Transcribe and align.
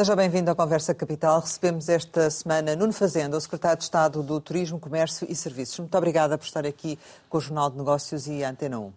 Seja 0.00 0.16
bem-vindo 0.16 0.50
à 0.50 0.54
Conversa 0.54 0.94
Capital. 0.94 1.40
Recebemos 1.40 1.86
esta 1.90 2.30
semana 2.30 2.74
Nuno 2.74 2.90
Fazenda, 2.90 3.36
o 3.36 3.40
Secretário 3.40 3.76
de 3.76 3.84
Estado 3.84 4.22
do 4.22 4.40
Turismo, 4.40 4.80
Comércio 4.80 5.26
e 5.30 5.36
Serviços. 5.36 5.78
Muito 5.78 5.94
obrigada 5.94 6.38
por 6.38 6.46
estar 6.46 6.64
aqui 6.64 6.98
com 7.28 7.36
o 7.36 7.40
Jornal 7.42 7.68
de 7.68 7.76
Negócios 7.76 8.26
e 8.26 8.42
a 8.42 8.48
Antena 8.48 8.78
1. 8.78 8.92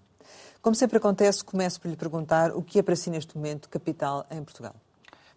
Como 0.61 0.73
sempre 0.73 0.99
acontece, 0.99 1.43
começo 1.43 1.81
por 1.81 1.89
lhe 1.89 1.97
perguntar 1.97 2.51
o 2.51 2.61
que 2.61 2.79
é 2.79 2.81
para 2.81 2.95
si 2.95 3.09
neste 3.09 3.35
momento 3.35 3.67
capital 3.67 4.25
em 4.31 4.41
Portugal. 4.41 4.73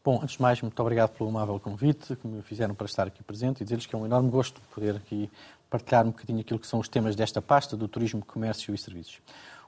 Bom, 0.05 0.21
antes 0.23 0.37
de 0.37 0.43
mais, 0.43 0.63
muito 0.63 0.81
obrigado 0.81 1.11
pelo 1.19 1.31
amável 1.31 1.59
convite 1.59 2.15
que 2.15 2.29
me 2.29 2.43
fizeram 2.43 2.73
para 2.73 2.87
estar 2.87 3.09
aqui 3.09 3.25
presente 3.25 3.63
e 3.63 3.65
dizer-lhes 3.65 3.87
que 3.87 3.95
é 3.97 3.99
um 3.99 4.07
enorme 4.07 4.31
gosto 4.31 4.61
poder 4.73 4.95
aqui 4.95 5.29
partilhar 5.69 6.07
um 6.07 6.11
bocadinho 6.11 6.43
aquilo 6.43 6.61
que 6.61 6.67
são 6.69 6.79
os 6.79 6.87
temas 6.87 7.17
desta 7.17 7.43
pasta 7.43 7.77
do 7.77 7.89
turismo, 7.89 8.25
comércio 8.25 8.73
e 8.73 8.79
serviços. 8.79 9.19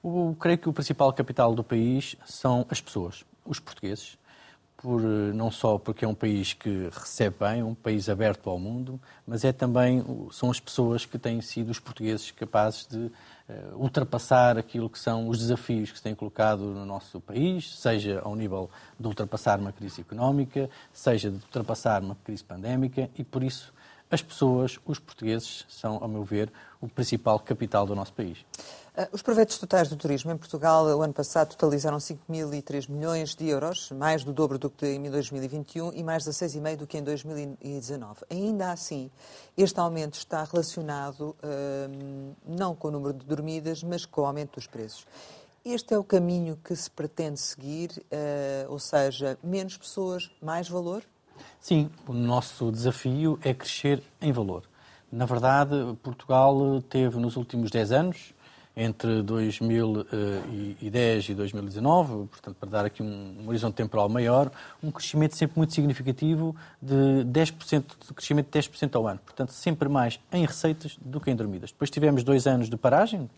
O, 0.01 0.37
creio 0.39 0.59
que 0.59 0.69
o 0.69 0.73
principal 0.73 1.13
capital 1.13 1.57
do 1.57 1.65
país 1.65 2.15
são 2.25 2.65
as 2.71 2.81
pessoas, 2.81 3.25
os 3.45 3.59
portugueses, 3.59 4.17
por, 4.81 5.03
eh, 5.03 5.33
não 5.35 5.51
só 5.51 5.77
porque 5.77 6.05
é 6.05 6.09
um 6.09 6.15
país 6.15 6.55
que 6.55 6.89
recebe 6.93 7.37
bem, 7.41 7.63
um 7.65 7.75
país 7.75 8.09
aberto 8.09 8.49
ao 8.49 8.59
mundo, 8.59 9.01
mas 9.27 9.45
é 9.45 9.53
também 9.53 10.05
são 10.31 10.51
as 10.51 10.61
pessoas 10.61 11.05
que 11.05 11.19
têm 11.19 11.41
sido 11.41 11.71
os 11.71 11.81
portugueses 11.81 12.31
capazes 12.31 12.87
de 12.87 12.97
uh, 12.97 13.13
ultrapassar 13.77 14.57
aquilo 14.57 14.89
que 14.89 14.99
são 14.99 15.29
os 15.29 15.41
desafios 15.41 15.91
que 15.91 15.97
se 15.99 16.03
têm 16.05 16.15
colocado 16.15 16.61
no 16.63 16.87
nosso 16.87 17.21
país, 17.21 17.77
seja 17.77 18.21
ao 18.25 18.37
nível 18.37 18.71
de 18.99 19.07
ultrapassar 19.09 19.59
uma 19.59 19.73
crise 19.73 20.01
económica, 20.01 20.71
seja 20.93 21.29
de 21.29 21.37
ultrapassar 21.37 22.01
uma 22.01 22.17
crise 22.25 22.45
pandémica, 22.45 23.11
e 23.19 23.25
por 23.25 23.43
isso 23.43 23.73
as 24.11 24.23
pessoas, 24.23 24.79
os 24.87 24.99
portugueses, 24.99 25.65
são, 25.69 25.99
ao 26.01 26.09
meu 26.09 26.25
ver, 26.25 26.53
o 26.81 26.89
principal 26.89 27.39
capital 27.39 27.87
do 27.87 27.95
nosso 27.95 28.13
país. 28.13 28.39
Ah, 28.97 29.09
os 29.13 29.23
proveitos 29.23 29.59
totais 29.59 29.89
do 29.89 29.97
turismo 29.97 30.33
em 30.33 30.37
Portugal, 30.37 30.85
o 30.87 31.03
ano 31.03 31.13
passado, 31.13 31.51
totalizaram 31.51 31.99
5.003 31.99 32.91
milhões 32.91 33.35
de 33.35 33.49
euros, 33.49 33.91
mais 33.93 34.25
do 34.25 34.33
dobro 34.33 34.59
do 34.59 34.69
que 34.69 34.87
em 34.87 35.11
2021 35.11 35.93
e 35.93 36.03
mais 36.03 36.25
16,5 36.25 36.77
do 36.77 36.87
que 36.87 36.99
em 36.99 37.03
2019. 37.05 38.25
Ainda 38.31 38.73
assim, 38.73 39.11
este 39.57 39.79
aumento 39.79 40.15
está 40.15 40.43
relacionado 40.43 41.37
hum, 41.45 42.33
não 42.47 42.75
com 42.75 42.89
o 42.89 42.91
número 42.91 43.15
de 43.15 43.25
dormidas, 43.25 43.83
mas 43.83 44.05
com 44.05 44.23
o 44.23 44.27
aumento 44.27 44.55
dos 44.55 44.67
preços. 44.67 45.07
Este 45.65 45.93
é 45.93 45.99
o 45.99 46.03
caminho 46.03 46.57
que 46.57 46.75
se 46.75 46.91
pretende 46.91 47.39
seguir, 47.39 47.91
uh, 47.91 48.73
ou 48.73 48.79
seja, 48.79 49.39
menos 49.43 49.77
pessoas, 49.77 50.31
mais 50.41 50.69
valor? 50.69 51.05
Sim, 51.61 51.91
o 52.07 52.13
nosso 52.13 52.71
desafio 52.71 53.39
é 53.43 53.53
crescer 53.53 54.03
em 54.21 54.33
valor. 54.33 54.63
Na 55.11 55.25
verdade, 55.25 55.75
Portugal 56.03 56.83
teve 56.89 57.19
nos 57.19 57.37
últimos 57.37 57.71
10 57.71 57.93
anos 57.93 58.35
entre 58.79 59.23
2010 59.23 61.31
e 61.31 61.35
2019, 61.35 62.29
portanto, 62.29 62.57
para 62.61 62.71
dar 62.71 62.85
aqui 62.85 63.03
um, 63.03 63.49
horizonte 63.49 63.75
temporal 63.75 64.09
maior, 64.09 64.53
um 64.81 64.93
crescimento 64.93 65.35
sempre 65.35 65.59
muito 65.59 65.75
significativo 65.75 66.55
de 66.81 67.25
10%, 67.25 67.83
de 68.07 68.15
crescimento 68.15 68.53
de 68.53 68.57
10% 68.57 68.95
ao 68.95 69.09
ano. 69.09 69.19
Portanto, 69.25 69.51
sempre 69.51 69.89
mais 69.89 70.21
em 70.33 70.47
receitas 70.47 70.97
do 71.01 71.21
que 71.21 71.29
em 71.29 71.35
dormidas. 71.35 71.73
Depois 71.73 71.91
tivemos 71.91 72.23
dois 72.23 72.47
anos 72.47 72.71
de 72.71 72.77
paragem, 72.77 73.29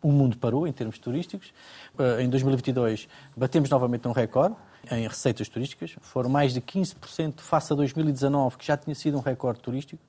o 0.00 0.12
mundo 0.12 0.36
parou 0.36 0.64
em 0.64 0.72
termos 0.72 0.96
turísticos. 0.96 1.52
Eh, 1.98 2.22
em 2.22 2.28
2022 2.28 3.08
batemos 3.36 3.68
novamente 3.68 4.06
um 4.06 4.12
recorde 4.12 4.54
em 4.90 5.06
receitas 5.06 5.48
turísticas, 5.48 5.96
foram 6.00 6.28
mais 6.30 6.52
de 6.52 6.60
15% 6.60 7.40
face 7.40 7.72
a 7.72 7.76
2019, 7.76 8.56
que 8.56 8.66
já 8.66 8.76
tinha 8.76 8.94
sido 8.94 9.16
um 9.16 9.20
recorde 9.20 9.60
turístico 9.60 10.02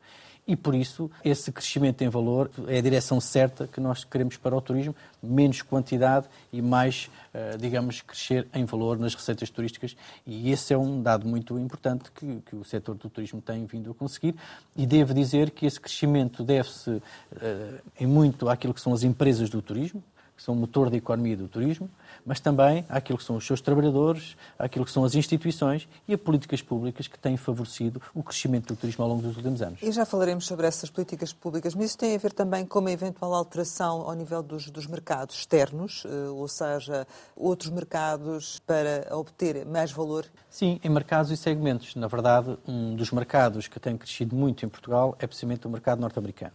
e 0.48 0.56
por 0.56 0.76
isso 0.76 1.10
esse 1.24 1.52
crescimento 1.52 2.04
em 2.04 2.10
valor 2.10 2.52
é 2.68 2.78
a 2.78 2.82
direção 2.82 3.20
certa 3.20 3.68
que 3.68 3.80
nós 3.80 4.04
queremos 4.04 4.38
para 4.38 4.56
o 4.56 4.62
turismo, 4.62 4.96
menos 5.22 5.62
quantidade 5.64 6.28
e 6.54 6.62
mais, 6.62 7.10
eh, 7.34 7.58
digamos, 7.58 8.02
crescer 8.02 8.48
em 8.54 8.64
valor 8.64 9.00
nas 9.00 9.16
receitas 9.16 9.50
turísticas. 9.50 9.96
E 10.26 10.52
esse 10.52 10.72
é 10.72 10.78
um 10.78 11.02
dado 11.02 11.28
muito 11.28 11.58
importante 11.58 12.12
que, 12.12 12.42
que 12.46 12.56
o 12.56 12.64
setor 12.64 12.96
do 12.96 13.10
turismo 13.10 13.42
tem 13.42 13.66
vindo 13.66 13.90
a 13.90 13.94
conseguir. 13.96 14.36
E 14.76 14.86
devo 14.86 15.16
dizer 15.16 15.50
que 15.50 15.66
esse 15.66 15.80
crescimento 15.80 16.44
deve-se 16.44 17.02
eh, 17.42 17.82
em 18.00 18.06
muito 18.06 18.48
àquilo 18.48 18.74
que 18.74 18.82
são 18.82 18.94
as 18.94 19.02
empresas 19.02 19.50
do 19.50 19.64
turismo, 19.64 20.04
que 20.36 20.44
são 20.44 20.54
o 20.54 20.58
motor 20.58 20.90
da 20.90 20.98
economia 20.98 21.38
do 21.38 21.48
turismo, 21.48 21.90
mas 22.26 22.40
também 22.40 22.86
àquilo 22.90 23.18
que 23.18 23.24
são 23.24 23.38
os 23.38 23.46
seus 23.46 23.62
trabalhadores, 23.62 24.36
àquilo 24.60 24.84
que 24.84 24.92
são 24.92 25.04
as 25.04 25.16
instituições 25.16 25.88
e 26.08 26.14
a 26.14 26.18
políticas 26.18 26.62
públicas 26.62 27.08
que 27.08 27.18
têm 27.18 27.38
favorecido 27.38 28.02
o 28.14 28.22
crescimento 28.22 28.74
do 28.74 28.80
turismo 28.80 29.04
ao 29.04 29.10
longo 29.10 29.22
dos 29.22 29.38
últimos 29.38 29.62
anos. 29.62 29.82
E 29.82 29.92
já 29.92 30.06
falaremos 30.06 30.46
sobre 30.46 30.68
essas 30.68 30.90
políticas 30.90 31.32
públicas, 31.32 31.74
mas 31.74 31.86
isso 31.86 31.98
tem 31.98 32.16
a 32.16 32.18
ver 32.18 32.34
também 32.34 32.66
com 32.66 32.80
uma 32.80 32.92
eventual 32.92 33.34
alteração 33.34 34.02
ao 34.02 34.14
nível 34.14 34.44
dos, 34.44 34.70
dos 34.70 34.88
mercados 34.88 35.36
externos, 35.38 36.04
eh, 36.06 36.30
ou 36.30 36.48
seja, 36.48 37.08
outros 37.36 37.70
mercados 37.70 38.60
para 38.60 39.08
obter 39.16 39.66
mais 39.66 39.92
valor? 39.92 40.26
Sim, 40.50 40.80
em 40.84 40.90
mercados 40.90 41.32
e 41.32 41.38
segmentos. 41.38 41.96
Na 41.96 42.08
verdade, 42.08 42.58
um 42.68 42.96
dos 42.96 43.12
mercados 43.12 43.68
que 43.68 43.80
tem 43.80 43.98
crescido 43.98 44.36
muito 44.36 44.66
em 44.66 44.70
Portugal 44.70 45.16
é 45.20 45.28
precisamente 45.28 45.68
o 45.68 45.70
mercado 45.70 46.00
norte-americano. 46.00 46.54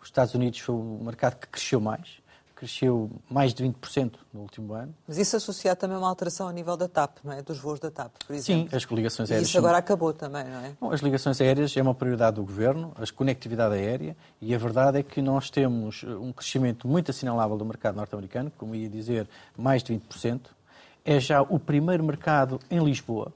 Os 0.00 0.08
Estados 0.08 0.34
Unidos 0.34 0.58
foi 0.58 0.74
o 0.74 0.98
mercado 1.00 1.36
que 1.36 1.46
cresceu 1.46 1.80
mais, 1.80 2.21
cresceu 2.62 3.10
mais 3.28 3.52
de 3.52 3.64
20% 3.64 4.12
no 4.32 4.42
último 4.42 4.72
ano. 4.72 4.94
Mas 5.08 5.18
isso 5.18 5.36
associado 5.36 5.80
também 5.80 5.96
a 5.96 5.98
uma 5.98 6.08
alteração 6.08 6.46
a 6.46 6.52
nível 6.52 6.76
da 6.76 6.86
TAP, 6.86 7.18
não 7.24 7.32
é? 7.32 7.42
Dos 7.42 7.58
voos 7.58 7.80
da 7.80 7.90
TAP, 7.90 8.12
por 8.24 8.36
exemplo. 8.36 8.70
Sim, 8.70 8.76
as 8.76 8.84
ligações 8.84 9.30
aéreas. 9.32 9.48
E 9.48 9.50
isso 9.50 9.58
agora 9.58 9.78
acabou 9.78 10.12
também, 10.12 10.44
não 10.44 10.60
é? 10.60 10.72
Bom, 10.80 10.92
as 10.92 11.00
ligações 11.00 11.40
aéreas 11.40 11.76
é 11.76 11.82
uma 11.82 11.92
prioridade 11.92 12.36
do 12.36 12.44
Governo, 12.44 12.92
a 12.94 13.12
conectividade 13.12 13.74
aérea, 13.74 14.16
e 14.40 14.54
a 14.54 14.58
verdade 14.58 15.00
é 15.00 15.02
que 15.02 15.20
nós 15.20 15.50
temos 15.50 16.04
uh, 16.04 16.22
um 16.22 16.32
crescimento 16.32 16.86
muito 16.86 17.10
assinalável 17.10 17.56
do 17.56 17.64
mercado 17.64 17.96
norte-americano, 17.96 18.52
como 18.56 18.76
ia 18.76 18.88
dizer, 18.88 19.28
mais 19.56 19.82
de 19.82 19.92
20%. 19.94 20.42
É 21.04 21.18
já 21.18 21.42
o 21.42 21.58
primeiro 21.58 22.04
mercado 22.04 22.60
em 22.70 22.78
Lisboa, 22.78 23.32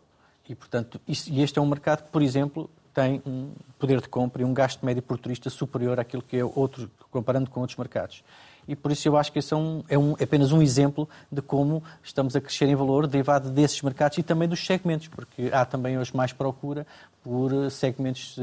e, 0.49 0.55
portanto, 0.55 1.01
e 1.09 1.43
este 1.43 1.59
é 1.59 1.63
um 1.63 1.67
mercado 1.67 2.05
que, 2.05 2.11
por 2.11 2.23
exemplo, 2.23 2.71
tem 2.95 3.21
um 3.27 3.51
poder 3.77 4.01
de 4.01 4.09
compra 4.09 4.43
e 4.43 4.45
um 4.45 4.55
gasto 4.55 4.87
médio 4.87 5.03
por 5.03 5.19
turista 5.19 5.51
superior 5.51 5.99
àquilo 5.99 6.23
que 6.23 6.37
é 6.37 6.45
outro, 6.45 6.89
comparando 7.11 7.51
com 7.51 7.59
outros 7.59 7.77
mercados 7.77 8.23
e 8.67 8.75
por 8.75 8.93
isso 8.93 9.09
eu 9.09 9.17
acho 9.17 9.33
que 9.33 9.39
esse 9.39 9.53
é, 9.53 9.57
um, 9.57 9.85
é, 9.89 9.99
um, 9.99 10.15
é 10.19 10.25
apenas 10.25 10.53
um 10.53 10.63
exemplo 10.63 11.09
de 11.31 11.41
como 11.43 11.83
estamos 12.03 12.35
a 12.37 12.41
crescer 12.41 12.67
em 12.67 12.75
valor 12.75 13.07
derivado 13.07 13.51
desses 13.51 13.81
mercados 13.83 14.19
e 14.19 14.23
também 14.23 14.49
dos 14.49 14.65
segmentos, 14.65 15.09
porque 15.09 15.51
há 15.53 15.65
também 15.65 15.99
hoje 15.99 16.17
mais 16.17 16.33
procura 16.33 16.87
por 17.23 17.71
segmentos 17.73 18.37
de, 18.37 18.43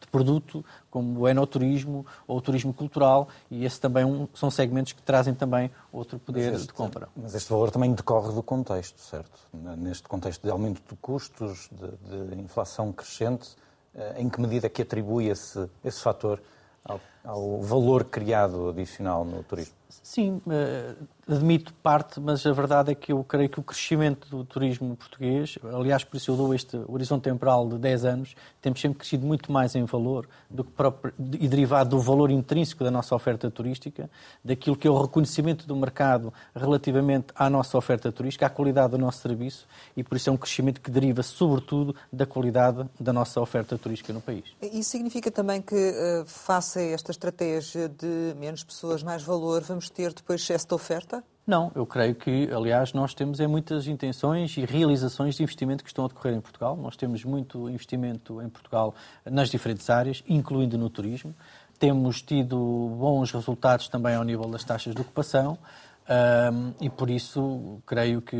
de 0.00 0.06
produto, 0.10 0.64
como 0.90 1.20
o 1.20 1.28
enoturismo 1.28 2.04
ou 2.26 2.36
o 2.36 2.40
turismo 2.42 2.74
cultural, 2.74 3.28
e 3.50 3.64
esse 3.64 3.80
também 3.80 4.04
um, 4.04 4.28
são 4.34 4.50
segmentos 4.50 4.92
que 4.92 5.00
trazem 5.00 5.34
também 5.34 5.70
outro 5.90 6.18
poder 6.18 6.52
este, 6.52 6.66
de 6.66 6.72
compra. 6.74 7.08
Mas 7.16 7.34
este 7.34 7.50
valor 7.50 7.70
também 7.70 7.94
decorre 7.94 8.34
do 8.34 8.42
contexto, 8.42 9.00
certo? 9.00 9.40
Neste 9.78 10.06
contexto 10.08 10.42
de 10.42 10.50
aumento 10.50 10.82
de 10.86 10.96
custos, 10.96 11.70
de, 11.72 12.34
de 12.34 12.40
inflação 12.40 12.92
crescente, 12.92 13.56
eh, 13.94 14.16
em 14.18 14.28
que 14.28 14.38
medida 14.42 14.66
é 14.66 14.68
que 14.68 14.82
atribui 14.82 15.28
esse, 15.28 15.66
esse 15.82 16.00
fator 16.02 16.38
ao, 16.84 17.00
ao 17.26 17.60
valor 17.60 18.04
criado 18.04 18.68
adicional 18.68 19.24
no 19.24 19.42
turismo? 19.42 19.74
Sim, 20.02 20.40
eh, 20.48 20.94
admito 21.28 21.72
parte, 21.74 22.20
mas 22.20 22.46
a 22.46 22.52
verdade 22.52 22.92
é 22.92 22.94
que 22.94 23.12
eu 23.12 23.24
creio 23.24 23.48
que 23.48 23.58
o 23.58 23.62
crescimento 23.62 24.28
do 24.28 24.44
turismo 24.44 24.94
português, 24.96 25.58
aliás, 25.74 26.04
por 26.04 26.16
isso 26.16 26.30
eu 26.30 26.36
dou 26.36 26.54
este 26.54 26.76
horizonte 26.86 27.24
temporal 27.24 27.68
de 27.68 27.78
10 27.78 28.04
anos, 28.04 28.36
temos 28.60 28.80
sempre 28.80 28.98
crescido 28.98 29.26
muito 29.26 29.50
mais 29.50 29.74
em 29.74 29.84
valor 29.84 30.28
do 30.48 30.62
que 30.62 30.70
próprio, 30.70 31.12
e 31.18 31.48
derivado 31.48 31.90
do 31.90 32.00
valor 32.00 32.30
intrínseco 32.30 32.84
da 32.84 32.90
nossa 32.90 33.14
oferta 33.14 33.50
turística, 33.50 34.08
daquilo 34.44 34.76
que 34.76 34.86
é 34.86 34.90
o 34.90 35.00
reconhecimento 35.00 35.66
do 35.66 35.74
mercado 35.74 36.32
relativamente 36.54 37.26
à 37.34 37.50
nossa 37.50 37.76
oferta 37.76 38.12
turística, 38.12 38.46
à 38.46 38.50
qualidade 38.50 38.92
do 38.92 38.98
nosso 38.98 39.18
serviço, 39.18 39.66
e 39.96 40.04
por 40.04 40.16
isso 40.16 40.30
é 40.30 40.32
um 40.32 40.36
crescimento 40.36 40.80
que 40.80 40.90
deriva, 40.90 41.22
sobretudo, 41.22 41.94
da 42.12 42.26
qualidade 42.26 42.88
da 42.98 43.12
nossa 43.12 43.40
oferta 43.40 43.76
turística 43.76 44.12
no 44.12 44.20
país. 44.20 44.44
Isso 44.60 44.90
significa 44.90 45.30
também 45.30 45.60
que, 45.60 45.74
eh, 45.74 46.24
face 46.26 46.78
a 46.78 46.82
esta 46.82 47.10
estratégia 47.16 47.88
de 47.88 48.34
menos 48.38 48.62
pessoas, 48.62 49.02
mais 49.02 49.22
valor, 49.22 49.62
vamos 49.62 49.90
ter 49.90 50.12
depois 50.12 50.40
excesso 50.40 50.68
de 50.68 50.74
oferta? 50.74 51.24
Não, 51.46 51.70
eu 51.76 51.86
creio 51.86 52.14
que, 52.14 52.50
aliás, 52.52 52.92
nós 52.92 53.14
temos 53.14 53.38
é, 53.38 53.46
muitas 53.46 53.86
intenções 53.86 54.56
e 54.56 54.64
realizações 54.64 55.36
de 55.36 55.42
investimento 55.44 55.84
que 55.84 55.88
estão 55.88 56.04
a 56.04 56.08
decorrer 56.08 56.34
em 56.34 56.40
Portugal. 56.40 56.76
Nós 56.76 56.96
temos 56.96 57.24
muito 57.24 57.70
investimento 57.70 58.42
em 58.42 58.48
Portugal 58.48 58.94
nas 59.24 59.48
diferentes 59.48 59.88
áreas, 59.88 60.24
incluindo 60.28 60.76
no 60.76 60.90
turismo. 60.90 61.34
Temos 61.78 62.20
tido 62.20 62.56
bons 62.98 63.30
resultados 63.30 63.88
também 63.88 64.14
ao 64.14 64.24
nível 64.24 64.48
das 64.48 64.64
taxas 64.64 64.94
de 64.94 65.00
ocupação. 65.00 65.56
Um, 66.08 66.72
e 66.80 66.88
por 66.88 67.10
isso 67.10 67.82
creio 67.84 68.22
que 68.22 68.36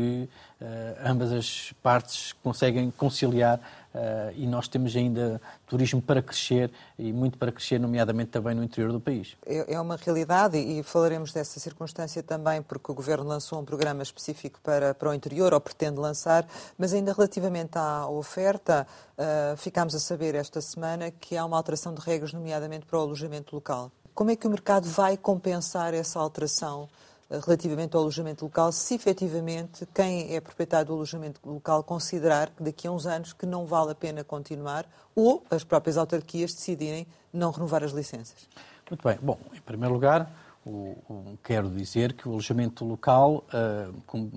uh, 0.61 0.65
ambas 1.05 1.33
as 1.33 1.73
partes 1.83 2.31
conseguem 2.41 2.89
conciliar 2.91 3.59
uh, 3.93 4.31
e 4.37 4.47
nós 4.47 4.69
temos 4.69 4.95
ainda 4.95 5.41
turismo 5.67 6.01
para 6.01 6.21
crescer 6.21 6.71
e 6.97 7.11
muito 7.11 7.37
para 7.37 7.51
crescer, 7.51 7.77
nomeadamente 7.77 8.31
também 8.31 8.55
no 8.55 8.63
interior 8.63 8.93
do 8.93 9.01
país. 9.01 9.35
É, 9.45 9.73
é 9.73 9.81
uma 9.81 9.97
realidade 9.97 10.57
e 10.57 10.81
falaremos 10.81 11.33
dessa 11.33 11.59
circunstância 11.59 12.23
também 12.23 12.61
porque 12.61 12.89
o 12.89 12.95
Governo 12.95 13.25
lançou 13.25 13.59
um 13.59 13.65
programa 13.65 14.01
específico 14.01 14.61
para, 14.63 14.93
para 14.93 15.09
o 15.09 15.13
interior, 15.13 15.53
ou 15.53 15.59
pretende 15.59 15.99
lançar, 15.99 16.47
mas 16.77 16.93
ainda 16.93 17.11
relativamente 17.11 17.77
à 17.77 18.07
oferta, 18.07 18.87
uh, 19.17 19.57
ficámos 19.57 19.93
a 19.93 19.99
saber 19.99 20.35
esta 20.35 20.61
semana 20.61 21.11
que 21.11 21.35
há 21.35 21.43
uma 21.43 21.57
alteração 21.57 21.93
de 21.93 21.99
regras, 21.99 22.31
nomeadamente 22.31 22.85
para 22.85 22.97
o 22.97 23.01
alojamento 23.01 23.53
local. 23.53 23.91
Como 24.15 24.31
é 24.31 24.37
que 24.37 24.47
o 24.47 24.49
mercado 24.49 24.87
vai 24.87 25.17
compensar 25.17 25.93
essa 25.93 26.17
alteração? 26.17 26.87
Relativamente 27.29 27.95
ao 27.95 28.01
alojamento 28.01 28.45
local, 28.45 28.71
se 28.71 28.95
efetivamente 28.95 29.85
quem 29.93 30.33
é 30.33 30.39
proprietário 30.39 30.87
do 30.87 30.93
alojamento 30.93 31.41
local 31.43 31.83
considerar 31.83 32.49
que 32.51 32.63
daqui 32.63 32.87
a 32.87 32.91
uns 32.91 33.05
anos 33.05 33.33
que 33.33 33.45
não 33.45 33.65
vale 33.65 33.91
a 33.91 33.95
pena 33.95 34.23
continuar 34.23 34.85
ou 35.15 35.43
as 35.49 35.63
próprias 35.63 35.97
autarquias 35.97 36.53
decidirem 36.53 37.05
não 37.33 37.51
renovar 37.51 37.83
as 37.83 37.91
licenças. 37.91 38.47
Muito 38.89 39.03
bem. 39.03 39.17
Bom, 39.21 39.37
em 39.53 39.61
primeiro 39.61 39.93
lugar, 39.93 40.31
o, 40.65 40.97
o, 41.09 41.37
quero 41.43 41.69
dizer 41.69 42.13
que 42.13 42.27
o 42.27 42.31
alojamento 42.31 42.85
local 42.85 43.43
uh, 43.47 43.93
com, 44.05 44.29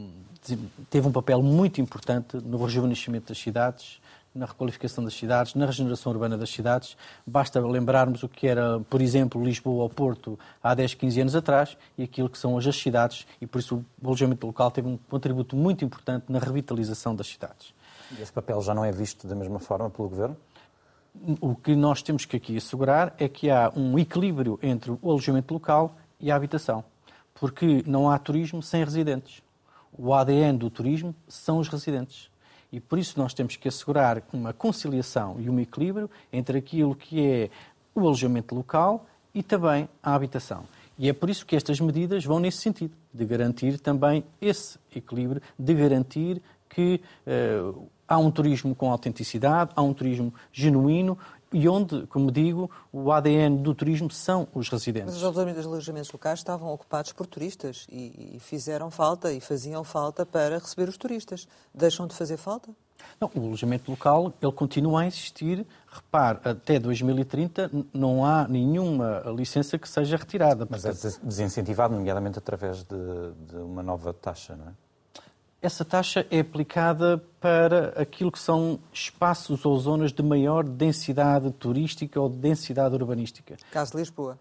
teve 0.88 1.06
um 1.06 1.12
papel 1.12 1.42
muito 1.42 1.80
importante 1.80 2.36
no 2.38 2.64
rejuvenescimento 2.64 3.28
das 3.28 3.38
cidades, 3.38 4.00
na 4.34 4.46
requalificação 4.46 5.02
das 5.02 5.14
cidades, 5.14 5.54
na 5.54 5.66
regeneração 5.66 6.12
urbana 6.12 6.38
das 6.38 6.50
cidades. 6.50 6.96
Basta 7.26 7.60
lembrarmos 7.60 8.22
o 8.22 8.28
que 8.28 8.46
era, 8.46 8.80
por 8.88 9.00
exemplo, 9.00 9.42
Lisboa 9.42 9.82
ou 9.82 9.88
Porto 9.88 10.38
há 10.62 10.74
10, 10.74 10.94
15 10.94 11.20
anos 11.20 11.34
atrás 11.34 11.76
e 11.98 12.04
aquilo 12.04 12.28
que 12.28 12.38
são 12.38 12.54
hoje 12.54 12.68
as 12.68 12.76
cidades, 12.76 13.26
e 13.40 13.46
por 13.46 13.58
isso 13.58 13.84
o 14.00 14.06
alojamento 14.06 14.46
local 14.46 14.70
teve 14.70 14.88
um 14.88 14.96
contributo 15.08 15.56
muito 15.56 15.84
importante 15.84 16.26
na 16.28 16.38
revitalização 16.38 17.14
das 17.14 17.26
cidades. 17.26 17.74
E 18.16 18.22
esse 18.22 18.32
papel 18.32 18.60
já 18.62 18.74
não 18.74 18.84
é 18.84 18.92
visto 18.92 19.26
da 19.26 19.34
mesma 19.34 19.58
forma 19.58 19.90
pelo 19.90 20.08
Governo? 20.08 20.36
O 21.40 21.56
que 21.56 21.74
nós 21.74 22.02
temos 22.02 22.24
que 22.24 22.36
aqui 22.36 22.56
assegurar 22.56 23.14
é 23.18 23.28
que 23.28 23.50
há 23.50 23.72
um 23.74 23.98
equilíbrio 23.98 24.58
entre 24.62 24.92
o 24.92 25.10
alojamento 25.10 25.52
local 25.52 25.96
e 26.20 26.30
a 26.30 26.36
habitação, 26.36 26.84
porque 27.34 27.82
não 27.84 28.08
há 28.08 28.18
turismo 28.18 28.62
sem 28.62 28.84
residentes. 28.84 29.42
O 29.92 30.14
ADN 30.14 30.56
do 30.56 30.70
turismo 30.70 31.14
são 31.26 31.58
os 31.58 31.68
residentes. 31.68 32.29
E 32.72 32.78
por 32.80 32.98
isso 32.98 33.18
nós 33.18 33.34
temos 33.34 33.56
que 33.56 33.68
assegurar 33.68 34.22
uma 34.32 34.52
conciliação 34.52 35.36
e 35.40 35.50
um 35.50 35.58
equilíbrio 35.58 36.08
entre 36.32 36.58
aquilo 36.58 36.94
que 36.94 37.24
é 37.24 37.50
o 37.94 38.00
alojamento 38.00 38.54
local 38.54 39.06
e 39.34 39.42
também 39.42 39.88
a 40.02 40.14
habitação. 40.14 40.64
E 40.98 41.08
é 41.08 41.12
por 41.12 41.30
isso 41.30 41.46
que 41.46 41.56
estas 41.56 41.80
medidas 41.80 42.24
vão 42.24 42.38
nesse 42.38 42.58
sentido, 42.58 42.94
de 43.12 43.24
garantir 43.24 43.78
também 43.78 44.22
esse 44.40 44.78
equilíbrio, 44.94 45.40
de 45.58 45.74
garantir 45.74 46.42
que 46.68 47.00
uh, 47.26 47.88
há 48.06 48.18
um 48.18 48.30
turismo 48.30 48.74
com 48.74 48.90
autenticidade, 48.90 49.70
há 49.74 49.82
um 49.82 49.94
turismo 49.94 50.32
genuíno 50.52 51.16
e 51.52 51.68
onde, 51.68 52.06
como 52.06 52.30
digo, 52.30 52.70
o 52.92 53.10
ADN 53.10 53.58
do 53.58 53.74
turismo 53.74 54.10
são 54.10 54.46
os 54.54 54.68
residentes. 54.68 55.14
Mas 55.14 55.22
os 55.22 55.66
alojamentos 55.66 56.12
locais 56.12 56.38
estavam 56.38 56.72
ocupados 56.72 57.12
por 57.12 57.26
turistas 57.26 57.86
e, 57.90 58.36
e, 58.36 58.40
fizeram 58.40 58.90
falta 58.90 59.32
e 59.32 59.40
faziam 59.40 59.82
falta 59.82 60.24
para 60.24 60.58
receber 60.58 60.88
os 60.88 60.96
turistas. 60.96 61.48
Deixam 61.74 62.06
de 62.06 62.14
fazer 62.14 62.36
falta? 62.36 62.70
Não, 63.20 63.30
o 63.34 63.46
alojamento 63.46 63.90
local 63.90 64.32
ele 64.40 64.52
continua 64.52 65.02
a 65.02 65.06
existir. 65.06 65.66
Repare, 65.90 66.38
até 66.44 66.78
2030 66.78 67.70
não 67.92 68.24
há 68.24 68.46
nenhuma 68.46 69.22
licença 69.34 69.78
que 69.78 69.88
seja 69.88 70.16
retirada. 70.16 70.66
Mas 70.70 70.84
é 70.84 70.92
desincentivado, 71.22 71.94
nomeadamente 71.94 72.38
através 72.38 72.84
de, 72.84 73.32
de 73.48 73.56
uma 73.56 73.82
nova 73.82 74.12
taxa, 74.12 74.54
não 74.54 74.68
é? 74.68 74.89
Essa 75.62 75.84
taxa 75.84 76.26
é 76.30 76.40
aplicada 76.40 77.22
para 77.40 77.88
aquilo 78.00 78.32
que 78.32 78.38
são 78.38 78.78
espaços 78.92 79.64
ou 79.64 79.78
zonas 79.78 80.12
de 80.12 80.22
maior 80.22 80.64
densidade 80.64 81.50
turística 81.52 82.20
ou 82.20 82.28
densidade 82.28 82.94
urbanística. 82.94 83.56
Caso 83.70 83.92
de 83.92 83.98
Lisboa. 83.98 84.38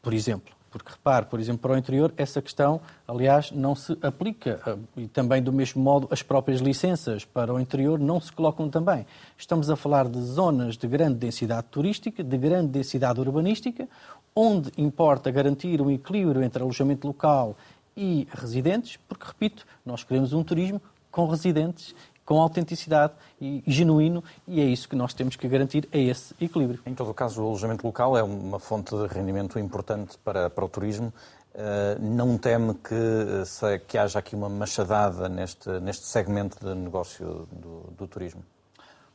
Por 0.00 0.12
exemplo. 0.12 0.54
Porque 0.70 0.90
repare, 0.90 1.26
por 1.26 1.38
exemplo, 1.38 1.62
para 1.62 1.74
o 1.74 1.78
interior, 1.78 2.12
essa 2.16 2.42
questão, 2.42 2.80
aliás, 3.06 3.52
não 3.52 3.76
se 3.76 3.96
aplica. 4.02 4.76
E 4.96 5.06
também, 5.06 5.40
do 5.40 5.52
mesmo 5.52 5.80
modo, 5.80 6.08
as 6.10 6.20
próprias 6.20 6.60
licenças 6.60 7.24
para 7.24 7.54
o 7.54 7.60
interior 7.60 7.96
não 7.96 8.20
se 8.20 8.32
colocam 8.32 8.68
também. 8.68 9.06
Estamos 9.38 9.70
a 9.70 9.76
falar 9.76 10.08
de 10.08 10.20
zonas 10.20 10.76
de 10.76 10.88
grande 10.88 11.14
densidade 11.14 11.68
turística, 11.70 12.24
de 12.24 12.36
grande 12.36 12.72
densidade 12.72 13.20
urbanística, 13.20 13.88
onde 14.34 14.72
importa 14.76 15.30
garantir 15.30 15.80
um 15.80 15.88
equilíbrio 15.88 16.42
entre 16.42 16.60
alojamento 16.60 17.06
local 17.06 17.56
e 17.96 18.26
residentes, 18.32 18.98
porque, 19.08 19.26
repito, 19.26 19.66
nós 19.84 20.04
queremos 20.04 20.32
um 20.32 20.42
turismo 20.42 20.80
com 21.10 21.26
residentes, 21.26 21.94
com 22.24 22.40
autenticidade 22.40 23.12
e 23.40 23.62
genuíno, 23.66 24.24
e 24.48 24.60
é 24.60 24.64
isso 24.64 24.88
que 24.88 24.96
nós 24.96 25.12
temos 25.12 25.36
que 25.36 25.46
garantir, 25.46 25.88
é 25.92 26.00
esse 26.00 26.34
equilíbrio. 26.40 26.80
Em 26.86 26.94
todo 26.94 27.10
o 27.10 27.14
caso, 27.14 27.42
o 27.42 27.46
alojamento 27.46 27.86
local 27.86 28.16
é 28.16 28.22
uma 28.22 28.58
fonte 28.58 28.96
de 28.96 29.06
rendimento 29.06 29.58
importante 29.58 30.16
para, 30.24 30.48
para 30.48 30.64
o 30.64 30.68
turismo. 30.68 31.12
Uh, 31.54 32.02
não 32.02 32.36
teme 32.36 32.74
que, 32.74 32.94
eh, 32.94 33.44
se, 33.44 33.78
que 33.78 33.96
haja 33.96 34.18
aqui 34.18 34.34
uma 34.34 34.48
machadada 34.48 35.28
neste, 35.28 35.68
neste 35.80 36.06
segmento 36.06 36.58
de 36.58 36.74
negócio 36.74 37.46
do, 37.52 37.92
do 37.96 38.08
turismo? 38.08 38.42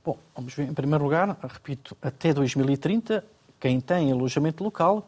Bom, 0.05 0.17
vamos 0.33 0.53
ver. 0.53 0.69
Em 0.69 0.73
primeiro 0.73 1.03
lugar, 1.03 1.37
repito, 1.43 1.97
até 2.01 2.33
2030, 2.33 3.25
quem 3.59 3.81
tem 3.81 4.09
alojamento 4.13 4.63
local 4.63 5.05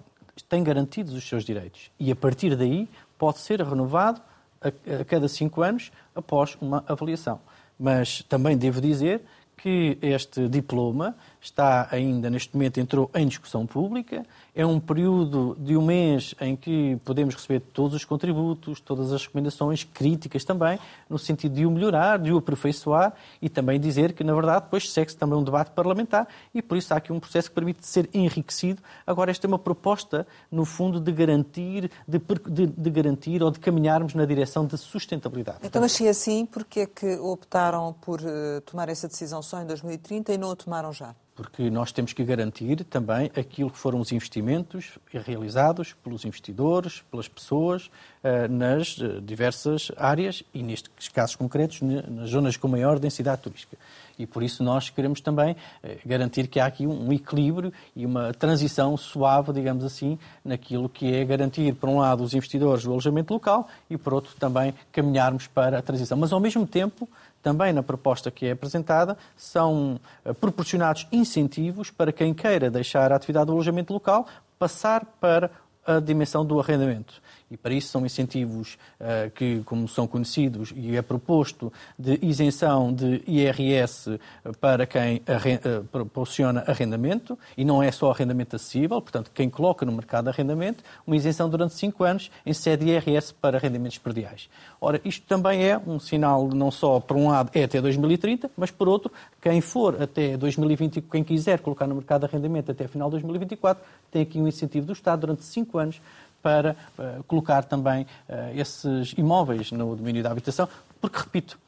tem 0.50 0.64
garantidos 0.64 1.14
os 1.14 1.28
seus 1.28 1.46
direitos. 1.46 1.90
E 2.00 2.12
a 2.12 2.16
partir 2.16 2.56
daí 2.56 2.90
pode 3.22 3.38
ser 3.38 3.62
renovado 3.62 4.20
a, 4.60 4.70
a 5.02 5.06
cada 5.06 5.28
cinco 5.28 5.62
anos 5.62 5.92
após 6.16 6.58
uma 6.60 6.84
avaliação. 6.88 7.40
Mas 7.80 8.24
também 8.24 8.58
devo 8.58 8.82
dizer 8.82 9.22
que 9.56 9.96
este 10.02 10.50
diploma 10.50 11.16
está 11.40 11.88
ainda, 11.92 12.32
neste 12.32 12.56
momento, 12.56 12.80
entrou 12.80 13.12
em 13.14 13.28
discussão 13.28 13.68
pública. 13.68 14.26
É 14.54 14.66
um 14.66 14.82
período 14.82 15.56
de 15.58 15.78
um 15.78 15.82
mês 15.82 16.36
em 16.42 16.58
que 16.58 16.98
podemos 17.06 17.34
receber 17.34 17.62
todos 17.62 17.96
os 17.96 18.04
contributos, 18.04 18.82
todas 18.82 19.14
as 19.14 19.26
recomendações, 19.26 19.86
críticas 19.86 20.44
também, 20.44 20.78
no 21.10 21.18
sentido 21.18 21.56
de 21.56 21.66
o 21.66 21.72
melhorar, 21.72 22.20
de 22.20 22.34
o 22.34 22.38
aperfeiçoar 22.38 23.14
e 23.42 23.48
também 23.48 23.80
dizer 23.80 24.12
que, 24.12 24.26
na 24.26 24.34
verdade, 24.34 24.66
depois 24.66 24.92
segue-se 24.92 25.18
também 25.18 25.38
um 25.38 25.44
debate 25.44 25.72
parlamentar 25.72 26.28
e, 26.54 26.62
por 26.62 26.78
isso, 26.78 26.94
há 26.94 26.98
aqui 26.98 27.14
um 27.14 27.20
processo 27.20 27.48
que 27.48 27.56
permite 27.56 27.88
ser 27.88 28.10
enriquecido. 28.14 28.82
Agora, 29.08 29.32
esta 29.32 29.48
é 29.48 29.50
uma 29.50 29.60
proposta, 29.60 30.28
no 30.52 30.66
fundo, 30.66 31.00
de 31.00 31.12
garantir, 31.14 31.90
de, 32.06 32.20
de, 32.50 32.68
de 32.68 32.90
garantir 32.90 33.42
ou 33.42 33.52
de 33.52 33.60
caminharmos 33.60 34.14
na 34.14 34.26
direção 34.26 34.66
da 34.66 34.76
sustentabilidade. 34.76 35.60
Então, 35.64 35.82
é 35.82 36.10
assim, 36.10 36.46
porquê 36.46 36.82
é 36.82 36.86
que 36.86 37.16
optaram 37.18 37.94
por 38.02 38.20
uh, 38.20 38.60
tomar 38.66 38.90
essa 38.90 39.08
decisão 39.08 39.42
só 39.42 39.62
em 39.62 39.66
2030 39.66 40.34
e 40.34 40.38
não 40.38 40.52
a 40.52 40.56
tomaram 40.56 40.92
já? 40.92 41.16
Porque 41.36 41.70
nós 41.70 41.92
temos 41.92 42.14
que 42.14 42.24
garantir 42.24 42.84
também 42.84 43.32
aquilo 43.36 43.70
que 43.70 43.78
foram 43.78 44.00
os 44.00 44.12
investimentos 44.12 45.00
realizados 45.12 45.94
pelos 46.04 46.26
investidores, 46.26 47.02
pelas 47.10 47.28
pessoas, 47.28 47.90
eh, 48.24 48.48
nas 48.48 49.00
eh, 49.02 49.20
diversas 49.22 49.92
áreas 49.98 50.44
e, 50.54 50.62
nestes 50.62 51.08
casos 51.08 51.36
concretos, 51.36 51.82
nas 51.82 52.30
zonas 52.30 52.58
com 52.58 52.68
maior 52.68 53.00
densidade 53.00 53.42
turística. 53.42 53.78
E 54.20 54.28
por 54.28 54.44
isso 54.44 54.64
nós 54.64 54.90
queremos 54.90 55.22
também 55.22 55.56
eh, 55.82 55.98
garantir 56.06 56.48
que 56.48 56.60
há 56.60 56.66
aqui 56.66 56.86
um 56.86 57.12
equilíbrio 57.12 57.74
e 57.96 58.06
uma 58.06 58.34
transição 58.34 58.96
suave, 58.98 59.54
digamos 59.54 59.84
assim, 59.84 60.20
naquilo 60.46 60.88
que 60.88 61.16
é 61.16 61.26
garantir, 61.26 61.74
por 61.74 61.90
um 61.90 62.00
lado, 62.00 62.24
os 62.24 62.34
investidores 62.34 62.84
do 62.84 62.92
alojamento 62.92 63.34
local 63.34 63.68
e, 63.90 63.98
por 63.98 64.14
outro, 64.14 64.36
também 64.38 64.74
caminharmos 64.92 65.48
para 65.48 65.80
a 65.80 65.82
transição. 65.82 66.18
Mas, 66.18 66.32
ao 66.32 66.40
mesmo 66.40 66.68
tempo, 66.68 67.10
também 67.42 67.74
na 67.74 67.84
proposta 67.84 68.30
que 68.30 68.46
é 68.46 68.52
apresentada, 68.52 69.18
são 69.36 70.00
eh, 70.24 70.34
proporcionados 70.34 71.08
incentivos 71.12 71.90
para 71.90 72.12
quem 72.12 72.34
queira 72.34 72.70
deixar 72.70 73.12
a 73.12 73.16
atividade 73.16 73.48
do 73.48 73.54
alojamento 73.54 73.94
local 73.94 74.28
passar 74.60 75.06
para 75.20 75.50
a 75.86 76.00
dimensão 76.00 76.46
do 76.46 76.60
arrendamento. 76.60 77.22
E 77.52 77.58
para 77.58 77.74
isso 77.74 77.90
são 77.90 78.06
incentivos 78.06 78.78
uh, 79.00 79.30
que, 79.32 79.62
como 79.66 79.86
são 79.88 80.08
conhecidos, 80.08 80.74
e 80.74 80.96
é 80.96 81.02
proposto 81.02 81.72
de 82.00 82.18
isenção 82.22 82.94
de 82.94 83.22
IRS 83.28 84.18
para 84.62 84.86
quem 84.86 85.18
uh, 85.18 85.84
proporciona 85.92 86.64
arrendamento, 86.66 87.38
e 87.58 87.66
não 87.66 87.84
é 87.84 87.92
só 87.92 88.10
arrendamento 88.10 88.56
acessível, 88.56 89.02
portanto, 89.02 89.30
quem 89.34 89.50
coloca 89.50 89.86
no 89.86 89.92
mercado 89.92 90.30
arrendamento, 90.30 90.82
uma 91.06 91.16
isenção 91.16 91.50
durante 91.50 91.74
5 91.74 92.04
anos 92.06 92.32
em 92.46 92.54
sede 92.54 92.88
IRS 92.88 93.34
para 93.34 93.58
arrendamentos 93.58 93.98
perdiais. 93.98 94.50
Ora, 94.80 95.02
isto 95.04 95.28
também 95.28 95.64
é 95.66 95.78
um 95.78 96.00
sinal, 96.00 96.48
não 96.48 96.72
só, 96.72 97.02
por 97.02 97.18
um 97.18 97.28
lado, 97.28 97.52
é 97.54 97.66
até 97.66 97.82
2030, 97.82 98.50
mas 98.56 98.72
por 98.72 98.88
outro, 98.88 99.12
quem 99.42 99.60
for 99.60 100.02
até 100.02 100.38
2020, 100.38 101.02
quem 101.02 101.24
quiser 101.24 101.60
colocar 101.60 101.86
no 101.86 101.96
mercado 101.96 102.24
arrendamento 102.24 102.72
até 102.72 102.88
final 102.88 103.10
de 103.10 103.14
2024, 103.14 103.84
tem 104.10 104.22
aqui 104.22 104.40
um 104.40 104.48
incentivo 104.48 104.86
do 104.86 104.94
Estado 104.94 105.22
durante 105.22 105.44
5 105.44 105.78
anos 105.78 106.02
para 106.42 106.76
uh, 106.98 107.24
colocar 107.24 107.64
também 107.64 108.04
uh, 108.04 108.58
esses 108.60 109.14
imóveis 109.18 109.72
no 109.72 109.96
domínio 109.96 110.24
da 110.24 110.32
habitação, 110.32 110.68
porque, 111.00 111.20
repito, 111.20 111.60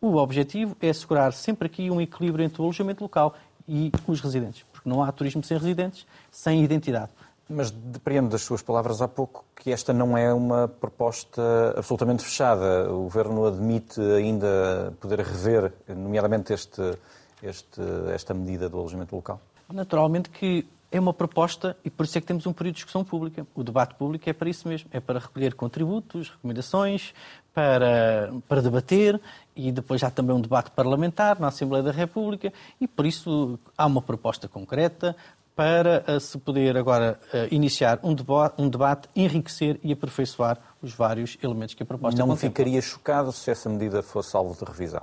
o 0.00 0.16
objetivo 0.16 0.76
é 0.80 0.90
assegurar 0.90 1.32
sempre 1.32 1.66
aqui 1.66 1.90
um 1.90 2.00
equilíbrio 2.00 2.44
entre 2.44 2.60
o 2.60 2.64
alojamento 2.64 3.02
local 3.02 3.34
e 3.68 3.90
os 4.06 4.20
residentes, 4.20 4.64
porque 4.72 4.88
não 4.88 5.02
há 5.02 5.10
turismo 5.10 5.42
sem 5.42 5.56
residentes, 5.56 6.06
sem 6.30 6.62
identidade. 6.62 7.10
Mas 7.48 7.70
depreendo 7.70 8.28
das 8.28 8.42
suas 8.42 8.60
palavras 8.60 9.00
há 9.00 9.06
pouco 9.06 9.44
que 9.54 9.70
esta 9.70 9.92
não 9.92 10.18
é 10.18 10.32
uma 10.34 10.66
proposta 10.66 11.74
absolutamente 11.76 12.24
fechada. 12.24 12.92
O 12.92 13.04
Governo 13.04 13.46
admite 13.46 14.00
ainda 14.00 14.92
poder 15.00 15.20
rever, 15.20 15.72
nomeadamente, 15.88 16.52
este, 16.52 16.82
este, 17.42 17.80
esta 18.12 18.34
medida 18.34 18.68
do 18.68 18.78
alojamento 18.78 19.14
local? 19.14 19.40
Naturalmente 19.72 20.28
que 20.30 20.66
é 20.96 21.00
uma 21.00 21.12
proposta 21.12 21.76
e 21.84 21.90
por 21.90 22.04
isso 22.04 22.16
é 22.16 22.20
que 22.20 22.26
temos 22.26 22.46
um 22.46 22.52
período 22.52 22.74
de 22.74 22.78
discussão 22.78 23.04
pública. 23.04 23.46
O 23.54 23.62
debate 23.62 23.94
público 23.94 24.28
é 24.28 24.32
para 24.32 24.48
isso 24.48 24.66
mesmo, 24.68 24.88
é 24.92 25.00
para 25.00 25.18
recolher 25.18 25.54
contributos, 25.54 26.30
recomendações, 26.30 27.14
para, 27.52 28.32
para 28.48 28.62
debater 28.62 29.20
e 29.54 29.72
depois 29.72 30.02
há 30.02 30.10
também 30.10 30.34
um 30.34 30.40
debate 30.40 30.70
parlamentar 30.70 31.40
na 31.40 31.48
Assembleia 31.48 31.82
da 31.82 31.92
República 31.92 32.52
e 32.80 32.86
por 32.86 33.06
isso 33.06 33.58
há 33.76 33.86
uma 33.86 34.02
proposta 34.02 34.48
concreta 34.48 35.16
para 35.54 36.04
eh, 36.06 36.20
se 36.20 36.36
poder 36.36 36.76
agora 36.76 37.18
uh, 37.32 37.54
iniciar 37.54 37.98
um, 38.02 38.14
deba 38.14 38.52
um 38.58 38.68
debate, 38.68 39.08
enriquecer 39.16 39.80
e 39.82 39.90
aperfeiçoar 39.90 40.58
os 40.82 40.92
vários 40.92 41.38
elementos 41.42 41.74
que 41.74 41.82
a 41.82 41.86
proposta 41.86 42.20
Não 42.20 42.28
contempla. 42.28 42.50
ficaria 42.50 42.82
chocado 42.82 43.32
se 43.32 43.50
essa 43.50 43.66
medida 43.70 44.02
fosse 44.02 44.36
alvo 44.36 44.54
de 44.54 44.70
revisão? 44.70 45.00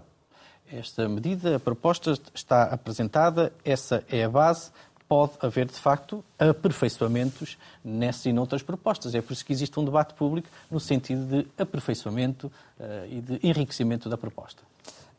Esta 0.71 1.09
medida, 1.09 1.55
a 1.55 1.59
proposta 1.59 2.13
está 2.33 2.63
apresentada, 2.63 3.51
essa 3.65 4.03
é 4.07 4.23
a 4.23 4.29
base. 4.29 4.71
Pode 5.13 5.33
haver, 5.41 5.67
de 5.67 5.79
facto, 5.79 6.25
aperfeiçoamentos 6.39 7.55
nessas 7.85 8.25
e 8.25 8.33
noutras 8.33 8.63
propostas. 8.63 9.13
É 9.13 9.21
por 9.21 9.33
isso 9.33 9.45
que 9.45 9.53
existe 9.53 9.79
um 9.79 9.85
debate 9.85 10.15
público 10.15 10.49
no 10.71 10.79
sentido 10.79 11.23
de 11.27 11.47
aperfeiçoamento 11.55 12.47
uh, 12.79 13.05
e 13.07 13.21
de 13.21 13.39
enriquecimento 13.47 14.09
da 14.09 14.17
proposta. 14.17 14.63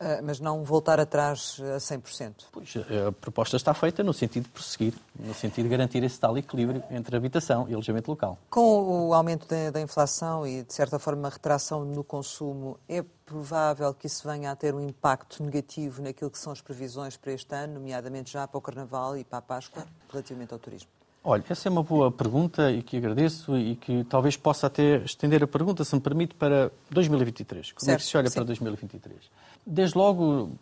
Uh, 0.01 0.23
mas 0.23 0.41
não 0.41 0.65
voltar 0.65 0.99
atrás 0.99 1.61
a 1.75 1.79
100%? 1.79 2.33
Pois, 2.53 2.75
a 2.77 3.13
proposta 3.13 3.57
está 3.57 3.73
feita 3.73 4.03
no 4.03 4.13
sentido 4.13 4.45
de 4.45 4.49
prosseguir, 4.51 4.95
no 5.19 5.33
sentido 5.35 5.65
de 5.65 5.71
garantir 5.71 6.03
esse 6.03 6.19
tal 6.19 6.37
equilíbrio 6.37 6.83
entre 6.91 7.17
habitação 7.17 7.69
e 7.69 7.75
alojamento 7.75 8.11
local. 8.11 8.39
Com 8.51 9.09
o 9.09 9.15
aumento 9.15 9.47
da, 9.47 9.71
da 9.71 9.81
inflação 9.81 10.47
e, 10.47 10.63
de 10.63 10.75
certa 10.75 10.99
forma, 10.99 11.29
a 11.29 11.31
retração 11.31 11.85
no 11.85 12.03
consumo, 12.03 12.79
é 12.89 13.05
provável 13.25 13.95
que 13.95 14.07
isso 14.07 14.29
venha 14.29 14.51
a 14.51 14.57
ter 14.57 14.75
um 14.75 14.81
impacto 14.81 15.43
negativo 15.43 16.03
naquilo 16.03 16.31
que 16.31 16.39
são 16.39 16.53
as 16.53 16.61
previsões 16.61 17.17
para 17.17 17.33
este 17.33 17.55
ano, 17.55 17.75
nomeadamente 17.75 18.33
já 18.33 18.47
para 18.47 18.59
o 18.59 18.61
Carnaval 18.61 19.17
e 19.17 19.25
para 19.25 19.39
a 19.39 19.43
Páscoa, 19.43 19.87
relativamente 20.11 20.53
ao 20.53 20.59
turismo? 20.59 20.89
Olha, 21.27 21.43
essa 21.49 21.69
é 21.69 21.71
uma 21.71 21.83
boa 21.83 22.13
pergunta 22.13 22.71
e 22.71 22.83
que 22.83 22.99
agradeço 22.99 23.57
e 23.57 23.77
que 23.77 24.05
talvez 24.05 24.37
possa 24.37 24.67
até 24.67 24.97
estender 24.99 25.43
a 25.43 25.47
pergunta, 25.47 25.83
se 25.83 25.95
me 25.95 26.01
permite, 26.01 26.35
para 26.35 26.71
2023. 26.91 27.73
Como 27.73 27.81
certo, 27.81 27.99
é 27.99 28.05
que 28.05 28.11
se 28.11 28.17
olha 28.19 28.29
sim. 28.29 28.35
para 28.35 28.45
2023? 28.45 29.31
Desde 29.67 29.97
logo, 29.97 30.53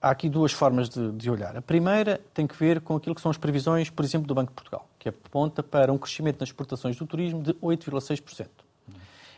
há 0.00 0.10
aqui 0.10 0.28
duas 0.28 0.52
formas 0.52 0.88
de, 0.88 1.12
de, 1.12 1.30
olhar. 1.30 1.56
A 1.56 1.62
primeira 1.62 2.20
tem 2.34 2.46
que 2.46 2.56
ver 2.56 2.80
com 2.80 2.96
aquilo 2.96 3.14
que 3.14 3.20
são 3.20 3.30
as 3.30 3.38
previsões, 3.38 3.88
por 3.88 4.04
exemplo, 4.04 4.26
do 4.26 4.34
Banco 4.34 4.50
de 4.50 4.54
Portugal, 4.54 4.88
que 4.98 5.08
aponta 5.08 5.62
para 5.62 5.92
um 5.92 5.98
crescimento 5.98 6.40
nas 6.40 6.48
exportações 6.48 6.96
do 6.96 7.06
turismo 7.06 7.42
de 7.42 7.54
8,6%. 7.54 8.48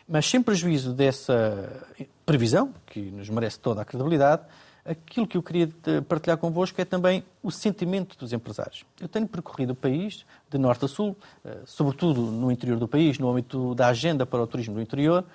Mas 0.07 0.27
sem 0.27 0.41
prejuízo 0.41 0.93
dessa 0.93 1.83
previsão, 2.25 2.73
que 2.85 2.99
nos 2.99 3.29
merece 3.29 3.59
toda 3.59 3.81
a 3.81 3.85
credibilidade, 3.85 4.43
aquilo 4.85 5.25
que 5.25 5.35
eu 5.35 5.41
queria 5.41 5.67
partilhar 6.07 6.37
convosco 6.37 6.79
é 6.79 6.85
também 6.85 7.23
o 7.41 7.49
sentimento 7.49 8.15
dos 8.17 8.31
empresários. 8.31 8.85
Eu 9.01 9.07
tenho 9.07 9.27
percorrido 9.27 9.73
o 9.73 9.75
país, 9.75 10.23
de 10.49 10.59
norte 10.59 10.85
a 10.85 10.87
sul, 10.87 11.17
eh, 11.43 11.57
sobretudo 11.65 12.21
no 12.21 12.51
interior 12.51 12.77
do 12.77 12.87
país, 12.87 13.17
no 13.17 13.29
âmbito 13.29 13.73
da 13.73 13.87
agenda 13.87 14.27
para 14.27 14.41
o 14.41 14.45
turismo 14.45 14.75
do 14.75 14.81
interior, 14.81 15.25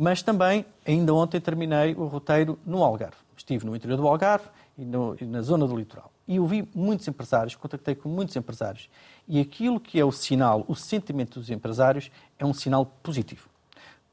mas 0.00 0.22
também, 0.22 0.64
ainda 0.86 1.12
ontem, 1.12 1.38
terminei 1.38 1.94
o 1.94 2.06
roteiro 2.06 2.58
no 2.64 2.82
Algarve. 2.82 3.18
Estive 3.36 3.66
no 3.66 3.76
interior 3.76 3.98
do 3.98 4.08
Algarve 4.08 4.46
e, 4.78 4.82
no, 4.82 5.14
e 5.20 5.26
na 5.26 5.42
zona 5.42 5.66
do 5.66 5.76
litoral. 5.76 6.10
E 6.26 6.40
ouvi 6.40 6.66
muitos 6.74 7.06
empresários, 7.06 7.54
contactei 7.54 7.94
com 7.94 8.08
muitos 8.08 8.34
empresários, 8.34 8.88
e 9.28 9.38
aquilo 9.38 9.78
que 9.78 10.00
é 10.00 10.04
o 10.04 10.10
sinal, 10.10 10.64
o 10.66 10.74
sentimento 10.74 11.38
dos 11.38 11.50
empresários, 11.50 12.10
é 12.38 12.46
um 12.46 12.54
sinal 12.54 12.86
positivo. 13.02 13.50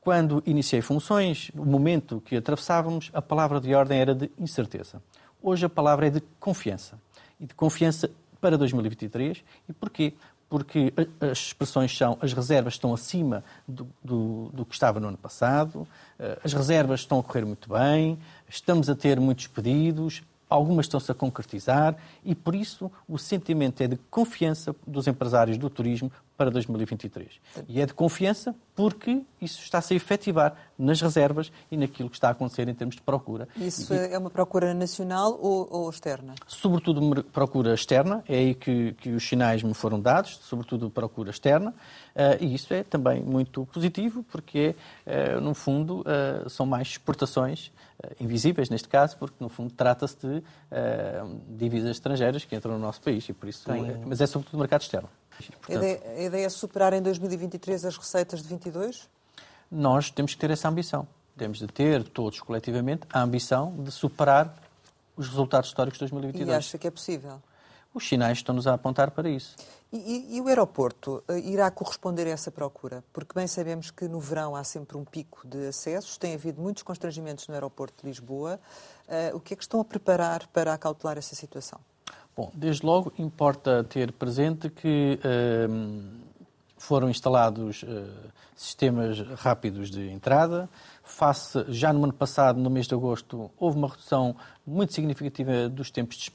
Quando 0.01 0.43
iniciei 0.45 0.81
funções, 0.81 1.51
no 1.55 1.65
momento 1.65 2.19
que 2.19 2.35
atravessávamos, 2.35 3.09
a 3.13 3.21
palavra 3.21 3.61
de 3.61 3.73
ordem 3.73 3.97
era 3.97 4.13
de 4.13 4.29
incerteza. 4.37 5.01
Hoje 5.41 5.67
a 5.67 5.69
palavra 5.69 6.07
é 6.07 6.09
de 6.09 6.21
confiança. 6.37 6.99
E 7.39 7.45
de 7.45 7.55
confiança 7.55 8.11
para 8.41 8.57
2023. 8.57 9.41
E 9.69 9.73
porquê? 9.73 10.13
Porque 10.49 10.93
as 11.19 11.39
expressões 11.39 11.95
são 11.95 12.17
as 12.21 12.31
reservas 12.31 12.73
estão 12.73 12.93
acima 12.93 13.43
do, 13.67 13.87
do, 14.03 14.49
do, 14.53 14.65
que 14.65 14.73
estava 14.73 14.99
no 14.99 15.09
ano 15.09 15.17
passado, 15.17 15.85
eh, 16.17 16.39
as 16.43 16.53
reservas 16.53 17.01
estão 17.01 17.19
a 17.19 17.23
correr 17.23 17.43
muito 17.43 17.69
bem, 17.69 18.17
estamos 18.47 18.89
a 18.89 18.95
ter 18.95 19.19
muitos 19.19 19.47
pedidos, 19.47 20.23
algumas 20.49 20.85
estão-se 20.85 21.11
a 21.11 21.15
concretizar 21.15 21.95
e, 22.23 22.33
por 22.33 22.55
isso, 22.55 22.91
o 23.07 23.17
sentimento 23.17 23.81
é 23.81 23.87
de 23.87 23.97
confiança 24.09 24.75
dos 24.85 25.07
empresários 25.07 25.57
do 25.57 25.69
turismo 25.69 26.11
para 26.37 26.51
2023. 26.51 27.27
E 27.67 27.81
é 27.81 27.85
de 27.85 27.93
confiança 27.93 28.55
porque 28.75 29.23
isso 29.41 29.59
está-se 29.63 29.95
a 29.95 29.97
efetivar 29.97 30.55
nas 30.77 31.01
reservas 31.01 31.51
e 31.71 31.75
naquilo 31.75 32.09
que 32.09 32.15
está 32.15 32.27
a 32.27 32.31
acontecer 32.31 32.69
em 32.69 32.75
termos 32.75 32.95
de 32.95 33.01
procura. 33.01 33.47
Isso 33.57 33.91
e, 33.91 34.13
é 34.13 34.17
uma 34.17 34.29
procura 34.29 34.71
nacional 34.73 35.37
ou, 35.41 35.67
ou, 35.71 35.89
externa? 35.89 36.35
Sobretudo 36.45 37.23
procura 37.23 37.73
externa, 37.73 38.23
é 38.29 38.37
aí 38.37 38.53
que, 38.53 38.93
que 38.93 39.09
os 39.09 39.27
sinais 39.27 39.63
me 39.63 39.73
foram 39.73 39.99
dados, 39.99 40.39
sobretudo 40.43 40.91
procura 40.91 41.31
externa, 41.31 41.71
uh, 41.71 42.43
e 42.43 42.53
isso 42.53 42.71
é 42.71 42.83
também 42.83 43.21
muito 43.23 43.65
positivo 43.65 44.23
porque, 44.23 44.75
uh, 45.07 45.41
no 45.41 45.55
fundo, 45.55 46.01
uh, 46.01 46.47
são 46.47 46.67
mais 46.67 46.89
exportações 46.89 47.71
invisíveis, 48.19 48.69
neste 48.69 48.87
caso, 48.87 49.17
porque, 49.17 49.37
no 49.39 49.49
fundo, 49.49 49.73
trata-se 49.73 50.15
de 50.17 50.43
divisas 51.49 51.89
estrangeiras 51.89 52.45
que 52.45 52.55
entram 52.55 52.73
no 52.73 52.79
nosso 52.79 53.01
país, 53.01 53.27
e 53.27 53.33
por 53.33 53.49
isso, 53.49 53.71
é, 53.71 53.97
mas 54.05 54.21
é 54.21 54.27
sobretudo 54.27 54.59
mercado 54.59 54.81
externo. 54.81 55.09
Portanto, 55.45 55.69
a, 55.69 55.73
ideia, 55.75 56.01
a 56.15 56.21
ideia 56.21 56.45
é 56.45 56.49
superar 56.49 56.93
em 56.93 57.01
2023 57.01 57.85
as 57.85 57.97
receitas 57.97 58.41
de 58.41 58.47
22? 58.47 59.09
Nós 59.71 60.09
temos 60.09 60.33
que 60.33 60.39
ter 60.39 60.51
essa 60.51 60.67
ambição. 60.67 61.07
Temos 61.37 61.59
de 61.59 61.67
ter, 61.67 62.03
todos 62.03 62.39
coletivamente, 62.41 63.05
a 63.11 63.21
ambição 63.21 63.75
de 63.77 63.91
superar 63.91 64.55
os 65.15 65.27
resultados 65.27 65.69
históricos 65.69 65.97
de 65.97 66.05
2022. 66.05 66.47
E 66.47 66.51
acha 66.53 66.77
que 66.77 66.87
é 66.87 66.91
possível? 66.91 67.41
Os 67.93 68.07
sinais 68.07 68.37
estão-nos 68.37 68.67
a 68.67 68.73
apontar 68.73 69.11
para 69.11 69.29
isso. 69.29 69.55
E, 69.91 69.97
e, 69.97 70.37
e, 70.37 70.41
o 70.41 70.47
aeroporto 70.47 71.23
uh, 71.27 71.37
irá 71.37 71.71
corresponder 71.71 72.27
a 72.27 72.31
essa 72.31 72.51
procura? 72.51 73.03
Porque 73.13 73.33
bem 73.33 73.47
sabemos 73.47 73.89
que 73.89 74.07
no 74.07 74.19
verão 74.19 74.55
há 74.55 74.63
sempre 74.63 74.97
um 74.97 75.05
pico 75.05 75.47
de 75.47 75.67
acessos, 75.67 76.17
tem 76.17 76.33
havido 76.33 76.61
muitos 76.61 76.83
constrangimentos 76.83 77.47
no 77.47 77.53
aeroporto 77.53 78.01
de 78.01 78.07
Lisboa. 78.07 78.59
Uh, 79.07 79.37
o 79.37 79.39
que 79.39 79.53
é 79.53 79.57
que 79.57 79.63
estão 79.63 79.79
a 79.79 79.85
preparar 79.85 80.45
para 80.47 80.73
acautelar 80.73 81.17
essa 81.17 81.35
situação? 81.35 81.79
Bom, 82.37 82.51
desde 82.53 82.85
logo 82.85 83.11
importa 83.17 83.83
ter 83.83 84.11
presente 84.11 84.69
que 84.69 85.19
uh, 85.25 86.27
foram 86.77 87.09
instalados 87.09 87.81
uh, 87.81 87.87
sistemas 88.55 89.19
rápidos 89.39 89.89
de 89.89 90.07
entrada. 90.11 90.69
Face, 91.03 91.65
já 91.69 91.91
no 91.91 92.03
ano 92.03 92.13
passado, 92.13 92.59
no 92.59 92.69
mês 92.69 92.85
de 92.85 92.93
agosto, 92.93 93.49
houve 93.57 93.79
uma 93.79 93.87
redução 93.87 94.35
muito 94.63 94.93
significativa 94.93 95.67
dos 95.67 95.89
tempos 95.89 96.15
de 96.15 96.25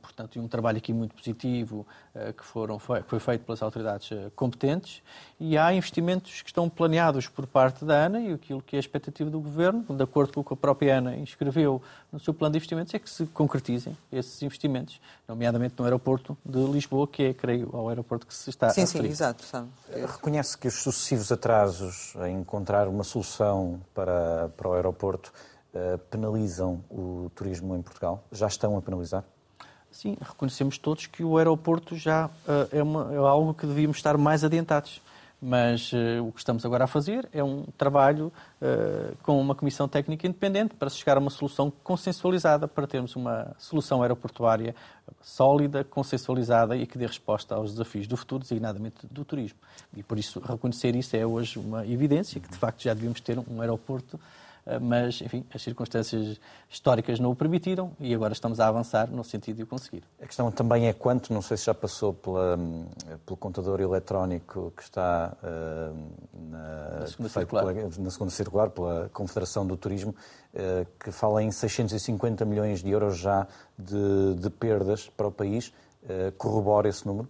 portanto, 0.00 0.40
um 0.40 0.46
trabalho 0.46 0.78
aqui 0.78 0.92
muito 0.92 1.14
positivo 1.14 1.86
uh, 2.14 2.32
que, 2.32 2.44
foram, 2.44 2.78
foi, 2.78 3.02
foi, 3.02 3.18
feito 3.18 3.44
pelas 3.44 3.60
autoridades 3.60 4.10
uh, 4.10 4.30
competentes 4.36 5.02
e 5.40 5.58
há 5.58 5.72
investimentos 5.74 6.42
que 6.42 6.50
estão 6.50 6.68
planeados 6.68 7.26
por 7.26 7.46
parte 7.46 7.84
da 7.84 8.04
ANA 8.04 8.20
e 8.20 8.32
aquilo 8.32 8.62
que 8.62 8.76
é 8.76 8.78
a 8.78 8.80
expectativa 8.80 9.28
do 9.28 9.40
Governo, 9.40 9.84
de 9.88 10.02
acordo 10.02 10.32
com 10.32 10.40
o 10.40 10.44
que 10.44 10.54
a 10.54 10.56
própria 10.56 10.98
ANA 10.98 11.16
inscreveu 11.16 11.82
no 12.12 12.20
seu 12.20 12.32
plano 12.32 12.52
de 12.52 12.58
investimentos, 12.58 12.94
é 12.94 12.98
que 12.98 13.10
se 13.10 13.26
concretizem 13.26 13.96
esses 14.12 14.40
investimentos, 14.42 15.00
nomeadamente 15.26 15.74
no 15.78 15.84
aeroporto 15.84 16.38
de 16.44 16.58
Lisboa, 16.64 17.06
que 17.08 17.24
é, 17.24 17.34
creio, 17.34 17.68
ao 17.72 17.88
aeroporto 17.88 18.26
que 18.26 18.34
se 18.34 18.48
está 18.48 18.70
sim, 18.70 18.82
a 18.82 18.86
Sim, 18.86 19.02
sim, 19.02 19.06
exato. 19.08 19.44
Sabe. 19.44 19.68
Reconhece 19.90 20.56
que 20.56 20.68
os 20.68 20.74
sucessivos 20.74 21.32
atrasos 21.32 22.14
em 22.26 22.38
encontrar 22.38 22.86
uma 22.88 23.04
solução 23.04 23.80
para, 23.92 24.50
para 24.56 24.68
o 24.68 24.72
aeroporto 24.74 25.32
eh, 25.32 25.55
penalizam 26.10 26.84
o 26.90 27.30
turismo 27.34 27.76
em 27.76 27.82
Portugal? 27.82 28.24
Já 28.32 28.46
estão 28.46 28.76
a 28.76 28.82
penalizar? 28.82 29.24
Sim, 29.96 30.14
reconhecemos 30.20 30.76
todos 30.76 31.06
que 31.06 31.24
o 31.24 31.38
aeroporto 31.38 31.96
já 31.96 32.26
uh, 32.26 32.30
é, 32.70 32.82
uma, 32.82 33.14
é, 33.14 33.16
algo 33.16 33.54
que 33.54 33.66
devíamos 33.66 33.96
estar 33.96 34.18
mais 34.18 34.44
adiantados. 34.44 35.00
Mas 35.40 35.92
uh, 35.92 36.26
o 36.26 36.32
que 36.32 36.38
estamos 36.38 36.64
agora 36.64 36.84
a 36.84 36.86
fazer 36.86 37.28
é 37.32 37.42
um 37.42 37.64
trabalho 37.78 38.32
uh, 38.60 39.16
com 39.22 39.40
uma 39.40 39.54
comissão 39.54 39.88
técnica 39.88 40.26
independente 40.26 40.74
para 40.74 40.90
chegar 40.90 41.16
a 41.16 41.20
uma 41.20 41.30
solução 41.30 41.70
consensualizada, 41.82 42.68
para 42.68 42.86
termos 42.86 43.16
uma 43.16 43.54
solução 43.58 44.02
aeroportuária 44.02 44.74
sólida, 45.22 45.82
consensualizada 45.84 46.76
e 46.76 46.86
que 46.86 46.98
dê 46.98 47.06
resposta 47.06 47.54
aos 47.54 47.72
desafios 47.72 48.06
do 48.06 48.16
futuro, 48.16 48.42
designadamente 48.42 49.06
do 49.10 49.24
turismo. 49.24 49.58
E 49.94 50.02
por 50.02 50.18
isso 50.18 50.40
reconhecer 50.40 50.94
isso 50.94 51.16
é 51.16 51.24
hoje 51.24 51.58
uma 51.58 51.86
evidência, 51.86 52.40
que 52.40 52.50
de 52.50 52.56
facto 52.56 52.82
já 52.82 52.92
devíamos 52.92 53.20
ter 53.20 53.38
um 53.38 53.60
aeroporto 53.60 54.18
eh, 54.18 54.45
mas, 54.80 55.20
enfim, 55.20 55.44
as 55.54 55.62
circunstâncias 55.62 56.40
históricas 56.68 57.20
não 57.20 57.30
o 57.30 57.36
permitiram 57.36 57.92
e 58.00 58.12
agora 58.14 58.32
estamos 58.32 58.58
a 58.58 58.66
avançar 58.66 59.08
no 59.10 59.22
sentido 59.22 59.56
de 59.56 59.62
o 59.62 59.66
conseguir. 59.66 60.02
A 60.20 60.26
questão 60.26 60.50
também 60.50 60.88
é 60.88 60.92
quanto, 60.92 61.32
não 61.32 61.40
sei 61.40 61.56
se 61.56 61.66
já 61.66 61.74
passou 61.74 62.12
pela, 62.12 62.58
pelo 63.24 63.36
contador 63.36 63.80
eletrónico 63.80 64.72
que 64.76 64.82
está 64.82 65.36
uh, 65.42 65.96
na, 66.50 67.00
na, 67.00 67.06
segunda 67.06 67.28
circular. 67.28 67.64
Pela, 67.64 67.88
na 67.98 68.10
segunda 68.10 68.30
circular, 68.30 68.70
pela 68.70 69.08
Confederação 69.12 69.66
do 69.66 69.76
Turismo, 69.76 70.14
uh, 70.54 70.86
que 70.98 71.12
fala 71.12 71.42
em 71.42 71.50
650 71.50 72.44
milhões 72.44 72.82
de 72.82 72.90
euros 72.90 73.18
já 73.18 73.46
de, 73.78 74.34
de 74.34 74.50
perdas 74.50 75.08
para 75.08 75.28
o 75.28 75.32
país. 75.32 75.72
Uh, 76.02 76.32
corrobora 76.36 76.88
esse 76.88 77.06
número? 77.06 77.28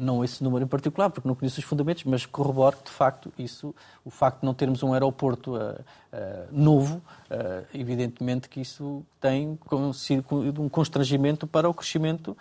Não 0.00 0.24
esse 0.24 0.42
número 0.42 0.64
em 0.64 0.68
particular, 0.68 1.10
porque 1.10 1.28
não 1.28 1.34
conheço 1.34 1.58
os 1.58 1.64
fundamentos, 1.64 2.04
mas 2.04 2.26
corroboro 2.26 2.76
que, 2.76 2.84
de 2.84 2.90
facto, 2.90 3.32
isso, 3.38 3.74
o 4.04 4.10
facto 4.10 4.40
de 4.40 4.46
não 4.46 4.54
termos 4.54 4.82
um 4.82 4.92
aeroporto 4.92 5.56
uh, 5.56 5.72
uh, 5.72 6.48
novo, 6.50 6.96
uh, 7.30 7.66
evidentemente 7.74 8.48
que 8.48 8.60
isso 8.60 9.04
tem 9.20 9.58
sido 9.94 10.62
um 10.62 10.68
constrangimento 10.68 11.46
para 11.46 11.68
o 11.68 11.74
crescimento, 11.74 12.36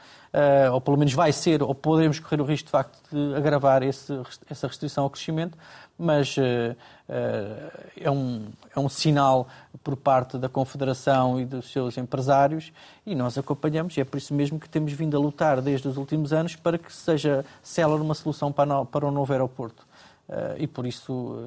ou 0.71 0.79
pelo 0.79 0.95
menos 0.95 1.13
vai 1.13 1.33
ser, 1.33 1.61
ou 1.61 1.75
poderemos 1.75 2.19
correr 2.19 2.39
o 2.39 2.45
risco, 2.45 2.67
de 2.67 2.71
facto, 2.71 2.97
de 3.11 3.35
agravar 3.35 3.83
esse, 3.83 4.13
essa 4.49 4.67
restrição 4.67 5.03
ao 5.03 5.09
crescimento, 5.09 5.57
mas 5.99 6.35
é, 6.37 8.09
um, 8.09 8.47
é 8.73 8.79
um 8.79 8.87
sinal 8.87 9.47
por 9.83 9.97
parte 9.97 10.37
da 10.37 10.47
Confederação 10.47 11.39
e 11.39 11.45
dos 11.45 11.71
seus 11.71 11.97
empresários 11.97 12.71
e 13.05 13.13
nós 13.13 13.37
acompanhamos, 13.37 13.97
e 13.97 14.01
é 14.01 14.05
por 14.05 14.17
isso 14.17 14.33
mesmo 14.33 14.59
que 14.59 14.69
temos 14.69 14.93
vindo 14.93 15.17
a 15.17 15.19
lutar 15.19 15.61
desde 15.61 15.87
os 15.87 15.97
últimos 15.97 16.31
anos 16.31 16.55
para 16.55 16.77
que 16.77 16.93
seja 16.93 17.45
célere 17.61 18.01
uma 18.01 18.13
solução 18.13 18.51
para, 18.51 18.85
para 18.85 19.05
o 19.05 19.11
novo 19.11 19.33
aeroporto. 19.33 19.85
e 20.57 20.65
por 20.65 20.85
isso 20.85 21.37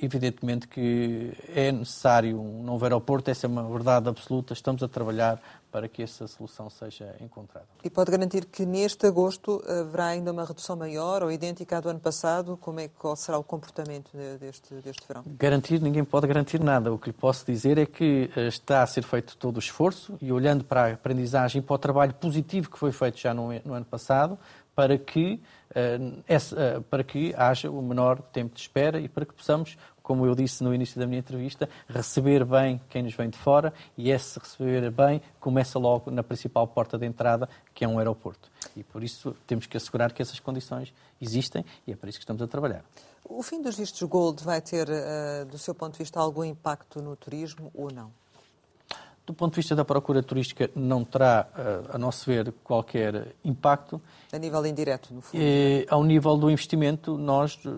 evidentemente 0.00 0.68
que 0.68 1.32
é 1.54 1.72
necessário 1.72 2.40
um 2.40 2.62
novo 2.62 2.84
aeroporto, 2.84 3.30
essa 3.30 3.46
é 3.46 3.48
uma 3.48 3.68
verdade 3.68 4.08
absoluta, 4.08 4.52
estamos 4.52 4.82
a 4.82 4.88
trabalhar 4.88 5.40
para 5.72 5.88
que 5.88 6.02
essa 6.02 6.28
solução 6.28 6.68
seja 6.68 7.16
encontrada. 7.18 7.66
E 7.82 7.88
pode 7.88 8.10
garantir 8.10 8.44
que 8.44 8.66
neste 8.66 9.06
agosto 9.06 9.62
haverá 9.66 10.08
ainda 10.08 10.30
uma 10.30 10.44
redução 10.44 10.76
maior 10.76 11.22
ou 11.22 11.32
idêntica 11.32 11.78
à 11.78 11.80
do 11.80 11.88
ano 11.88 11.98
passado? 11.98 12.58
Como 12.58 12.78
é, 12.78 12.88
qual 12.88 13.16
será 13.16 13.38
o 13.38 13.42
comportamento 13.42 14.10
deste, 14.38 14.74
deste 14.74 15.02
verão? 15.08 15.24
Garantir, 15.26 15.80
ninguém 15.80 16.04
pode 16.04 16.26
garantir 16.26 16.60
nada. 16.60 16.92
O 16.92 16.98
que 16.98 17.08
lhe 17.08 17.14
posso 17.14 17.46
dizer 17.46 17.78
é 17.78 17.86
que 17.86 18.30
eh, 18.36 18.48
está 18.48 18.82
a 18.82 18.86
ser 18.86 19.02
feito 19.02 19.34
todo 19.38 19.56
o 19.56 19.58
esforço 19.58 20.18
e 20.20 20.30
olhando 20.30 20.62
para 20.62 20.84
a 20.84 20.92
aprendizagem 20.92 21.60
e 21.60 21.64
para 21.64 21.74
o 21.74 21.78
trabalho 21.78 22.12
positivo 22.14 22.70
que 22.70 22.78
foi 22.78 22.92
feito 22.92 23.18
já 23.18 23.32
no, 23.32 23.48
no 23.64 23.72
ano 23.72 23.86
passado, 23.86 24.38
para 24.74 24.96
que, 24.98 25.40
uh, 25.70 26.82
para 26.84 27.04
que 27.04 27.34
haja 27.36 27.70
o 27.70 27.82
menor 27.82 28.20
tempo 28.20 28.54
de 28.54 28.60
espera 28.60 29.00
e 29.00 29.08
para 29.08 29.24
que 29.24 29.34
possamos, 29.34 29.76
como 30.02 30.26
eu 30.26 30.34
disse 30.34 30.64
no 30.64 30.74
início 30.74 30.98
da 30.98 31.06
minha 31.06 31.20
entrevista, 31.20 31.68
receber 31.88 32.44
bem 32.44 32.80
quem 32.88 33.02
nos 33.02 33.14
vem 33.14 33.30
de 33.30 33.38
fora 33.38 33.72
e 33.96 34.10
esse 34.10 34.38
receber 34.38 34.90
bem 34.90 35.20
começa 35.38 35.78
logo 35.78 36.10
na 36.10 36.22
principal 36.22 36.66
porta 36.66 36.98
de 36.98 37.06
entrada, 37.06 37.48
que 37.74 37.84
é 37.84 37.88
um 37.88 37.98
aeroporto. 37.98 38.50
E 38.76 38.82
por 38.82 39.02
isso 39.04 39.36
temos 39.46 39.66
que 39.66 39.76
assegurar 39.76 40.12
que 40.12 40.22
essas 40.22 40.40
condições 40.40 40.92
existem 41.20 41.64
e 41.86 41.92
é 41.92 41.96
para 41.96 42.08
isso 42.08 42.18
que 42.18 42.24
estamos 42.24 42.42
a 42.42 42.46
trabalhar. 42.46 42.84
O 43.24 43.42
fim 43.42 43.62
dos 43.62 43.76
vistos 43.76 44.02
Gold 44.02 44.42
vai 44.42 44.60
ter, 44.60 44.88
uh, 44.88 45.46
do 45.46 45.56
seu 45.56 45.74
ponto 45.74 45.92
de 45.92 45.98
vista, 45.98 46.18
algum 46.18 46.44
impacto 46.44 47.00
no 47.00 47.14
turismo 47.16 47.70
ou 47.72 47.90
não? 47.92 48.10
Do 49.32 49.34
ponto 49.34 49.54
de 49.54 49.56
vista 49.56 49.74
da 49.74 49.82
procura 49.82 50.22
turística, 50.22 50.70
não 50.74 51.04
terá, 51.04 51.48
eh, 51.56 51.80
a 51.94 51.98
nosso 51.98 52.26
ver, 52.26 52.52
qualquer 52.62 53.34
impacto. 53.42 53.98
A 54.30 54.36
nível 54.36 54.66
indireto, 54.66 55.14
no 55.14 55.22
fundo? 55.22 55.42
E, 55.42 55.86
ao 55.88 56.04
nível 56.04 56.36
do 56.36 56.50
investimento, 56.50 57.16
nós 57.16 57.58
eh, 57.64 57.70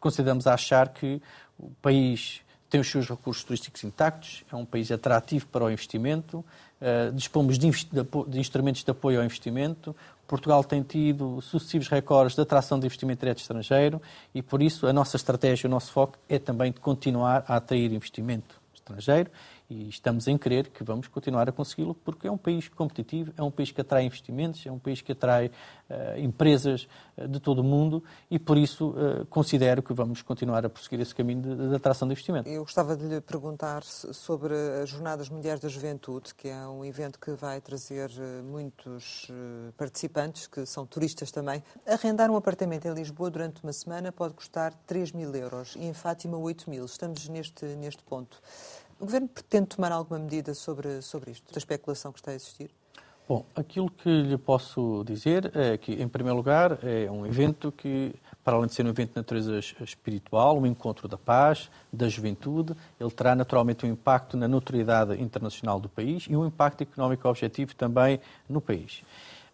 consideramos 0.00 0.46
achar 0.46 0.88
que 0.88 1.20
o 1.58 1.70
país 1.82 2.40
tem 2.70 2.80
os 2.80 2.90
seus 2.90 3.06
recursos 3.06 3.44
turísticos 3.44 3.84
intactos, 3.84 4.42
é 4.50 4.56
um 4.56 4.64
país 4.64 4.90
atrativo 4.90 5.46
para 5.48 5.64
o 5.64 5.70
investimento, 5.70 6.42
eh, 6.80 7.10
dispomos 7.10 7.58
de, 7.58 7.70
de 7.70 8.40
instrumentos 8.40 8.82
de 8.82 8.90
apoio 8.90 9.18
ao 9.18 9.24
investimento, 9.26 9.94
Portugal 10.26 10.64
tem 10.64 10.82
tido 10.82 11.42
sucessivos 11.42 11.88
recordes 11.88 12.34
de 12.34 12.40
atração 12.40 12.80
de 12.80 12.86
investimento 12.86 13.20
direto 13.20 13.40
estrangeiro 13.40 14.00
e, 14.34 14.40
por 14.40 14.62
isso, 14.62 14.86
a 14.86 14.92
nossa 14.94 15.18
estratégia, 15.18 15.68
o 15.68 15.70
nosso 15.70 15.92
foco 15.92 16.18
é 16.26 16.38
também 16.38 16.72
de 16.72 16.80
continuar 16.80 17.44
a 17.46 17.56
atrair 17.56 17.92
investimento 17.92 18.62
estrangeiro 18.72 19.30
e 19.72 19.88
estamos 19.88 20.28
em 20.28 20.36
crer 20.36 20.68
que 20.68 20.84
vamos 20.84 21.08
continuar 21.08 21.48
a 21.48 21.52
consegui-lo 21.52 21.94
porque 21.94 22.26
é 22.26 22.30
um 22.30 22.36
país 22.36 22.68
competitivo, 22.68 23.32
é 23.36 23.42
um 23.42 23.50
país 23.50 23.70
que 23.70 23.80
atrai 23.80 24.04
investimentos, 24.04 24.64
é 24.66 24.70
um 24.70 24.78
país 24.78 25.00
que 25.00 25.12
atrai 25.12 25.46
uh, 25.46 26.18
empresas 26.18 26.86
uh, 27.16 27.26
de 27.26 27.40
todo 27.40 27.60
o 27.60 27.64
mundo 27.64 28.04
e 28.30 28.38
por 28.38 28.58
isso 28.58 28.90
uh, 28.90 29.24
considero 29.26 29.82
que 29.82 29.94
vamos 29.94 30.20
continuar 30.20 30.66
a 30.66 30.68
prosseguir 30.68 31.00
esse 31.00 31.14
caminho 31.14 31.40
de, 31.40 31.68
de, 31.70 31.74
atração 31.74 32.06
de 32.06 32.12
investimento. 32.12 32.48
Eu 32.48 32.62
gostava 32.62 32.94
de 32.94 33.06
lhe 33.06 33.20
perguntar 33.20 33.82
sobre 33.82 34.54
as 34.82 34.90
Jornadas 34.90 35.30
Mundiais 35.30 35.58
da 35.58 35.68
Juventude, 35.68 36.34
que 36.34 36.48
é 36.48 36.66
um 36.66 36.84
evento 36.84 37.18
que 37.18 37.32
vai 37.32 37.60
trazer 37.60 38.10
muitos 38.44 39.30
participantes, 39.76 40.46
que 40.46 40.66
são 40.66 40.84
turistas 40.84 41.30
também. 41.30 41.62
Arrendar 41.86 42.30
um 42.30 42.36
apartamento 42.36 42.86
em 42.86 42.92
Lisboa 42.92 43.30
durante 43.30 43.62
uma 43.62 43.72
semana 43.72 44.12
pode 44.12 44.34
custar 44.34 44.74
3 44.86 45.12
mil 45.12 45.34
euros 45.34 45.74
e 45.76 45.84
em 45.84 45.94
Fátima 45.94 46.36
8 46.36 46.68
mil. 46.68 46.84
Estamos 46.84 47.28
neste, 47.28 47.64
neste 47.64 48.02
ponto. 48.02 48.40
O 49.02 49.04
Governo 49.04 49.26
pretende 49.26 49.66
tomar 49.66 49.90
alguma 49.90 50.20
medida 50.20 50.54
sobre, 50.54 51.02
sobre 51.02 51.32
isto, 51.32 51.52
da 51.52 51.58
especulação 51.58 52.12
que 52.12 52.20
está 52.20 52.30
a 52.30 52.34
existir? 52.34 52.70
Bom, 53.28 53.44
aquilo 53.52 53.90
que 53.90 54.08
lhe 54.08 54.38
posso 54.38 55.02
dizer 55.04 55.50
é 55.56 55.76
que, 55.76 56.00
em 56.00 56.06
primeiro 56.06 56.36
lugar, 56.36 56.78
é 56.84 57.10
um 57.10 57.26
evento 57.26 57.72
que, 57.72 58.14
para 58.44 58.54
além 58.54 58.68
de 58.68 58.74
ser 58.74 58.86
um 58.86 58.90
evento 58.90 59.10
de 59.10 59.16
natureza 59.16 59.58
espiritual, 59.58 60.56
um 60.56 60.64
encontro 60.64 61.08
da 61.08 61.18
paz, 61.18 61.68
da 61.92 62.08
juventude, 62.08 62.76
ele 63.00 63.10
terá 63.10 63.34
naturalmente 63.34 63.84
um 63.84 63.88
impacto 63.88 64.36
na 64.36 64.46
notoriedade 64.46 65.20
internacional 65.20 65.80
do 65.80 65.88
país 65.88 66.26
e 66.30 66.36
um 66.36 66.46
impacto 66.46 66.82
económico 66.82 67.28
objetivo 67.28 67.74
também 67.74 68.20
no 68.48 68.60
país. 68.60 69.02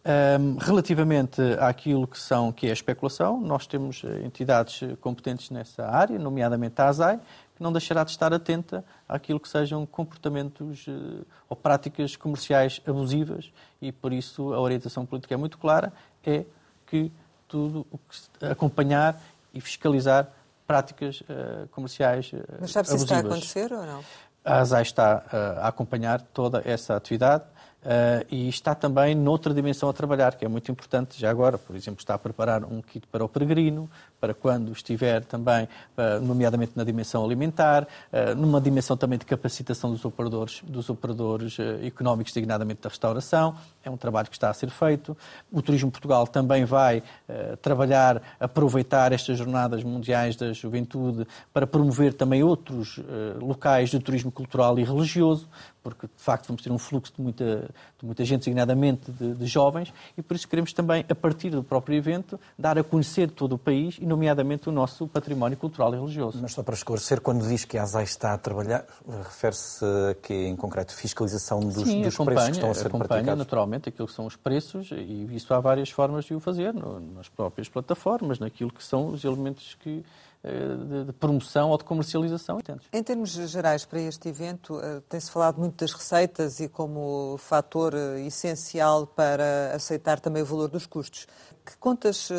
Um, 0.09 0.57
relativamente 0.59 1.43
àquilo 1.59 2.07
que, 2.07 2.19
são, 2.19 2.53
que 2.53 2.67
é 2.67 2.71
a 2.71 2.73
especulação, 2.73 3.39
nós 3.41 3.67
temos 3.67 4.03
eh, 4.05 4.25
entidades 4.25 4.81
competentes 5.03 5.51
nessa 5.51 5.87
área, 5.87 6.19
nomeadamente 6.19 6.81
a 6.81 6.87
ASAI, 6.87 7.21
não 7.63 7.73
deixará 7.73 8.05
de 8.05 8.11
estar 8.11 8.33
atenta 8.33 8.85
àquilo 9.09 9.41
que 9.41 9.49
sejam 9.49 9.85
comportamentos 9.87 10.87
uh, 10.87 11.27
ou 11.49 11.57
práticas 11.57 12.17
comerciais 12.17 12.81
abusivas 12.87 13.53
e, 13.81 13.93
por 13.93 14.13
isso, 14.13 14.53
a 14.53 14.61
orientação 14.61 15.05
política 15.05 15.35
é 15.35 15.37
muito 15.37 15.59
clara, 15.59 15.93
é 16.25 16.45
que 16.87 17.11
tudo 17.47 17.87
o 17.91 17.99
que 17.99 18.47
acompanhar 18.47 19.21
e 19.53 19.61
fiscalizar 19.61 20.29
práticas 20.67 21.21
uh, 21.23 21.67
comerciais 21.71 22.33
uh, 22.33 22.45
Mas 22.61 22.71
sabe 22.71 22.89
se 22.89 22.97
está 22.97 23.17
a 23.17 23.21
acontecer 23.21 23.73
ou 23.73 23.85
não? 23.85 24.05
A 24.45 24.61
ASAI 24.61 24.83
está 24.83 25.25
a 25.61 25.69
acompanhar 25.69 26.23
toda 26.23 26.63
essa 26.65 26.97
atividade 26.97 27.45
Uh, 27.79 28.27
e 28.29 28.49
está 28.49 28.75
também 28.75 29.15
noutra 29.15 29.55
dimensão 29.55 29.89
a 29.89 29.93
trabalhar, 29.93 30.35
que 30.35 30.45
é 30.45 30.49
muito 30.49 30.71
importante 30.71 31.19
já 31.19 31.31
agora. 31.31 31.57
Por 31.57 31.77
exemplo, 31.77 32.01
está 32.01 32.15
a 32.15 32.19
preparar 32.19 32.65
um 32.65 32.83
kit 32.83 33.07
para 33.07 33.25
o 33.25 33.29
peregrino, 33.29 33.89
para 34.21 34.35
quando 34.35 34.73
estiver 34.73 35.25
também, 35.25 35.65
uh, 35.65 36.21
nomeadamente 36.21 36.73
na 36.75 36.85
dimensão 36.85 37.25
alimentar, 37.25 37.85
uh, 37.85 38.35
numa 38.35 38.61
dimensão 38.61 38.97
também 38.97 39.19
de 39.19 39.25
capacitação 39.27 39.91
dos 39.91 40.05
operadores, 40.05 40.63
dos 40.67 40.91
operadores 40.91 41.57
económicos, 41.85 42.33
designadamente 42.33 42.81
da 42.83 42.89
restauração. 42.89 43.57
É 43.85 43.91
um 43.91 43.97
trabalho 43.97 44.29
que 44.29 44.37
está 44.37 44.51
a 44.51 44.55
ser 44.55 44.71
feito. 44.71 45.17
O 45.53 45.63
Turismo 45.63 45.91
Portugal 45.91 46.27
também 46.27 46.65
vai 46.65 47.03
trabalhar, 47.63 48.21
aproveitar 48.39 49.13
estas 49.13 49.39
jornadas 49.39 49.83
mundiais 49.83 50.37
da 50.37 50.53
juventude 50.53 51.27
para 51.53 51.67
promover 51.67 52.13
também 52.13 52.43
outros 52.43 53.01
locais 53.41 53.89
de 53.91 53.99
turismo 53.99 54.31
cultural 54.31 54.79
e 54.79 54.85
religioso, 54.85 55.49
porque 55.83 56.07
de 56.07 56.23
facto 56.23 56.47
vamos 56.47 56.63
ter 56.63 56.71
um 56.71 56.79
fluxo 56.79 57.13
de 57.17 57.23
muita, 57.23 57.71
de 57.99 58.05
muita 58.05 58.25
gente, 58.25 58.41
designadamente 58.41 59.11
de, 59.11 59.35
de, 59.35 59.47
jovens, 59.47 59.93
e 60.17 60.23
por 60.23 60.35
isso 60.35 60.47
queremos 60.47 60.73
também, 60.73 61.05
a 61.09 61.15
partir 61.15 61.51
do 61.51 61.63
próprio 61.63 61.97
evento, 61.97 62.39
dar 62.59 62.79
a 62.79 62.85
conhecer 62.85 63.31
todo 63.31 63.55
o 63.55 63.59
país 63.59 63.99
nomeadamente, 64.09 64.69
o 64.69 64.73
nosso 64.73 65.07
património 65.07 65.57
cultural 65.57 65.95
e 65.95 65.99
religioso. 65.99 66.39
Mas 66.41 66.53
só 66.53 66.63
para 66.63 66.75
esclarecer, 66.75 67.21
quando 67.21 67.47
diz 67.47 67.65
que 67.65 67.79
a 67.79 67.83
ASAI 67.83 68.05
está 68.05 68.35
a 68.35 68.39
trabalhar, 68.39 68.85
refere-se 69.07 69.85
a 69.85 70.15
que, 70.15 70.35
em 70.35 70.57
concreto, 70.57 70.95
fiscalização 70.95 71.61
dos, 71.61 71.85
Sim, 71.85 72.03
dos 72.03 72.17
preços 72.17 72.45
que 72.47 72.53
estão 72.53 72.71
a 72.71 72.75
ser 72.75 72.87
acompanha, 72.89 73.09
praticados? 73.09 73.39
naturalmente, 73.39 73.89
aquilo 73.89 74.09
que 74.09 74.15
são 74.15 74.27
os 74.27 74.35
preços, 74.35 74.91
e 74.91 75.29
isso 75.35 75.53
há 75.55 75.61
várias 75.61 75.91
formas 75.91 76.25
de 76.25 76.35
o 76.35 76.41
fazer, 76.41 76.75
nas 77.15 77.29
próprias 77.29 77.69
plataformas, 77.69 78.39
naquilo 78.39 78.73
que 78.73 78.83
são 78.83 79.09
os 79.09 79.25
elementos 79.25 79.77
que 79.81 80.05
eh, 80.45 81.05
de, 81.07 81.13
promoção 81.15 81.71
ou 81.71 81.79
de 81.79 81.83
comercialização. 81.83 82.61
Em 82.93 83.03
termos 83.03 83.31
gerais, 83.31 83.85
para 83.85 84.01
este 84.01 84.29
evento, 84.29 84.79
eh, 84.81 85.03
tem-se 85.09 85.33
falado 85.33 85.59
muito 85.59 85.77
das 85.85 85.93
receitas 85.93 86.61
e 86.61 86.69
como 86.69 87.37
fator 87.39 87.93
eh, 87.93 88.21
essencial 88.21 89.05
para 89.05 89.73
aceitar 89.75 90.21
também 90.21 90.41
o 90.41 90.47
valor 90.47 90.69
dos 90.69 90.87
custos. 90.87 91.27
Que 91.67 91.77
contas 91.77 92.31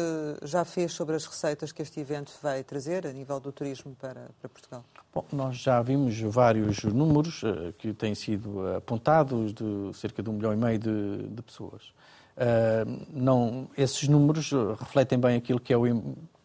já 0.42 0.66
fez 0.66 0.92
sobre 0.94 1.16
as 1.16 1.24
receitas 1.24 1.72
que 1.72 1.84
este 1.84 2.00
evento 2.00 2.32
vai 2.42 2.64
trazer 2.64 3.06
a 3.06 3.14
nível 3.14 3.40
do 3.40 3.52
turismo 3.52 3.96
para, 4.00 4.32
para 4.40 4.50
Portugal? 4.50 4.84
Bom, 5.14 5.24
nós 5.32 5.58
já 5.58 5.80
vimos 5.84 6.20
vários 6.20 6.84
números 6.84 7.44
que 7.78 7.94
têm 7.94 8.16
sido 8.16 8.76
apontados 8.76 9.54
de 9.54 9.92
cerca 9.94 10.24
de 10.24 10.32
um 10.32 10.34
milhão 10.34 10.52
e 10.52 10.58
meio 10.58 10.80
de, 10.80 11.28
de 11.28 11.42
pessoas. 11.44 11.94
Uh, 12.40 13.06
não, 13.12 13.70
esses 13.78 14.08
números 14.08 14.52
refletem 14.80 15.20
bem 15.20 15.36
aquilo 15.36 15.60
que 15.60 15.74
é 15.74 15.78
o, 15.78 15.86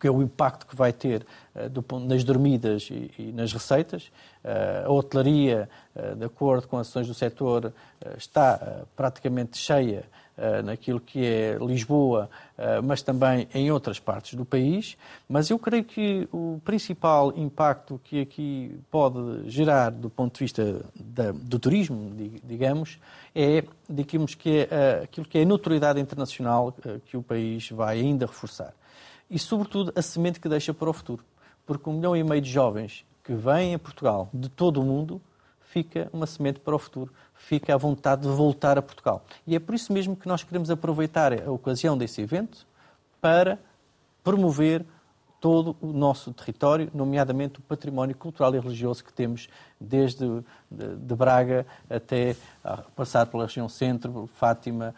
que 0.04 0.08
é 0.08 0.10
o 0.10 0.22
impacto 0.22 0.66
que 0.66 0.76
vai 0.76 0.92
ter 0.92 1.26
uh, 1.54 1.66
do, 1.70 1.82
nas 1.98 2.22
dormidas 2.24 2.90
e, 2.90 3.10
e 3.18 3.32
nas 3.32 3.54
receitas. 3.54 4.12
Uh, 4.44 4.86
a 4.86 4.92
hotelaria, 4.92 5.66
de 6.18 6.24
acordo 6.24 6.68
com 6.68 6.76
ações 6.76 7.06
do 7.06 7.14
setor, 7.14 7.72
está 8.18 8.84
praticamente 8.94 9.56
cheia 9.56 10.04
naquilo 10.64 10.98
que 10.98 11.24
é 11.24 11.56
Lisboa, 11.60 12.28
mas 12.82 13.00
também 13.00 13.46
em 13.54 13.70
outras 13.70 14.00
partes 14.00 14.34
do 14.34 14.44
país. 14.44 14.96
Mas 15.28 15.50
eu 15.50 15.58
creio 15.58 15.84
que 15.84 16.28
o 16.32 16.60
principal 16.64 17.32
impacto 17.36 18.00
que 18.02 18.20
aqui 18.20 18.76
pode 18.90 19.48
gerar 19.48 19.90
do 19.90 20.10
ponto 20.10 20.34
de 20.34 20.40
vista 20.40 20.84
da, 20.96 21.30
do 21.30 21.60
turismo, 21.60 22.12
digamos, 22.42 22.98
é 23.32 23.62
digamos, 23.88 24.34
que 24.34 24.66
é, 24.68 25.02
aquilo 25.04 25.26
que 25.26 25.38
é 25.38 25.42
a 25.42 25.46
notoriedade 25.46 26.00
internacional 26.00 26.74
que 27.06 27.16
o 27.16 27.22
país 27.22 27.70
vai 27.70 28.00
ainda 28.00 28.26
reforçar 28.26 28.74
e, 29.30 29.38
sobretudo, 29.38 29.92
a 29.96 30.02
semente 30.02 30.40
que 30.40 30.48
deixa 30.48 30.72
para 30.72 30.88
o 30.88 30.92
futuro. 30.92 31.24
Porque 31.66 31.88
um 31.88 31.94
milhão 31.94 32.16
e 32.16 32.22
meio 32.22 32.40
de 32.40 32.50
jovens 32.50 33.04
que 33.22 33.34
vêm 33.34 33.74
a 33.74 33.78
Portugal 33.78 34.28
de 34.32 34.48
todo 34.48 34.80
o 34.80 34.84
mundo 34.84 35.20
fica 35.60 36.08
uma 36.12 36.26
semente 36.26 36.60
para 36.60 36.76
o 36.76 36.78
futuro, 36.78 37.12
fica 37.34 37.74
a 37.74 37.76
vontade 37.76 38.22
de 38.22 38.28
voltar 38.28 38.78
a 38.78 38.82
Portugal. 38.82 39.24
E 39.44 39.56
é 39.56 39.58
por 39.58 39.74
isso 39.74 39.92
mesmo 39.92 40.14
que 40.14 40.28
nós 40.28 40.44
queremos 40.44 40.70
aproveitar 40.70 41.32
a 41.32 41.50
ocasião 41.50 41.98
desse 41.98 42.20
evento 42.20 42.64
para 43.20 43.58
promover 44.22 44.84
todo 45.40 45.76
o 45.80 45.92
nosso 45.92 46.32
território, 46.32 46.90
nomeadamente 46.94 47.58
o 47.58 47.62
património 47.62 48.16
cultural 48.16 48.54
e 48.54 48.58
religioso 48.58 49.04
que 49.04 49.12
temos 49.12 49.48
desde 49.78 50.24
de, 50.70 51.14
Braga 51.14 51.66
até 51.90 52.34
passar 52.96 53.26
pela 53.26 53.44
região 53.44 53.68
centro, 53.68 54.26
Fátima, 54.26 54.94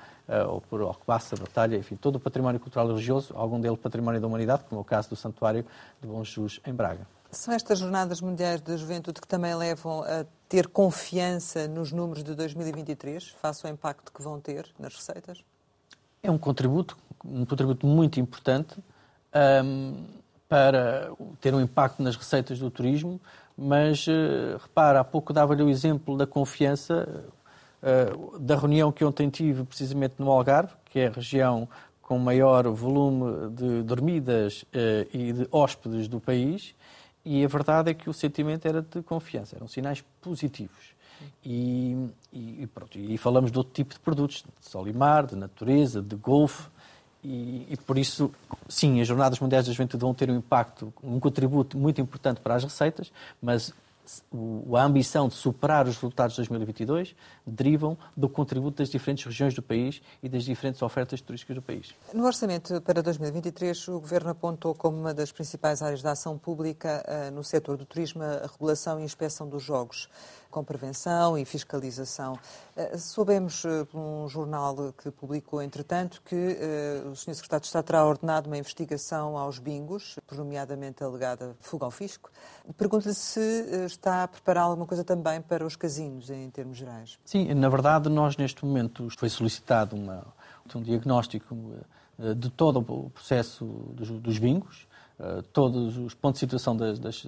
ou 0.49 0.61
por 0.61 0.81
Alcobaça, 0.81 1.37
Batalha, 1.37 1.77
enfim, 1.77 1.97
todo 1.97 2.17
o 2.17 2.21
património 2.21 2.59
cultural 2.61 2.87
e 2.87 2.91
religioso, 2.91 3.33
algum 3.37 3.61
dele 3.61 3.77
património 3.77 4.21
da 4.21 4.27
humanidade, 4.27 4.65
como 4.69 4.81
é 4.81 4.83
o 4.83 4.85
caso 4.85 5.11
do 5.11 5.17
Santuário 5.17 5.65
de 6.01 6.09
Bom 6.09 6.23
Jesus 6.25 6.61
em 6.67 6.75
Braga. 6.75 7.07
São 7.31 7.53
estas 7.53 7.79
Jornadas 7.79 8.21
Mundiais 8.21 8.61
da 8.61 8.77
Juventude 8.77 9.21
que 9.21 9.29
também 9.29 9.55
levam 9.55 10.03
a 10.03 10.25
ter 10.49 10.69
confiança 10.69 11.69
nos 11.69 11.93
números 11.93 12.25
de 12.25 12.35
2023, 12.35 13.29
face 13.41 13.67
ao 13.67 13.73
impacto 13.73 14.12
que 14.12 14.23
vão 14.23 14.41
ter 14.41 14.67
nas 14.79 14.95
receitas? 14.95 15.45
É 16.23 16.31
um 16.31 16.39
contributo, 16.39 16.97
um 17.25 17.45
contributo 17.45 17.87
muito 17.87 18.19
importante. 18.19 18.77
Um, 19.35 20.07
para 20.49 21.11
ter 21.41 21.55
um 21.55 21.61
impacto 21.61 22.03
nas 22.03 22.17
receitas 22.17 22.59
do 22.59 22.71
turismo, 22.71 23.21
mas 23.57 24.07
uh, 24.07 24.59
repara, 24.61 25.01
há 25.01 25.05
pouco 25.05 25.33
dava-lhe 25.33 25.62
o 25.62 25.69
exemplo 25.69 26.17
da 26.17 26.27
confiança 26.27 27.25
uh, 27.87 28.38
da 28.38 28.57
reunião 28.57 28.90
que 28.90 29.05
ontem 29.05 29.31
tive 29.31 29.64
precisamente 29.64 30.14
no 30.18 30.31
Algarve, 30.31 30.72
que 30.87 30.99
é 30.99 31.07
a 31.07 31.11
região 31.11 31.68
com 32.03 32.18
maior 32.18 32.68
volume 32.68 33.51
de 33.51 33.83
dormidas 33.83 34.62
uh, 34.62 35.09
e 35.12 35.33
de 35.33 35.49
hóspedes 35.51 36.09
do 36.09 36.20
país, 36.20 36.75
e 37.25 37.44
a 37.44 37.49
verdade 37.49 37.90
é 37.90 37.94
que 37.94 38.09
o 38.09 38.12
sentimento 38.12 38.66
era 38.66 38.83
de 38.83 39.03
confiança, 39.03 39.57
eram 39.57 39.66
sinais 39.66 40.05
positivos. 40.20 40.94
E, 41.44 41.96
e, 42.33 42.68
pronto, 42.72 42.99
e 42.99 43.16
falamos 43.16 43.51
de 43.51 43.59
outro 43.59 43.72
tipo 43.72 43.94
de 43.94 44.01
produtos, 44.01 44.44
de 44.61 44.68
sol 44.68 44.87
e 44.87 44.92
mar, 44.92 45.27
de 45.27 45.35
natureza, 45.35 46.03
de 46.03 46.14
golfe, 46.14 46.68
e, 47.25 47.66
e, 47.70 47.77
por 47.85 47.99
isso, 47.99 48.31
sim, 48.68 49.01
as 49.01 49.09
Jornadas 49.09 49.40
Mundiais 49.40 49.66
da 49.66 49.72
Juventude 49.72 50.01
vão 50.01 50.14
ter 50.14 50.31
um 50.31 50.37
impacto, 50.37 50.92
um 51.03 51.18
contributo 51.18 51.77
muito 51.77 52.01
importante 52.01 52.40
para 52.40 52.55
as 52.55 52.62
receitas, 52.62 53.11
mas 53.42 53.75
a 54.77 54.83
ambição 54.83 55.29
de 55.29 55.35
superar 55.35 55.87
os 55.87 55.95
resultados 55.97 56.35
de 56.35 56.42
2022 56.42 57.14
derivam 57.47 57.97
do 58.16 58.29
contributo 58.29 58.79
das 58.79 58.88
diferentes 58.88 59.25
regiões 59.25 59.55
do 59.55 59.62
país 59.62 60.01
e 60.23 60.29
das 60.29 60.45
diferentes 60.45 60.83
ofertas 60.83 61.21
turísticas 61.21 61.57
do 61.57 61.62
país. 61.62 61.95
No 62.12 62.25
orçamento 62.25 62.81
para 62.83 63.03
2023, 63.03 63.88
o 63.88 64.01
Governo 64.01 64.31
apontou 64.31 64.75
como 64.75 64.99
uma 64.99 65.14
das 65.14 65.33
principais 65.33 65.83
áreas 65.83 66.03
da 66.03 66.12
ação 66.12 66.38
pública 66.38 67.05
eh, 67.07 67.31
no 67.31 67.42
setor 67.42 67.77
do 67.77 67.85
turismo 67.85 68.23
a 68.23 68.47
regulação 68.51 69.01
e 69.01 69.05
inspeção 69.05 69.49
dos 69.49 69.62
jogos 69.62 70.09
com 70.57 70.64
prevenção 70.64 71.37
e 71.37 71.45
fiscalização. 71.45 72.38
Eh, 72.75 72.97
soubemos 72.97 73.62
eh, 73.66 73.85
por 73.85 73.99
um 73.99 74.27
jornal 74.27 74.75
que 74.97 75.11
publicou, 75.11 75.61
entretanto, 75.61 76.23
que 76.25 76.35
uh, 76.35 77.11
o 77.11 77.14
Sr. 77.14 77.35
Secretário 77.35 77.61
de 77.61 77.66
Estado 77.66 77.85
terá 77.85 78.07
ordenado 78.07 78.47
uma 78.47 78.57
investigação 78.57 79.37
aos 79.37 79.59
bingos, 79.59 80.19
nomeadamente 80.33 81.05
alegada 81.05 81.55
fuga 81.61 81.85
ao 81.85 81.90
fisco. 81.90 82.31
Pergunto-lhe 82.79 83.12
se 83.12 83.38
está 83.85 84.23
a 84.23 84.29
preparar 84.29 84.64
alguma 84.64 84.87
coisa 84.87 85.05
também 85.05 85.42
para 85.42 85.66
os 85.66 85.77
casinos, 85.77 86.31
em 86.31 86.49
termos 86.49 86.79
gerais. 86.79 87.19
Sim, 87.27 87.53
na 87.53 87.69
verdade, 87.69 88.09
nós 88.09 88.38
neste 88.38 88.64
momento 88.64 89.09
foi 89.19 89.29
solicitado 89.29 89.95
uma, 89.95 90.27
um 90.75 90.81
diagnóstico 90.81 91.55
de 92.35 92.49
todo 92.49 92.79
o 92.79 93.11
processo 93.11 93.66
dos, 93.92 94.09
dos 94.09 94.38
bingos, 94.38 94.88
todos 95.53 95.99
os 95.99 96.14
pontos 96.14 96.40
de 96.40 96.47
situação 96.47 96.75
das, 96.75 96.99
das, 96.99 97.27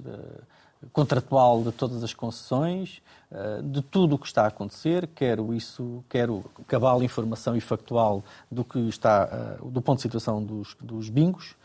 contratual 0.92 1.62
de 1.62 1.72
todas 1.72 2.02
as 2.04 2.14
concessões, 2.14 3.02
eh, 3.30 3.60
de 3.62 3.82
tudo 3.82 4.14
o 4.14 4.18
que 4.18 4.26
está 4.26 4.44
a 4.44 4.46
acontecer, 4.46 5.08
quero 5.08 5.52
isso, 5.52 6.04
quero 6.08 6.44
cabal 6.66 7.02
informação 7.02 7.56
e 7.56 7.60
factual 7.60 8.22
do 8.50 8.64
que 8.64 8.78
está, 8.88 9.28
eh, 9.30 9.58
do 9.64 9.82
ponto 9.82 9.96
de 9.96 10.02
situação 10.02 10.42
dos, 10.42 10.76
dos 10.80 11.08
bingos, 11.08 11.56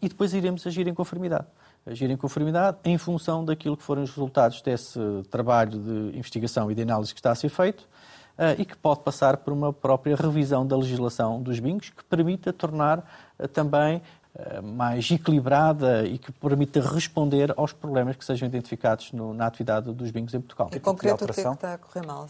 e 0.00 0.08
depois 0.08 0.32
iremos 0.32 0.66
agir 0.66 0.86
em 0.86 0.94
conformidade. 0.94 1.46
Agir 1.84 2.10
em 2.10 2.16
conformidade 2.16 2.78
em 2.84 2.96
função 2.96 3.44
daquilo 3.44 3.76
que 3.76 3.82
forem 3.82 4.04
os 4.04 4.10
resultados 4.10 4.62
desse 4.62 4.98
trabalho 5.30 5.78
de 5.78 6.16
investigação 6.16 6.70
e 6.70 6.74
de 6.74 6.82
análise 6.82 7.12
que 7.12 7.20
está 7.20 7.32
a 7.32 7.34
ser 7.34 7.48
feito, 7.48 7.88
eh, 8.38 8.56
e 8.58 8.64
que 8.64 8.76
pode 8.76 9.00
passar 9.00 9.38
por 9.38 9.52
uma 9.52 9.72
própria 9.72 10.14
revisão 10.14 10.66
da 10.66 10.76
legislação 10.76 11.42
dos 11.42 11.58
bingos, 11.58 11.90
que 11.90 12.04
permita 12.04 12.52
tornar 12.52 13.04
também 13.52 14.02
mais 14.62 15.10
equilibrada 15.10 16.06
e 16.06 16.18
que 16.18 16.30
permita 16.32 16.80
responder 16.80 17.52
aos 17.56 17.72
problemas 17.72 18.16
que 18.16 18.24
sejam 18.24 18.48
identificados 18.48 19.12
no, 19.12 19.34
na 19.34 19.46
atividade 19.46 19.92
dos 19.92 20.10
bingos 20.10 20.34
em 20.34 20.40
Portugal. 20.40 20.70
Em 20.72 20.78
concreto, 20.78 21.24
o 21.24 21.26
que 21.26 21.40
é 21.40 21.44
que 21.44 21.48
está 21.48 21.74
a 21.74 21.78
correr 21.78 22.06
mal? 22.06 22.26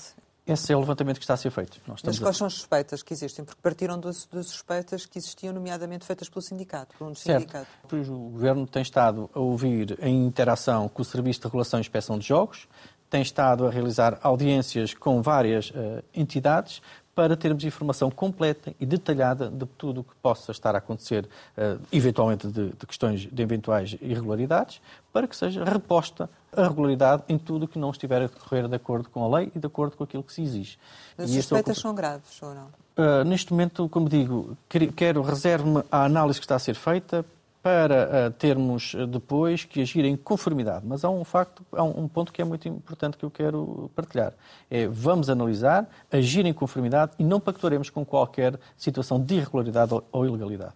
Esse 0.46 0.72
é 0.72 0.76
o 0.76 0.80
levantamento 0.80 1.18
que 1.18 1.24
está 1.24 1.34
a 1.34 1.36
ser 1.36 1.50
feito. 1.50 1.80
Mas 1.86 2.18
quais 2.18 2.22
a... 2.22 2.32
são 2.32 2.46
as 2.46 2.54
suspeitas 2.54 3.02
que 3.02 3.12
existem? 3.12 3.44
Porque 3.44 3.60
partiram 3.62 3.98
das, 4.00 4.26
suspeitas 4.42 5.06
que 5.06 5.18
existiam, 5.18 5.52
nomeadamente 5.52 6.04
feitas 6.04 6.28
pelo 6.28 6.42
sindicato, 6.42 6.96
por 6.96 7.06
um 7.06 7.14
certo. 7.14 7.40
sindicato. 7.40 7.68
O 8.12 8.30
Governo 8.30 8.66
tem 8.66 8.82
estado 8.82 9.30
a 9.32 9.38
ouvir 9.38 9.98
em 10.02 10.26
interação 10.26 10.88
com 10.88 11.02
o 11.02 11.04
Serviço 11.04 11.40
de 11.40 11.46
Regulação 11.46 11.78
e 11.78 11.82
Inspeção 11.82 12.18
de 12.18 12.26
Jogos, 12.26 12.66
tem 13.08 13.22
estado 13.22 13.66
a 13.66 13.70
realizar 13.70 14.18
audiências 14.22 14.94
com 14.94 15.20
várias 15.20 15.70
uh, 15.70 16.02
entidades 16.14 16.80
para 17.20 17.36
termos 17.36 17.62
informação 17.64 18.10
completa 18.10 18.74
e 18.80 18.86
detalhada 18.86 19.50
de 19.50 19.66
tudo 19.76 20.00
o 20.00 20.04
que 20.04 20.14
possa 20.22 20.52
estar 20.52 20.74
a 20.74 20.78
acontecer, 20.78 21.26
uh, 21.26 21.78
eventualmente 21.92 22.46
de, 22.46 22.70
de, 22.70 22.86
questões 22.86 23.28
de 23.30 23.42
eventuais 23.42 23.94
irregularidades, 24.00 24.80
para 25.12 25.28
que 25.28 25.36
seja 25.36 25.62
reposta 25.62 26.30
a 26.50 26.66
regularidade 26.66 27.22
em 27.28 27.36
tudo 27.36 27.66
o 27.66 27.68
que 27.68 27.78
não 27.78 27.90
estiver 27.90 28.22
a 28.22 28.26
decorrer 28.26 28.66
de 28.66 28.74
acordo 28.74 29.10
com 29.10 29.22
a 29.22 29.38
lei 29.38 29.52
e 29.54 29.58
de 29.58 29.66
acordo 29.66 29.98
com 29.98 30.04
aquilo 30.04 30.22
que 30.22 30.32
se 30.32 30.40
exige. 30.40 30.78
As 31.18 31.28
suspeitas 31.28 31.76
é 31.76 31.80
são 31.82 31.94
graves 31.94 32.42
ou 32.42 32.54
não? 32.54 32.68
Uh, 32.96 33.22
neste 33.22 33.52
momento, 33.52 33.86
como 33.90 34.08
digo, 34.08 34.56
quero 34.96 35.20
reservo-me 35.20 35.84
à 35.92 36.06
análise 36.06 36.38
que 36.40 36.46
está 36.46 36.56
a 36.56 36.58
ser 36.58 36.74
feita 36.74 37.22
para 37.62 38.28
uh, 38.28 38.30
termos 38.32 38.94
eh, 38.94 39.06
depois 39.06 39.64
que 39.64 39.82
agir 39.82 40.04
em 40.04 40.16
conformidade. 40.16 40.84
Mas 40.86 41.04
há 41.04 41.10
um 41.10 41.24
facto, 41.24 41.64
há 41.72 41.82
um, 41.82 42.08
ponto 42.08 42.32
que 42.32 42.40
é 42.40 42.44
muito 42.44 42.66
importante 42.66 43.18
que 43.18 43.24
eu 43.24 43.30
quero 43.30 43.90
partilhar. 43.94 44.32
É 44.70 44.86
vamos 44.86 45.28
analisar, 45.28 45.86
agir 46.10 46.46
em 46.46 46.54
conformidade 46.54 47.12
e 47.18 47.24
não 47.24 47.38
pactuaremos 47.38 47.90
com 47.90 48.04
qualquer 48.04 48.58
situação 48.76 49.20
de 49.20 49.34
irregularidade 49.36 49.92
ou, 49.92 50.02
ou 50.10 50.26
ilegalidade. 50.26 50.72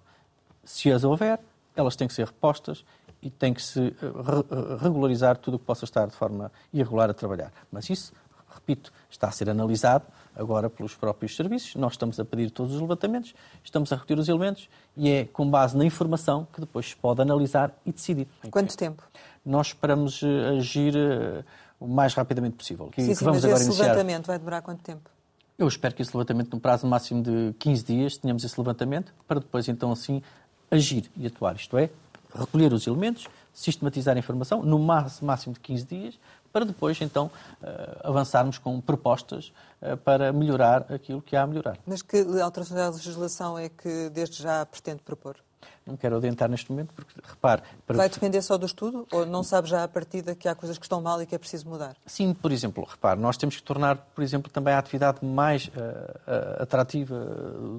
Se 0.62 0.92
as 0.92 1.04
houver, 1.04 1.38
elas 1.74 1.96
têm 1.96 2.06
que 2.06 2.14
ser 2.14 2.26
repostas 2.26 2.84
e 3.22 3.30
tem 3.30 3.54
que 3.54 3.62
se 3.62 3.80
eh, 3.80 4.76
regularizar 4.82 5.38
tudo 5.38 5.54
o 5.54 5.58
que 5.58 5.64
possa 5.64 5.86
estar 5.86 6.06
de 6.06 6.14
forma 6.14 6.52
irregular 6.70 7.08
a 7.08 7.14
trabalhar. 7.14 7.50
Mas 7.72 7.88
isso, 7.88 8.12
repito, 8.54 8.92
está 9.08 9.28
a 9.28 9.32
ser 9.32 9.48
analisado 9.48 10.04
agora 10.34 10.68
pelos 10.68 10.94
próprios 10.94 11.36
serviços. 11.36 11.74
Nós 11.76 11.92
estamos 11.92 12.18
a 12.18 12.24
pedir 12.24 12.50
todos 12.50 12.74
os 12.74 12.80
levantamentos, 12.80 13.34
estamos 13.62 13.92
a 13.92 13.96
repetir 13.96 14.18
os 14.18 14.28
elementos 14.28 14.68
e 14.96 15.10
é 15.10 15.24
com 15.24 15.48
base 15.48 15.76
na 15.76 15.84
informação 15.84 16.46
que 16.52 16.60
depois 16.60 16.90
se 16.90 16.96
pode 16.96 17.20
analisar 17.22 17.72
e 17.84 17.92
decidir. 17.92 18.26
Quanto 18.50 18.76
tempo? 18.76 19.02
Nós 19.44 19.68
esperamos 19.68 20.22
eh, 20.22 20.56
agir 20.56 20.96
eh, 20.96 21.44
o 21.78 21.86
mais 21.86 22.14
rapidamente 22.14 22.56
possível. 22.56 22.88
Que, 22.88 23.02
sim, 23.02 23.14
sim, 23.14 23.24
vamos 23.24 23.38
mas 23.38 23.44
agora 23.44 23.60
esse 23.60 23.68
iniciar... 23.68 23.84
levantamento 23.84 24.26
vai 24.26 24.38
demorar 24.38 24.62
quanto 24.62 24.82
tempo? 24.82 25.10
Eu 25.56 25.68
espero 25.68 25.94
que 25.94 26.02
esse 26.02 26.16
levantamento, 26.16 26.52
num 26.52 26.58
prazo 26.58 26.86
máximo 26.86 27.22
de 27.22 27.54
15 27.58 27.84
dias, 27.84 28.16
tenhamos 28.16 28.42
esse 28.42 28.58
levantamento 28.58 29.14
para 29.26 29.38
depois, 29.38 29.68
então, 29.68 29.92
assim, 29.92 30.20
agir 30.70 31.08
e 31.16 31.26
atuar. 31.26 31.54
Isto 31.54 31.78
é, 31.78 31.90
recolher 32.34 32.72
os 32.72 32.86
elementos, 32.86 33.28
sistematizar 33.52 34.16
a 34.16 34.18
informação, 34.18 34.62
no 34.62 34.78
máximo 34.78 35.54
de 35.54 35.60
15 35.60 35.86
dias, 35.86 36.18
para 36.54 36.64
depois, 36.64 37.00
então, 37.00 37.28
eh, 37.60 37.98
avançarmos 38.04 38.58
com 38.58 38.80
propostas 38.80 39.52
eh, 39.82 39.96
para 39.96 40.32
melhorar 40.32 40.86
aquilo 40.88 41.20
que 41.20 41.34
há 41.34 41.42
a 41.42 41.46
melhorar. 41.48 41.76
Mas 41.84 42.00
que 42.00 42.16
alterações 42.40 42.78
da 42.78 42.88
legislação 42.90 43.58
é 43.58 43.68
que 43.68 44.08
desde 44.10 44.40
já 44.40 44.64
pretende 44.64 45.02
propor? 45.02 45.34
Não 45.86 45.96
quero 45.96 46.16
adiantar 46.16 46.48
neste 46.48 46.70
momento, 46.70 46.94
porque, 46.94 47.12
repare... 47.22 47.62
Para... 47.86 47.96
Vai 47.96 48.08
depender 48.08 48.40
só 48.40 48.56
do 48.56 48.64
estudo? 48.64 49.06
Ou 49.12 49.26
não 49.26 49.42
sabe 49.42 49.68
já 49.68 49.84
à 49.84 49.88
partida 49.88 50.34
que 50.34 50.48
há 50.48 50.54
coisas 50.54 50.78
que 50.78 50.84
estão 50.86 51.02
mal 51.02 51.20
e 51.20 51.26
que 51.26 51.34
é 51.34 51.38
preciso 51.38 51.68
mudar? 51.68 51.94
Sim, 52.06 52.32
por 52.32 52.50
exemplo, 52.50 52.86
repare, 52.88 53.20
nós 53.20 53.36
temos 53.36 53.56
que 53.56 53.62
tornar, 53.62 53.96
por 53.96 54.24
exemplo, 54.24 54.50
também 54.50 54.72
a 54.72 54.78
atividade 54.78 55.24
mais 55.24 55.66
uh, 55.68 56.62
atrativa 56.62 57.18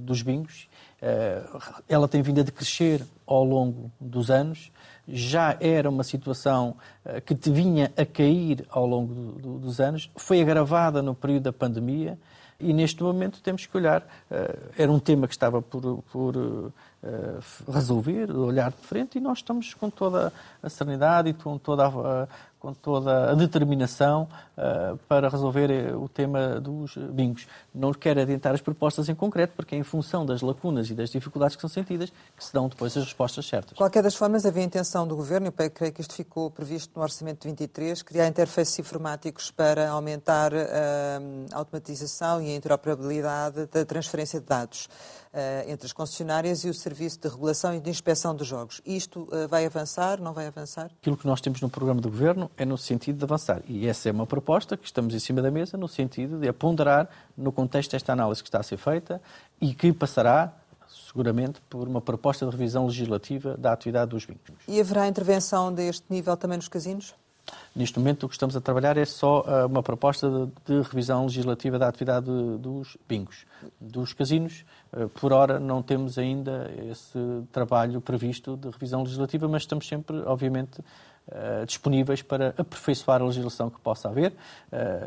dos 0.01 0.21
bingos. 0.21 0.67
Uh, 1.01 1.59
ela 1.89 2.07
tem 2.07 2.21
vindo 2.21 2.39
a 2.39 2.43
decrescer 2.43 3.05
ao 3.25 3.43
longo 3.43 3.91
dos 3.99 4.29
anos 4.29 4.71
já 5.07 5.55
era 5.59 5.89
uma 5.89 6.03
situação 6.03 6.75
eh, 7.03 7.21
que 7.21 7.35
vinha 7.49 7.91
a 7.95 8.05
cair 8.05 8.65
ao 8.69 8.85
longo 8.85 9.13
do, 9.13 9.31
do, 9.33 9.59
dos 9.59 9.79
anos, 9.79 10.09
foi 10.15 10.41
agravada 10.41 11.01
no 11.01 11.13
período 11.13 11.43
da 11.43 11.53
pandemia 11.53 12.17
e 12.59 12.73
neste 12.73 13.03
momento 13.03 13.41
temos 13.41 13.65
que 13.65 13.75
olhar. 13.75 14.05
Eh, 14.31 14.57
era 14.77 14.91
um 14.91 14.99
tema 14.99 15.27
que 15.27 15.33
estava 15.33 15.61
por, 15.61 16.03
por 16.11 16.71
eh, 17.03 17.39
resolver, 17.71 18.31
olhar 18.31 18.71
de 18.71 18.77
frente 18.77 19.17
e 19.17 19.21
nós 19.21 19.37
estamos 19.37 19.75
com 19.75 19.91
toda 19.91 20.33
a 20.63 20.69
serenidade 20.69 21.29
e 21.29 21.33
com 21.33 21.57
toda 21.57 21.85
a, 21.85 22.27
com 22.65 22.73
toda 22.73 23.29
a 23.29 23.35
determinação 23.35 24.27
uh, 24.57 24.97
para 25.07 25.29
resolver 25.29 25.69
eh, 25.69 25.95
o 25.95 26.09
tema 26.09 26.59
dos 26.59 26.97
bingos. 26.97 27.45
Não 27.75 27.93
quero 27.93 28.21
adiantar 28.21 28.55
as 28.55 28.61
propostas 28.61 29.09
em 29.09 29.15
concreto, 29.15 29.53
porque 29.53 29.75
é 29.75 29.77
em 29.77 29.83
função 29.83 30.25
das 30.25 30.41
lacunas 30.41 30.89
e 30.89 30.93
das 30.93 31.09
dificuldades 31.09 31.57
que 31.57 31.61
são 31.61 31.69
sentidas 31.69 32.09
que 32.35 32.43
se 32.43 32.53
dão 32.53 32.69
depois 32.69 32.95
as 32.95 33.03
respostas 33.03 33.45
certas. 33.45 33.77
Qualquer 33.77 34.01
das 34.01 34.15
formas, 34.15 34.45
havia 34.45 34.63
intenção 34.63 35.05
do 35.05 35.15
Governo, 35.15 35.47
e 35.47 35.69
creio 35.69 35.91
que 35.91 35.99
isto 35.99 36.13
ficou 36.13 36.49
previsto 36.49 36.91
no 36.95 37.03
Orçamento 37.03 37.41
de 37.41 37.49
23, 37.49 38.01
criar 38.01 38.27
interfaces 38.27 38.79
informáticos 38.79 39.51
para 39.51 39.89
aumentar 39.89 40.53
uh, 40.53 40.55
a 41.51 41.57
automatização 41.57 42.41
e 42.41 42.51
a 42.51 42.55
interoperabilidade 42.55 43.65
da 43.65 43.83
transferência 43.83 44.39
de 44.39 44.45
dados 44.45 44.85
uh, 45.33 45.69
entre 45.69 45.85
as 45.85 45.91
concessionárias 45.91 46.63
e 46.63 46.69
o 46.69 46.73
Serviço 46.73 47.19
de 47.19 47.27
Regulação 47.27 47.75
e 47.75 47.81
de 47.81 47.89
Inspeção 47.89 48.33
dos 48.33 48.47
Jogos. 48.47 48.81
Isto 48.85 49.27
vai 49.49 49.65
avançar, 49.65 50.21
não 50.21 50.33
vai 50.33 50.47
avançar? 50.47 50.89
Aquilo 51.01 51.17
que 51.17 51.27
nós 51.27 51.41
temos 51.41 51.59
no 51.59 51.69
programa 51.69 51.99
do 51.99 52.09
Governo 52.09 52.49
é 52.55 52.63
no 52.63 52.77
sentido 52.77 53.17
de 53.17 53.25
avançar. 53.25 53.61
E 53.67 53.87
essa 53.87 54.07
é 54.07 54.11
uma 54.11 54.25
proposta 54.25 54.77
que 54.77 54.85
estamos 54.85 55.13
em 55.13 55.19
cima 55.19 55.41
da 55.41 55.51
mesa 55.51 55.77
no 55.77 55.87
sentido 55.87 56.39
de 56.39 56.51
ponderar 56.53 57.09
no 57.35 57.51
contexto 57.51 57.64
desta 57.67 58.13
análise 58.13 58.41
que 58.41 58.49
está 58.49 58.59
a 58.59 58.63
ser 58.63 58.77
feita 58.77 59.21
e 59.59 59.73
que 59.73 59.91
passará 59.93 60.53
seguramente 61.07 61.61
por 61.69 61.87
uma 61.87 62.01
proposta 62.01 62.45
de 62.45 62.51
revisão 62.51 62.85
legislativa 62.85 63.55
da 63.57 63.71
atividade 63.71 64.11
dos 64.11 64.25
bingos. 64.25 64.63
E 64.67 64.79
haverá 64.79 65.07
intervenção 65.07 65.73
deste 65.73 66.05
nível 66.09 66.35
também 66.37 66.57
nos 66.57 66.67
casinos? 66.67 67.13
Neste 67.75 67.99
momento, 67.99 68.25
o 68.25 68.29
que 68.29 68.33
estamos 68.33 68.55
a 68.55 68.61
trabalhar 68.61 68.97
é 68.97 69.05
só 69.05 69.41
uh, 69.41 69.67
uma 69.67 69.83
proposta 69.83 70.29
de, 70.29 70.47
de, 70.65 70.81
revisão 70.81 71.25
legislativa 71.25 71.77
da 71.77 71.87
atividade 71.87 72.25
de, 72.25 72.57
dos 72.57 72.97
bingos. 73.07 73.45
Dos 73.79 74.13
casinos, 74.13 74.65
uh, 74.93 75.07
por 75.09 75.31
hora, 75.31 75.59
não 75.59 75.83
temos 75.83 76.17
ainda 76.17 76.71
esse 76.89 77.19
trabalho 77.51 78.01
previsto 78.01 78.57
de 78.57 78.69
revisão 78.69 79.03
legislativa, 79.03 79.47
mas 79.47 79.63
estamos 79.63 79.87
sempre, 79.87 80.17
obviamente, 80.25 80.79
uh, 80.79 81.65
disponíveis 81.67 82.21
para 82.21 82.55
aperfeiçoar 82.57 83.21
a 83.21 83.25
legislação 83.25 83.69
que 83.69 83.79
possa 83.79 84.09
haver. 84.09 84.33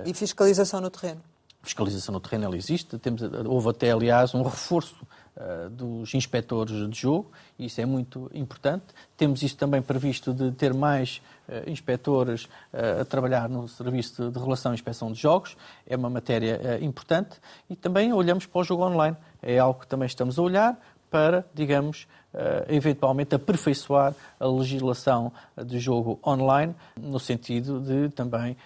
E 0.05 0.14
fiscalização 0.14 0.81
no 0.81 0.90
terreno? 0.90 1.21
Fiscalização 1.62 2.12
no 2.12 2.21
terreno 2.21 2.44
ela 2.44 2.57
existe. 2.57 2.99
Temos, 2.99 3.23
houve 3.47 3.71
até, 3.71 3.90
aliás, 3.90 4.35
um 4.35 4.42
reforço 4.42 4.97
dos 5.71 6.14
inspectores 6.14 6.88
de 6.90 7.01
jogo, 7.01 7.31
e 7.59 7.66
isso 7.66 7.81
é 7.81 7.87
muito 7.87 8.31
importante. 8.35 8.87
Temos 9.16 9.42
isso 9.42 9.57
também 9.57 9.81
previsto 9.81 10.35
de 10.35 10.51
ter 10.53 10.75
mais 10.75 11.23
uh, 11.49 11.71
inspectores 11.71 12.44
uh, 12.73 13.03
a 13.03 13.05
trabalhar 13.05 13.49
no 13.49 13.68
Serviço 13.68 14.31
de 14.31 14.38
Relação 14.38 14.73
e 14.73 14.75
Inspeção 14.75 15.12
de 15.12 15.21
Jogos, 15.21 15.57
é 15.87 15.97
uma 15.97 16.11
matéria 16.11 16.61
uh, 16.81 16.85
importante. 16.85 17.37
E 17.71 17.77
também 17.77 18.12
olhamos 18.12 18.47
para 18.47 18.61
o 18.61 18.64
jogo 18.64 18.85
online, 18.85 19.16
é 19.40 19.59
algo 19.59 19.81
que 19.81 19.87
também 19.87 20.07
estamos 20.07 20.38
a 20.38 20.42
olhar 20.42 20.81
para, 21.11 21.47
digamos, 21.55 22.07
eventualmente 22.69 23.35
aperfeiçoar 23.35 24.14
a 24.38 24.47
legislação 24.47 25.33
de 25.64 25.79
jogo 25.79 26.21
online, 26.27 26.75
no 27.01 27.19
sentido 27.19 27.81
de 27.81 28.11
também 28.11 28.57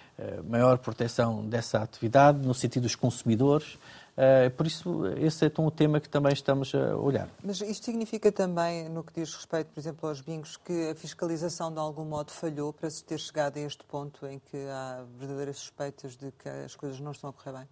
maior 0.47 0.77
proteção 0.77 1.45
dessa 1.45 1.79
atividade, 1.79 2.45
no 2.45 2.53
sentido 2.53 2.83
dos 2.83 2.95
consumidores, 2.95 3.77
Uh, 4.13 4.51
por 4.51 4.67
isso, 4.67 5.07
esse 5.17 5.43
é 5.47 5.51
um 5.57 5.71
tema 5.71 5.99
que 5.99 6.07
também 6.07 6.33
estamos 6.33 6.73
a 6.75 6.95
olhar. 6.95 7.27
Mas 7.43 7.61
isto 7.61 7.83
significa 7.83 8.31
também, 8.31 8.87
no 8.87 9.03
que 9.03 9.11
diz 9.11 9.33
respeito, 9.33 9.71
por 9.73 9.79
exemplo, 9.79 10.07
aos 10.07 10.21
bingos, 10.21 10.55
que 10.55 10.91
a 10.91 10.95
fiscalização 10.95 11.73
de 11.73 11.79
algum 11.79 12.05
modo 12.05 12.31
falhou 12.31 12.71
para 12.71 12.89
se 12.91 13.03
ter 13.03 13.17
chegado 13.19 13.57
a 13.57 13.61
este 13.61 13.83
ponto 13.83 14.27
em 14.27 14.37
que 14.37 14.57
há 14.69 15.03
verdadeiras 15.17 15.57
suspeitas 15.57 16.15
de 16.15 16.31
que 16.31 16.47
as 16.47 16.75
coisas 16.75 16.99
não 16.99 17.11
estão 17.11 17.31
a 17.31 17.33
correr 17.33 17.57
bem? 17.57 17.67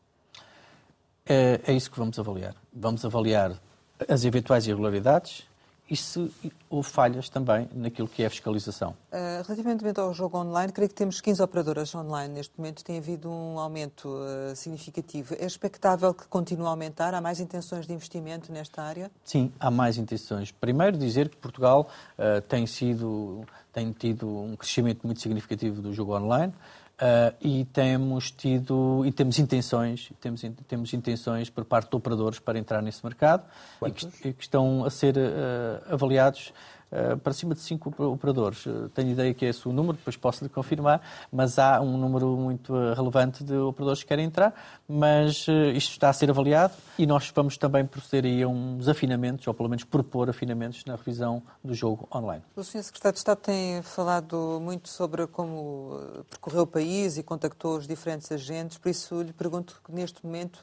É, 1.27 1.61
é 1.67 1.73
isso 1.73 1.91
que 1.91 1.99
vamos 1.99 2.17
avaliar. 2.17 2.55
Vamos 2.73 3.05
avaliar 3.05 3.61
as 4.09 4.25
eventuais 4.25 4.65
irregularidades, 4.65 5.47
e 5.91 5.97
se 5.97 6.31
houve 6.69 6.89
falhas 6.89 7.27
também 7.27 7.67
naquilo 7.73 8.07
que 8.07 8.23
é 8.23 8.25
a 8.25 8.29
fiscalização. 8.29 8.91
Uh, 9.11 9.43
relativamente 9.45 9.99
ao 9.99 10.13
jogo 10.13 10.37
online, 10.37 10.71
creio 10.71 10.87
que 10.87 10.95
temos 10.95 11.19
15 11.19 11.43
operadoras 11.43 11.93
online 11.93 12.33
neste 12.33 12.57
momento, 12.57 12.81
tem 12.81 12.97
havido 12.97 13.29
um 13.29 13.59
aumento 13.59 14.07
uh, 14.07 14.55
significativo. 14.55 15.35
É 15.37 15.45
expectável 15.45 16.13
que 16.13 16.25
continue 16.29 16.65
a 16.65 16.69
aumentar? 16.69 17.13
Há 17.13 17.19
mais 17.19 17.41
intenções 17.41 17.85
de 17.85 17.93
investimento 17.93 18.53
nesta 18.53 18.81
área? 18.81 19.11
Sim, 19.21 19.51
há 19.59 19.69
mais 19.69 19.97
intenções. 19.97 20.49
Primeiro 20.49 20.97
dizer 20.97 21.27
que 21.27 21.35
Portugal 21.35 21.89
uh, 22.17 22.39
tem 22.43 22.65
sido 22.65 23.45
tem 23.73 23.91
tido 23.91 24.27
um 24.27 24.55
crescimento 24.55 25.05
muito 25.05 25.21
significativo 25.21 25.81
do 25.81 25.93
jogo 25.93 26.15
online. 26.15 26.53
Uh, 26.99 27.33
e 27.41 27.65
temos 27.65 28.29
tido 28.29 29.03
e 29.07 29.11
temos 29.11 29.39
intenções 29.39 30.11
temos 30.21 30.41
temos 30.67 30.93
intenções 30.93 31.49
por 31.49 31.65
parte 31.65 31.89
de 31.89 31.95
operadores 31.95 32.37
para 32.37 32.59
entrar 32.59 32.79
nesse 32.79 33.03
mercado 33.03 33.43
e 33.83 33.91
que, 33.91 34.05
e 34.29 34.33
que, 34.33 34.43
estão 34.43 34.85
a 34.85 34.89
ser 34.91 35.17
uh, 35.17 35.91
avaliados 35.91 36.53
eh, 36.91 37.15
para 37.15 37.31
cima 37.31 37.55
de 37.55 37.61
cinco 37.61 37.93
operadores. 38.03 38.67
Eh, 38.67 38.89
tenho 38.93 39.11
ideia 39.11 39.33
que 39.33 39.45
é 39.45 39.49
esse 39.49 39.65
o 39.65 39.71
número, 39.71 39.95
depois 39.97 40.17
posso 40.17 40.43
lhe 40.43 40.49
confirmar, 40.49 41.01
mas 41.31 41.57
há 41.57 41.79
um 41.79 41.97
número 41.97 42.35
muito 42.35 42.75
eh, 42.75 42.93
relevante 42.93 43.45
de 43.45 43.55
operadores 43.55 44.03
que 44.03 44.09
querem 44.09 44.25
entrar, 44.25 44.53
mas 44.89 45.47
isto 45.73 45.91
está 45.91 46.09
a 46.09 46.13
ser 46.13 46.29
avaliado 46.29 46.73
e 46.99 47.07
nós 47.07 47.31
vamos 47.33 47.57
também 47.57 47.85
proceder 47.85 48.45
a 48.45 48.49
uns 48.49 48.89
afinamentos, 48.89 49.47
ou 49.47 49.53
pelo 49.53 49.69
menos 49.69 49.85
propor 49.85 50.29
afinamentos 50.29 50.83
na 50.83 50.97
revisão 50.97 51.41
do 51.63 51.73
jogo 51.73 52.09
online. 52.13 52.43
O 52.57 52.63
Sr. 52.63 52.83
Secretário 52.83 53.13
de 53.13 53.19
Estado 53.19 53.37
tem 53.37 53.81
falado 53.81 54.59
muito 54.61 54.89
sobre 54.89 55.25
como 55.27 55.97
percorreu 56.29 56.63
o 56.63 56.67
país 56.67 57.17
e 57.17 57.23
contactou 57.23 57.77
os 57.77 57.87
diferentes 57.87 58.29
agentes, 58.33 58.77
por 58.77 58.89
isso 58.89 59.21
lhe 59.21 59.31
pergunto 59.31 59.81
neste 59.87 60.25
momento 60.25 60.61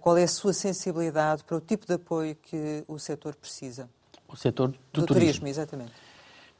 qual 0.00 0.16
é 0.16 0.24
a 0.24 0.28
sua 0.28 0.52
sensibilidade 0.52 1.44
para 1.44 1.56
o 1.56 1.60
tipo 1.60 1.86
de 1.86 1.94
apoio 1.94 2.36
que 2.36 2.84
o 2.88 2.98
setor 2.98 3.34
precisa 3.36 3.88
o 4.34 4.36
setor 4.36 4.68
do, 4.68 4.74
do 4.92 5.06
turismo. 5.06 5.24
turismo. 5.24 5.48
Exatamente. 5.48 5.92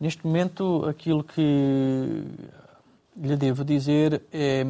Neste 0.01 0.27
momento, 0.27 0.85
aquilo 0.89 1.23
que 1.23 2.25
lhe 3.17 3.37
devo 3.37 3.65
dizer 3.65 4.23
é, 4.33 4.65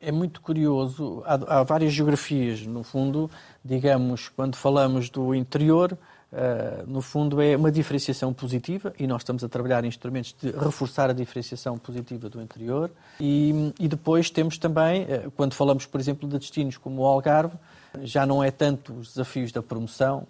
é 0.00 0.12
muito 0.12 0.40
curioso. 0.40 1.22
Há, 1.26 1.60
há, 1.60 1.62
várias 1.62 1.92
geografias, 1.92 2.66
no 2.66 2.82
fundo, 2.82 3.30
digamos, 3.64 4.28
quando 4.28 4.56
falamos 4.56 5.10
do 5.10 5.34
interior, 5.34 5.92
uh, 6.32 6.90
no 6.90 7.02
fundo 7.02 7.40
é 7.40 7.56
uma 7.56 7.70
diferenciação 7.70 8.32
positiva 8.32 8.94
e 8.98 9.06
nós 9.06 9.22
estamos 9.22 9.44
a 9.44 9.48
trabalhar 9.48 9.84
em 9.84 9.88
instrumentos 9.88 10.34
de 10.40 10.50
reforçar 10.50 11.10
a 11.10 11.12
diferenciação 11.12 11.78
positiva 11.78 12.28
do 12.28 12.40
interior. 12.40 12.90
E, 13.20 13.72
e 13.78 13.88
depois 13.88 14.30
temos 14.30 14.58
também, 14.58 15.02
uh, 15.02 15.30
quando 15.32 15.54
falamos, 15.54 15.86
por 15.86 16.00
exemplo, 16.00 16.28
de 16.28 16.38
destinos 16.38 16.76
como 16.76 17.02
o 17.02 17.06
Algarve, 17.06 17.56
já 18.02 18.26
não 18.26 18.42
é 18.42 18.50
tanto 18.50 18.92
os 18.94 19.08
desafios 19.08 19.52
da 19.52 19.62
promoção, 19.62 20.26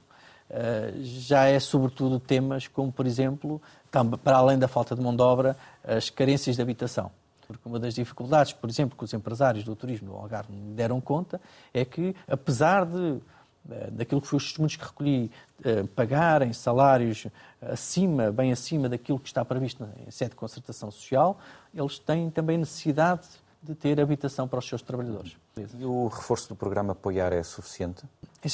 já 1.01 1.47
é 1.47 1.59
sobretudo 1.59 2.21
temas 2.21 2.69
como, 2.69 2.93
por 2.93 3.07
exemplo, 3.07 3.61
para 4.23 4.37
além 4.37 4.59
da 4.59 4.69
falta 4.69 4.95
de 4.95 5.01
mão 5.01 5.15
de 5.15 5.23
obra, 5.23 5.57
as 5.83 6.11
carências 6.11 6.57
de 6.57 6.63
habitação. 6.63 7.11
Porque 7.47 7.69
uma 7.69 7.79
das 7.79 7.95
dificuldades, 7.95 8.53
por 8.53 8.69
exemplo, 8.71 8.97
que 8.97 9.05
os 9.05 9.13
empresários 9.13 9.65
do 9.65 9.77
turismo 9.77 10.11
do 10.11 10.17
Algarve 10.17 10.53
me 10.53 10.75
deram 10.75 11.01
conta 11.01 11.41
é 11.73 11.85
que, 11.85 12.15
apesar 12.29 12.87
de 12.87 13.21
eh, 13.71 13.91
daquilo 13.91 14.21
que 14.21 14.27
foi 14.27 14.37
os 14.37 14.45
testemunhos 14.45 14.77
que 14.77 14.85
recolhi, 14.85 15.31
eh, 15.65 15.85
pagarem 15.95 16.53
salários 16.53 17.27
acima, 17.61 18.31
bem 18.31 18.53
acima 18.53 18.89
daquilo 18.89 19.19
que 19.19 19.29
está 19.29 19.45
previsto 19.45 19.89
em 20.07 20.11
sede 20.11 20.31
de 20.31 20.37
concertação 20.37 20.91
social, 20.91 21.39
eles 21.75 21.99
têm 21.99 22.31
também 22.31 22.59
necessidade 22.59 23.27
de 23.63 23.75
ter 23.75 23.99
habitação 23.99 24.47
para 24.47 24.59
os 24.59 24.69
seus 24.69 24.83
trabalhadores. 24.83 25.37
E 25.57 25.85
o 25.85 26.09
reforço 26.09 26.51
do 26.51 26.57
programa 26.57 26.93
Apoiar 26.93 27.33
é 27.33 27.43
suficiente? 27.43 28.05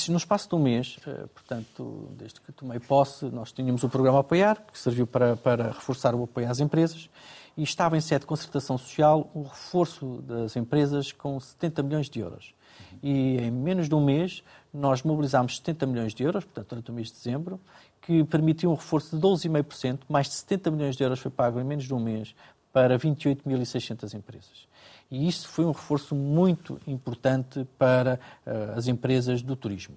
No 0.09 0.17
espaço 0.17 0.49
de 0.49 0.55
um 0.55 0.59
mês, 0.61 0.99
eh, 1.07 1.27
portanto, 1.35 2.09
desde 2.17 2.41
que 2.41 2.53
tomei 2.53 2.79
posse, 2.79 3.25
nós 3.27 3.51
tínhamos 3.51 3.83
o 3.83 3.89
programa 3.89 4.21
Apoiar, 4.21 4.65
que 4.73 4.79
serviu 4.79 5.07
para, 5.07 5.37
para 5.37 5.73
reforçar 5.73 6.15
o 6.15 6.23
apoio 6.23 6.49
às 6.49 6.61
empresas, 6.61 7.11
e 7.57 7.63
estava 7.63 7.97
em 7.97 8.01
sede 8.01 8.21
de 8.21 8.27
concertação 8.27 8.79
social 8.79 9.29
o 9.35 9.43
reforço 9.43 10.23
das 10.23 10.57
empresas 10.57 11.11
com 11.11 11.39
70 11.41 11.83
milhões 11.83 12.09
de 12.09 12.21
euros. 12.21 12.55
E 13.03 13.39
em 13.39 13.51
menos 13.51 13.89
de 13.89 13.95
um 13.95 14.05
mês 14.05 14.45
nós 14.73 15.03
mobilizámos 15.03 15.57
70 15.57 15.87
milhões 15.87 16.15
de 16.15 16.23
euros, 16.23 16.45
portanto, 16.45 16.69
durante 16.69 16.91
o 16.91 16.95
mês 16.95 17.09
de 17.09 17.15
dezembro, 17.15 17.61
que 18.01 18.23
permitiu 18.25 18.71
um 18.71 18.75
reforço 18.75 19.17
de 19.17 19.23
12,5%, 19.23 20.01
mais 20.09 20.29
de 20.29 20.35
70 20.35 20.71
milhões 20.71 20.97
de 20.97 21.03
euros 21.03 21.19
foi 21.19 21.31
pago 21.31 21.61
em 21.61 21.65
menos 21.65 21.85
de 21.85 21.93
um 21.93 21.99
mês 21.99 22.35
para 22.73 22.97
28.600 22.97 24.15
empresas. 24.15 24.69
E 25.11 25.27
isso 25.27 25.49
foi 25.49 25.65
um 25.65 25.73
reforço 25.73 26.15
muito 26.15 26.81
importante 26.87 27.67
para 27.79 28.21
uh, 28.47 28.79
as 28.79 28.87
empresas 28.87 29.43
do 29.43 29.57
turismo. 29.57 29.97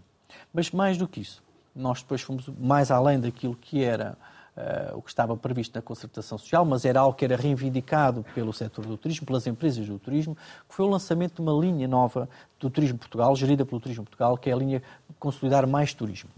Mas 0.51 0.71
mais 0.71 0.97
do 0.97 1.07
que 1.07 1.21
isso, 1.21 1.43
nós 1.75 2.01
depois 2.01 2.21
fomos 2.21 2.47
mais 2.59 2.89
além 2.89 3.19
daquilo 3.19 3.55
que 3.55 3.83
era 3.83 4.17
uh, 4.57 4.97
o 4.97 5.01
que 5.01 5.09
estava 5.09 5.35
previsto 5.37 5.75
na 5.75 5.81
concertação 5.81 6.37
social, 6.37 6.65
mas 6.65 6.85
era 6.85 6.99
algo 6.99 7.15
que 7.15 7.25
era 7.25 7.35
reivindicado 7.35 8.25
pelo 8.33 8.51
setor 8.51 8.85
do 8.85 8.97
turismo, 8.97 9.25
pelas 9.25 9.45
empresas 9.45 9.87
do 9.87 9.99
turismo, 9.99 10.35
que 10.67 10.73
foi 10.73 10.85
o 10.85 10.89
lançamento 10.89 11.35
de 11.35 11.41
uma 11.41 11.53
linha 11.53 11.87
nova 11.87 12.27
do 12.59 12.69
Turismo 12.69 12.97
Portugal, 12.97 13.35
gerida 13.35 13.65
pelo 13.65 13.79
Turismo 13.79 14.03
Portugal, 14.03 14.37
que 14.37 14.49
é 14.49 14.53
a 14.53 14.55
linha 14.55 14.81
Consolidar 15.19 15.67
Mais 15.67 15.93
Turismo. 15.93 16.29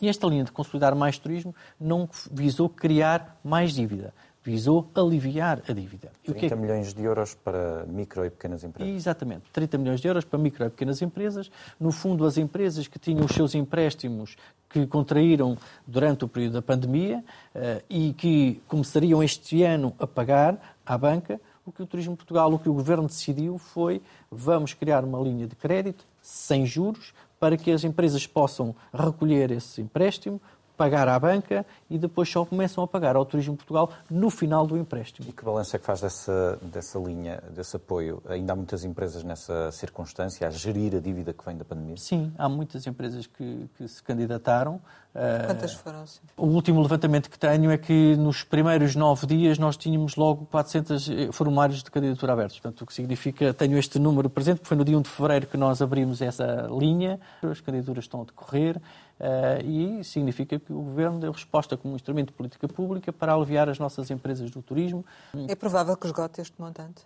E 0.00 0.08
esta 0.08 0.26
linha 0.26 0.44
de 0.44 0.52
Consolidar 0.52 0.94
Mais 0.94 1.18
Turismo 1.18 1.54
não 1.80 2.08
visou 2.30 2.68
criar 2.68 3.38
mais 3.42 3.72
dívida, 3.74 4.12
visou 4.48 4.90
aliviar 4.94 5.62
a 5.68 5.72
dívida. 5.72 6.10
30 6.24 6.46
é 6.46 6.48
que... 6.48 6.54
milhões 6.56 6.94
de 6.94 7.04
euros 7.04 7.34
para 7.34 7.84
micro 7.86 8.24
e 8.24 8.30
pequenas 8.30 8.64
empresas. 8.64 8.94
Exatamente, 8.94 9.42
30 9.52 9.76
milhões 9.76 10.00
de 10.00 10.08
euros 10.08 10.24
para 10.24 10.38
micro 10.38 10.64
e 10.64 10.70
pequenas 10.70 11.02
empresas. 11.02 11.50
No 11.78 11.92
fundo, 11.92 12.24
as 12.24 12.38
empresas 12.38 12.88
que 12.88 12.98
tinham 12.98 13.26
os 13.26 13.32
seus 13.32 13.54
empréstimos 13.54 14.36
que 14.70 14.86
contraíram 14.86 15.56
durante 15.86 16.24
o 16.24 16.28
período 16.28 16.54
da 16.54 16.62
pandemia 16.62 17.22
uh, 17.54 17.82
e 17.90 18.14
que 18.14 18.62
começariam 18.66 19.22
este 19.22 19.62
ano 19.62 19.94
a 19.98 20.06
pagar 20.06 20.76
à 20.84 20.96
banca, 20.96 21.38
o 21.66 21.72
que 21.72 21.82
o 21.82 21.86
Turismo 21.86 22.16
Portugal, 22.16 22.52
o 22.52 22.58
que 22.58 22.68
o 22.68 22.72
Governo 22.72 23.06
decidiu 23.06 23.58
foi 23.58 24.00
vamos 24.30 24.72
criar 24.72 25.04
uma 25.04 25.20
linha 25.20 25.46
de 25.46 25.54
crédito 25.54 26.06
sem 26.22 26.64
juros 26.64 27.12
para 27.38 27.56
que 27.56 27.70
as 27.70 27.84
empresas 27.84 28.26
possam 28.26 28.74
recolher 28.92 29.50
esse 29.50 29.80
empréstimo, 29.80 30.40
pagar 30.78 31.08
à 31.08 31.18
banca 31.18 31.66
e 31.90 31.98
depois 31.98 32.28
só 32.28 32.44
começam 32.44 32.84
a 32.84 32.86
pagar 32.86 33.16
ao 33.16 33.26
Turismo 33.26 33.56
Portugal 33.56 33.90
no 34.08 34.30
final 34.30 34.64
do 34.64 34.78
empréstimo. 34.78 35.28
E 35.28 35.32
que 35.32 35.44
balanço 35.44 35.74
é 35.74 35.78
que 35.78 35.84
faz 35.84 36.00
dessa, 36.00 36.56
dessa 36.62 36.98
linha, 37.00 37.42
desse 37.50 37.74
apoio? 37.74 38.22
Ainda 38.28 38.52
há 38.52 38.56
muitas 38.56 38.84
empresas 38.84 39.24
nessa 39.24 39.72
circunstância 39.72 40.46
a 40.46 40.50
gerir 40.50 40.94
a 40.94 41.00
dívida 41.00 41.32
que 41.32 41.44
vem 41.44 41.56
da 41.56 41.64
pandemia? 41.64 41.96
Sim, 41.96 42.32
há 42.38 42.48
muitas 42.48 42.86
empresas 42.86 43.26
que, 43.26 43.68
que 43.76 43.88
se 43.88 44.00
candidataram. 44.00 44.80
Quantas 45.46 45.74
foram? 45.74 46.06
Sim? 46.06 46.20
O 46.36 46.46
último 46.46 46.80
levantamento 46.80 47.28
que 47.28 47.38
tenho 47.38 47.70
é 47.70 47.78
que 47.78 48.16
nos 48.16 48.44
primeiros 48.44 48.94
nove 48.94 49.26
dias 49.26 49.58
nós 49.58 49.76
tínhamos 49.76 50.16
logo 50.16 50.46
400 50.46 51.08
eh, 51.08 51.32
formulários 51.32 51.82
de 51.82 51.90
candidatura 51.90 52.32
abertos. 52.34 52.60
Portanto, 52.60 52.82
o 52.82 52.86
que 52.86 52.94
significa, 52.94 53.52
tenho 53.52 53.76
este 53.78 53.98
número 53.98 54.30
presente, 54.30 54.58
porque 54.58 54.68
foi 54.68 54.76
no 54.76 54.84
dia 54.84 54.96
1 54.96 55.02
de 55.02 55.08
fevereiro 55.08 55.46
que 55.46 55.56
nós 55.56 55.82
abrimos 55.82 56.22
essa 56.22 56.68
linha, 56.70 57.18
as 57.42 57.60
candidaturas 57.60 58.04
estão 58.04 58.22
a 58.22 58.24
decorrer. 58.24 58.80
Uh, 59.18 59.66
e 59.66 60.04
significa 60.04 60.60
que 60.60 60.72
o 60.72 60.80
Governo 60.80 61.18
deu 61.18 61.32
resposta 61.32 61.76
como 61.76 61.94
um 61.94 61.96
instrumento 61.96 62.28
de 62.28 62.34
política 62.34 62.68
pública 62.68 63.12
para 63.12 63.34
aliviar 63.34 63.68
as 63.68 63.76
nossas 63.76 64.08
empresas 64.12 64.48
do 64.48 64.62
turismo. 64.62 65.04
É 65.48 65.56
provável 65.56 65.96
que 65.96 66.06
esgote 66.06 66.40
este 66.40 66.54
montante? 66.60 67.02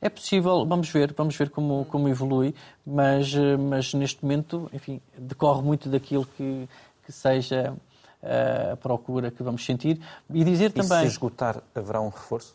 É 0.00 0.08
possível, 0.08 0.66
vamos 0.66 0.88
ver, 0.90 1.12
vamos 1.16 1.36
ver 1.36 1.50
como, 1.50 1.86
como 1.86 2.08
evolui, 2.08 2.54
mas, 2.86 3.34
eh, 3.34 3.56
mas 3.56 3.94
neste 3.94 4.22
momento, 4.22 4.68
enfim, 4.72 5.00
decorre 5.16 5.62
muito 5.62 5.88
daquilo 5.88 6.26
que, 6.36 6.68
que 7.04 7.12
seja 7.12 7.74
uh, 8.22 8.72
a 8.72 8.76
procura 8.76 9.30
que 9.30 9.42
vamos 9.42 9.64
sentir. 9.64 10.00
E 10.32 10.44
dizer 10.44 10.70
e 10.70 10.82
também... 10.82 11.02
se 11.02 11.06
esgotar, 11.06 11.62
haverá 11.74 12.00
um 12.00 12.08
reforço? 12.08 12.54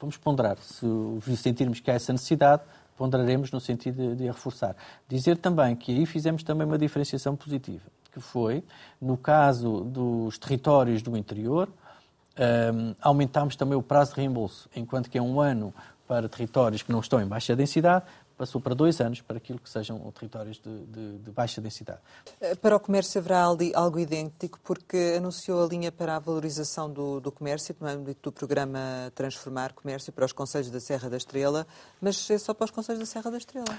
Vamos 0.00 0.16
ponderar. 0.16 0.58
Se 0.58 1.36
sentirmos 1.36 1.80
que 1.80 1.90
há 1.90 1.94
essa 1.94 2.12
necessidade, 2.12 2.62
ponderaremos 2.96 3.50
no 3.50 3.60
sentido 3.60 4.10
de, 4.10 4.16
de 4.16 4.26
reforçar. 4.26 4.76
Dizer 5.08 5.36
também 5.36 5.76
que 5.76 5.96
aí 5.96 6.06
fizemos 6.06 6.42
também 6.42 6.66
uma 6.66 6.78
diferenciação 6.78 7.36
positiva 7.36 7.82
que 8.12 8.20
foi, 8.20 8.62
no 9.00 9.16
caso 9.16 9.80
dos 9.84 10.38
territórios 10.38 11.02
do 11.02 11.16
interior, 11.16 11.68
um, 12.38 12.94
aumentámos 13.00 13.56
também 13.56 13.76
o 13.76 13.82
prazo 13.82 14.14
de 14.14 14.20
reembolso, 14.20 14.68
enquanto 14.76 15.08
que 15.10 15.18
é 15.18 15.22
um 15.22 15.40
ano 15.40 15.74
para 16.06 16.28
territórios 16.28 16.82
que 16.82 16.92
não 16.92 17.00
estão 17.00 17.20
em 17.20 17.26
baixa 17.26 17.56
densidade, 17.56 18.04
passou 18.42 18.60
para 18.60 18.74
dois 18.74 19.00
anos 19.00 19.20
para 19.20 19.36
aquilo 19.36 19.60
que 19.60 19.70
sejam 19.70 19.98
territórios 20.10 20.58
de, 20.58 20.86
de, 20.86 21.18
de, 21.18 21.30
baixa 21.30 21.60
densidade. 21.60 22.00
Eh, 22.40 22.56
para 22.56 22.74
o 22.74 22.80
comércio 22.80 23.20
haverá 23.20 23.40
algo 23.40 24.00
idêntico, 24.00 24.58
porque 24.64 25.14
anunciou 25.16 25.64
a 25.64 25.68
linha 25.68 25.92
para 25.92 26.16
a 26.16 26.18
valorização 26.18 26.90
do, 26.90 27.20
do 27.20 27.30
comércio, 27.30 27.72
no 27.80 27.86
âmbito 27.86 28.30
do 28.30 28.32
programa 28.32 29.12
Transformar 29.14 29.72
Comércio 29.74 30.12
para 30.12 30.24
os 30.24 30.32
Conselhos 30.32 30.72
da 30.72 30.80
Serra 30.80 31.08
da 31.08 31.16
Estrela, 31.16 31.64
mas 32.00 32.28
é 32.30 32.36
só 32.36 32.52
para 32.52 32.64
os 32.64 32.72
Conselhos 32.72 32.98
da 32.98 33.06
Serra 33.06 33.30
da 33.30 33.38
Estrela. 33.38 33.78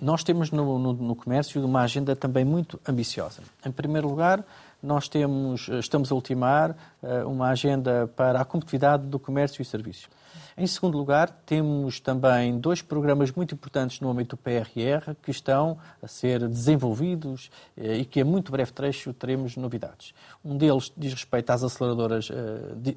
Nós 0.00 0.24
temos 0.24 0.50
no, 0.50 0.76
no, 0.76 0.92
no, 0.92 1.14
comércio 1.14 1.64
uma 1.64 1.82
agenda 1.82 2.16
também 2.16 2.44
muito 2.44 2.80
ambiciosa. 2.88 3.42
Em 3.64 3.70
primeiro 3.70 4.08
lugar, 4.08 4.44
nós 4.82 5.08
temos, 5.08 5.68
estamos 5.68 6.10
a 6.10 6.14
ultimar 6.14 6.70
uh, 7.02 7.28
uma 7.28 7.48
agenda 7.48 8.10
para 8.16 8.40
a 8.40 8.44
competitividade 8.44 9.06
do 9.06 9.18
comércio 9.18 9.60
e 9.60 9.64
serviços. 9.64 10.08
Em 10.56 10.66
segundo 10.66 10.98
lugar, 10.98 11.30
temos 11.46 12.00
também 12.00 12.58
dois 12.58 12.82
programas 12.82 13.30
muito 13.32 13.54
importantes 13.54 14.00
no 14.00 14.10
âmbito 14.10 14.36
do 14.36 14.38
PRR 14.38 15.14
que 15.22 15.30
estão 15.30 15.78
a 16.02 16.06
ser 16.06 16.46
desenvolvidos 16.48 17.50
uh, 17.76 17.92
e 17.92 18.04
que 18.04 18.20
a 18.20 18.24
muito 18.24 18.52
breve 18.52 18.72
trecho 18.72 19.12
teremos 19.12 19.56
novidades. 19.56 20.14
Um 20.44 20.56
deles 20.56 20.92
diz 20.96 21.12
respeito 21.12 21.50
às 21.50 21.62
aceleradoras 21.62 22.30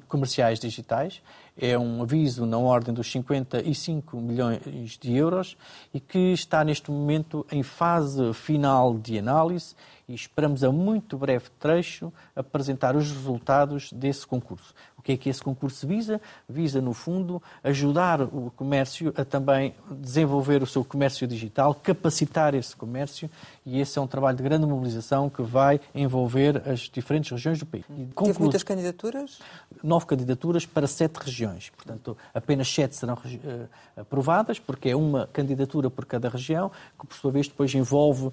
comerciais 0.08 0.58
digitais 0.58 1.22
é 1.56 1.78
um 1.78 2.02
aviso 2.02 2.44
na 2.46 2.58
ordem 2.58 2.92
dos 2.92 3.10
55 3.10 4.16
milhões 4.16 4.98
de 4.98 5.14
euros 5.14 5.56
e 5.92 6.00
que 6.00 6.32
está 6.32 6.64
neste 6.64 6.90
momento 6.90 7.46
em 7.50 7.62
fase 7.62 8.32
final 8.32 8.98
de 8.98 9.18
análise 9.18 9.74
e 10.08 10.14
esperamos 10.14 10.62
a 10.62 10.70
muito 10.70 11.16
breve 11.16 11.50
trecho 11.58 12.12
apresentar 12.34 12.96
os 12.96 13.10
resultados 13.10 13.92
desse 13.92 14.26
concurso. 14.26 14.74
O 15.04 15.06
que 15.06 15.12
é 15.12 15.16
que 15.18 15.28
esse 15.28 15.42
concurso 15.42 15.86
visa? 15.86 16.18
Visa, 16.48 16.80
no 16.80 16.94
fundo, 16.94 17.42
ajudar 17.62 18.22
o 18.22 18.50
comércio 18.56 19.12
a 19.14 19.22
também 19.22 19.74
desenvolver 19.90 20.62
o 20.62 20.66
seu 20.66 20.82
comércio 20.82 21.26
digital, 21.26 21.74
capacitar 21.74 22.54
esse 22.54 22.74
comércio 22.74 23.28
e 23.66 23.80
esse 23.80 23.98
é 23.98 24.00
um 24.00 24.06
trabalho 24.06 24.38
de 24.38 24.42
grande 24.42 24.64
mobilização 24.64 25.28
que 25.28 25.42
vai 25.42 25.78
envolver 25.94 26.66
as 26.66 26.80
diferentes 26.80 27.30
regiões 27.30 27.58
do 27.58 27.66
país. 27.66 27.84
Conclu... 28.14 28.28
Teve 28.28 28.40
muitas 28.40 28.62
candidaturas? 28.62 29.40
Nove 29.82 30.06
candidaturas 30.06 30.64
para 30.64 30.86
sete 30.86 31.16
regiões. 31.16 31.68
Portanto, 31.68 32.16
apenas 32.32 32.66
sete 32.72 32.96
serão 32.96 33.12
uh, 33.12 33.68
aprovadas, 33.98 34.58
porque 34.58 34.88
é 34.88 34.96
uma 34.96 35.26
candidatura 35.34 35.90
por 35.90 36.06
cada 36.06 36.30
região, 36.30 36.70
que 36.98 37.06
por 37.06 37.14
sua 37.14 37.30
vez 37.30 37.46
depois 37.46 37.74
envolve 37.74 38.28
uh, 38.28 38.32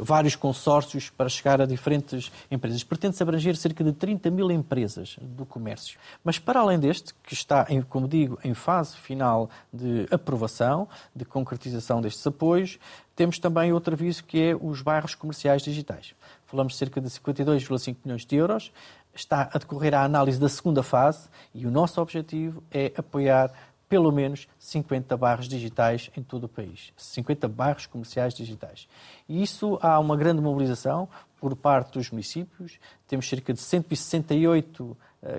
vários 0.00 0.34
consórcios 0.34 1.08
para 1.08 1.28
chegar 1.28 1.60
a 1.60 1.66
diferentes 1.66 2.32
empresas. 2.50 2.82
Pretende-se 2.82 3.22
abranger 3.22 3.54
cerca 3.54 3.84
de 3.84 3.92
30 3.92 4.28
mil 4.28 4.50
empresas 4.50 5.16
do 5.20 5.46
comércio. 5.46 5.99
Mas 6.22 6.38
para 6.38 6.60
além 6.60 6.78
deste, 6.78 7.14
que 7.22 7.34
está, 7.34 7.66
como 7.88 8.08
digo, 8.08 8.38
em 8.44 8.54
fase 8.54 8.96
final 8.96 9.50
de 9.72 10.06
aprovação, 10.10 10.88
de 11.14 11.24
concretização 11.24 12.00
destes 12.00 12.26
apoios, 12.26 12.78
temos 13.14 13.38
também 13.38 13.72
outro 13.72 13.94
aviso 13.94 14.24
que 14.24 14.40
é 14.40 14.56
os 14.56 14.82
bairros 14.82 15.14
comerciais 15.14 15.62
digitais. 15.62 16.14
Falamos 16.46 16.72
de 16.72 16.78
cerca 16.78 17.00
de 17.00 17.08
52,5 17.08 17.96
milhões 18.04 18.24
de 18.24 18.36
euros. 18.36 18.72
Está 19.14 19.50
a 19.52 19.58
decorrer 19.58 19.94
a 19.94 20.04
análise 20.04 20.38
da 20.38 20.48
segunda 20.48 20.82
fase 20.82 21.28
e 21.54 21.66
o 21.66 21.70
nosso 21.70 22.00
objetivo 22.00 22.62
é 22.70 22.92
apoiar 22.96 23.52
pelo 23.90 24.12
menos 24.12 24.46
50 24.56 25.16
bairros 25.16 25.48
digitais 25.48 26.10
em 26.16 26.22
todo 26.22 26.44
o 26.44 26.48
país. 26.48 26.92
50 26.96 27.48
bairros 27.48 27.86
comerciais 27.86 28.32
digitais. 28.32 28.88
E 29.28 29.42
isso 29.42 29.80
há 29.82 29.98
uma 29.98 30.16
grande 30.16 30.40
mobilização 30.40 31.08
por 31.40 31.56
parte 31.56 31.94
dos 31.94 32.08
municípios. 32.08 32.78
Temos 33.08 33.28
cerca 33.28 33.52
de 33.52 33.60
168 33.60 34.84
uh, 34.84 34.96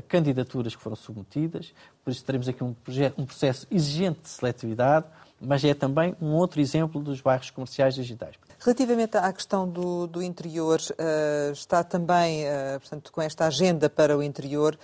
candidaturas 0.08 0.76
que 0.76 0.82
foram 0.82 0.96
submetidas, 0.96 1.74
por 2.04 2.12
isso 2.12 2.24
teremos 2.24 2.48
aqui 2.48 2.64
um, 2.64 2.76
um 3.18 3.26
processo 3.26 3.66
exigente 3.72 4.22
de 4.22 4.30
seletividade 4.30 5.08
mas 5.42 5.64
é 5.66 5.74
também 5.74 6.16
um 6.22 6.34
outro 6.34 6.62
exemplo 6.62 7.02
dos 7.02 7.20
bairros 7.20 7.50
comerciais 7.50 7.96
digitais. 7.96 8.36
Relativamente 8.60 9.18
à 9.18 9.34
questão 9.34 9.68
do, 9.68 10.06
do 10.06 10.22
interior, 10.22 10.80
uh, 10.80 11.52
está 11.52 11.84
também, 11.84 12.46
uh, 12.46 12.80
portanto, 12.80 13.12
com 13.12 13.22
esta 13.22 13.48
agenda 13.48 13.90
para 13.90 14.16
o 14.16 14.22
interior, 14.22 14.78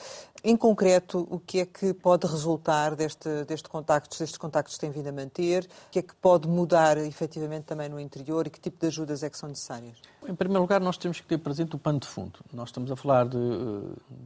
em 0.50 0.56
concreto, 0.56 1.28
o 1.30 1.40
que 1.40 1.60
é 1.60 1.66
que 1.66 1.94
pode 1.94 2.26
resultar 2.26 2.96
deste, 2.96 3.44
deste 3.44 3.68
contacto, 3.68 4.18
destes 4.18 4.38
contactos 4.38 4.76
que 4.76 4.80
têm 4.80 4.90
vindo 4.90 5.08
a 5.08 5.12
manter? 5.12 5.66
O 5.66 5.92
que 5.92 6.00
é 6.00 6.02
que 6.02 6.16
pode 6.16 6.48
mudar 6.48 6.98
efetivamente 7.00 7.66
também 7.66 7.90
no 7.90 8.00
interior 8.00 8.48
e 8.48 8.50
que 8.50 8.58
tipo 8.58 8.80
de 8.80 8.88
ajudas 8.88 9.24
é 9.24 9.30
que 9.30 9.38
são 9.38 9.50
necessárias? 9.50 9.98
Em 10.26 10.34
primeiro 10.34 10.62
lugar, 10.62 10.80
nós 10.80 10.96
temos 10.98 11.20
que 11.20 11.28
ter 11.28 11.38
presente 11.38 11.76
o 11.76 11.78
pano 11.78 12.00
de 12.00 12.08
fundo. 12.08 12.40
Nós 12.54 12.70
estamos 12.70 12.90
a 12.90 12.96
falar 12.96 13.28
de, 13.28 13.38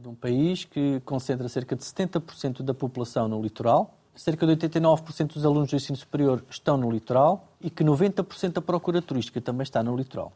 de 0.00 0.08
um 0.08 0.14
país 0.14 0.64
que 0.64 1.00
concentra 1.00 1.48
cerca 1.48 1.74
de 1.74 1.82
70% 1.82 2.62
da 2.62 2.72
população 2.72 3.26
no 3.26 3.42
litoral, 3.42 3.92
cerca 4.14 4.46
de 4.46 4.68
89% 4.68 5.34
dos 5.34 5.44
alunos 5.44 5.70
do 5.70 5.74
ensino 5.74 5.98
superior 5.98 6.44
estão 6.48 6.76
no 6.76 6.88
litoral 6.88 7.48
e 7.60 7.68
que 7.68 7.82
90% 7.82 8.52
da 8.52 8.62
procura 8.62 9.02
turística 9.02 9.40
também 9.40 9.64
está 9.64 9.82
no 9.82 9.96
litoral. 9.96 10.32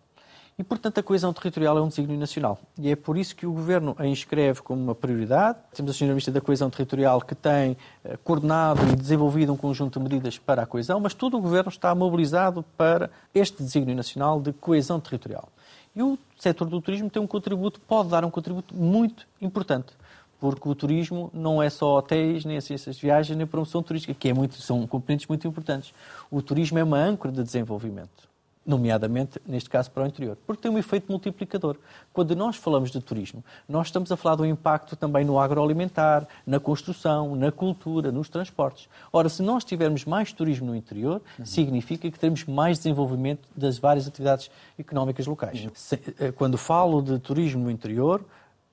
E, 0.59 0.65
portanto, 0.65 0.97
a 0.99 1.03
coesão 1.03 1.35
territorial 1.35 1.77
é 1.77 1.83
um 1.83 1.89
desígnio 1.89 2.19
nacional. 2.19 2.59
E 2.79 2.91
é 2.91 2.97
por 2.97 3.19
isso 3.19 3.37
que 3.37 3.45
o 3.45 3.53
Governo 3.53 3.95
a 3.99 4.07
inscreve 4.07 4.63
como 4.63 4.83
uma 4.83 4.95
prioridade. 4.95 5.59
Temos 5.75 5.91
a 5.91 5.95
Sra. 5.95 6.07
Ministra 6.07 6.33
da 6.33 6.41
Coesão 6.41 6.71
Territorial 6.71 7.21
que 7.21 7.35
tem 7.35 7.77
eh, 8.03 8.17
coordenado 8.25 8.81
e 8.91 8.97
desenvolvido 8.97 9.53
um 9.53 9.57
conjunto 9.57 9.99
de 9.99 10.03
medidas 10.03 10.39
para 10.39 10.63
a 10.63 10.67
coesão, 10.67 10.99
mas 10.99 11.13
todo 11.13 11.37
o 11.37 11.41
Governo 11.43 11.69
está 11.69 11.95
mobilizado 11.95 12.65
para 12.75 13.11
este 13.35 13.63
desígnio 13.63 13.95
nacional 13.95 14.41
de 14.41 14.51
coesão 14.55 14.99
territorial. 14.99 15.47
E 15.95 16.03
o 16.03 16.19
setor 16.39 16.69
do 16.69 16.81
turismo 16.81 17.11
tem 17.11 17.21
um 17.21 17.27
contributo, 17.27 17.79
pode 17.79 18.09
dar 18.09 18.25
um 18.25 18.31
contributo 18.31 18.75
muito 18.75 19.27
importante 19.43 19.93
porque 20.39 20.69
o 20.69 20.75
turismo 20.75 21.31
não 21.33 21.63
é 21.63 21.71
só 21.71 21.97
hotéis, 21.97 22.45
nem 22.45 22.59
assistências 22.59 22.97
de 22.97 23.03
viagem, 23.03 23.37
nem 23.37 23.47
promoção 23.47 23.83
turística, 23.83 24.13
que 24.13 24.29
é 24.29 24.35
muito, 24.35 24.55
são 24.57 24.87
componentes 24.87 25.27
muito 25.27 25.49
importantes. 25.49 25.95
O 26.31 26.43
turismo 26.43 26.79
é 26.79 26.85
uma 26.85 26.99
âncora 26.99 27.33
de 27.33 27.43
desenvolvimento, 27.43 28.29
nomeadamente, 28.67 29.41
neste 29.47 29.71
caso, 29.71 29.91
para 29.91 30.03
o 30.03 30.07
interior, 30.07 30.37
porque 30.47 30.63
tem 30.63 30.71
um 30.71 30.79
efeito 30.79 31.11
multiplicador. 31.11 31.77
Quando 32.13 32.35
nós 32.35 32.57
falamos 32.57 32.91
de 32.91 33.01
turismo, 33.01 33.45
nós 33.69 33.87
estamos 33.87 34.11
a 34.11 34.17
falar 34.17 34.35
do 34.35 34.45
impacto 34.45 34.97
também 34.97 35.25
no 35.25 35.39
agroalimentar, 35.39 36.27
na 36.47 36.59
construção, 36.59 37.37
na 37.37 37.53
cultura, 37.53 38.11
nos 38.11 38.29
transportes. 38.29 38.89
Ora, 39.13 39.29
se 39.29 39.43
nós 39.43 39.65
tivermos 39.65 40.05
mais 40.05 40.33
turismo 40.33 40.67
no 40.67 40.75
interior, 40.75 41.23
uhum. 41.39 41.47
significa 41.47 42.11
que 42.11 42.19
teremos 42.19 42.45
mais 42.45 42.79
desenvolvimento 42.79 43.49
das 43.57 43.79
várias 43.79 44.09
atividades 44.09 44.51
económicas 44.79 45.27
locais. 45.27 45.65
Uhum. 45.65 46.33
Quando 46.35 46.59
falo 46.59 47.01
de 47.01 47.19
turismo 47.19 47.65
no 47.65 47.71
interior, 47.71 48.25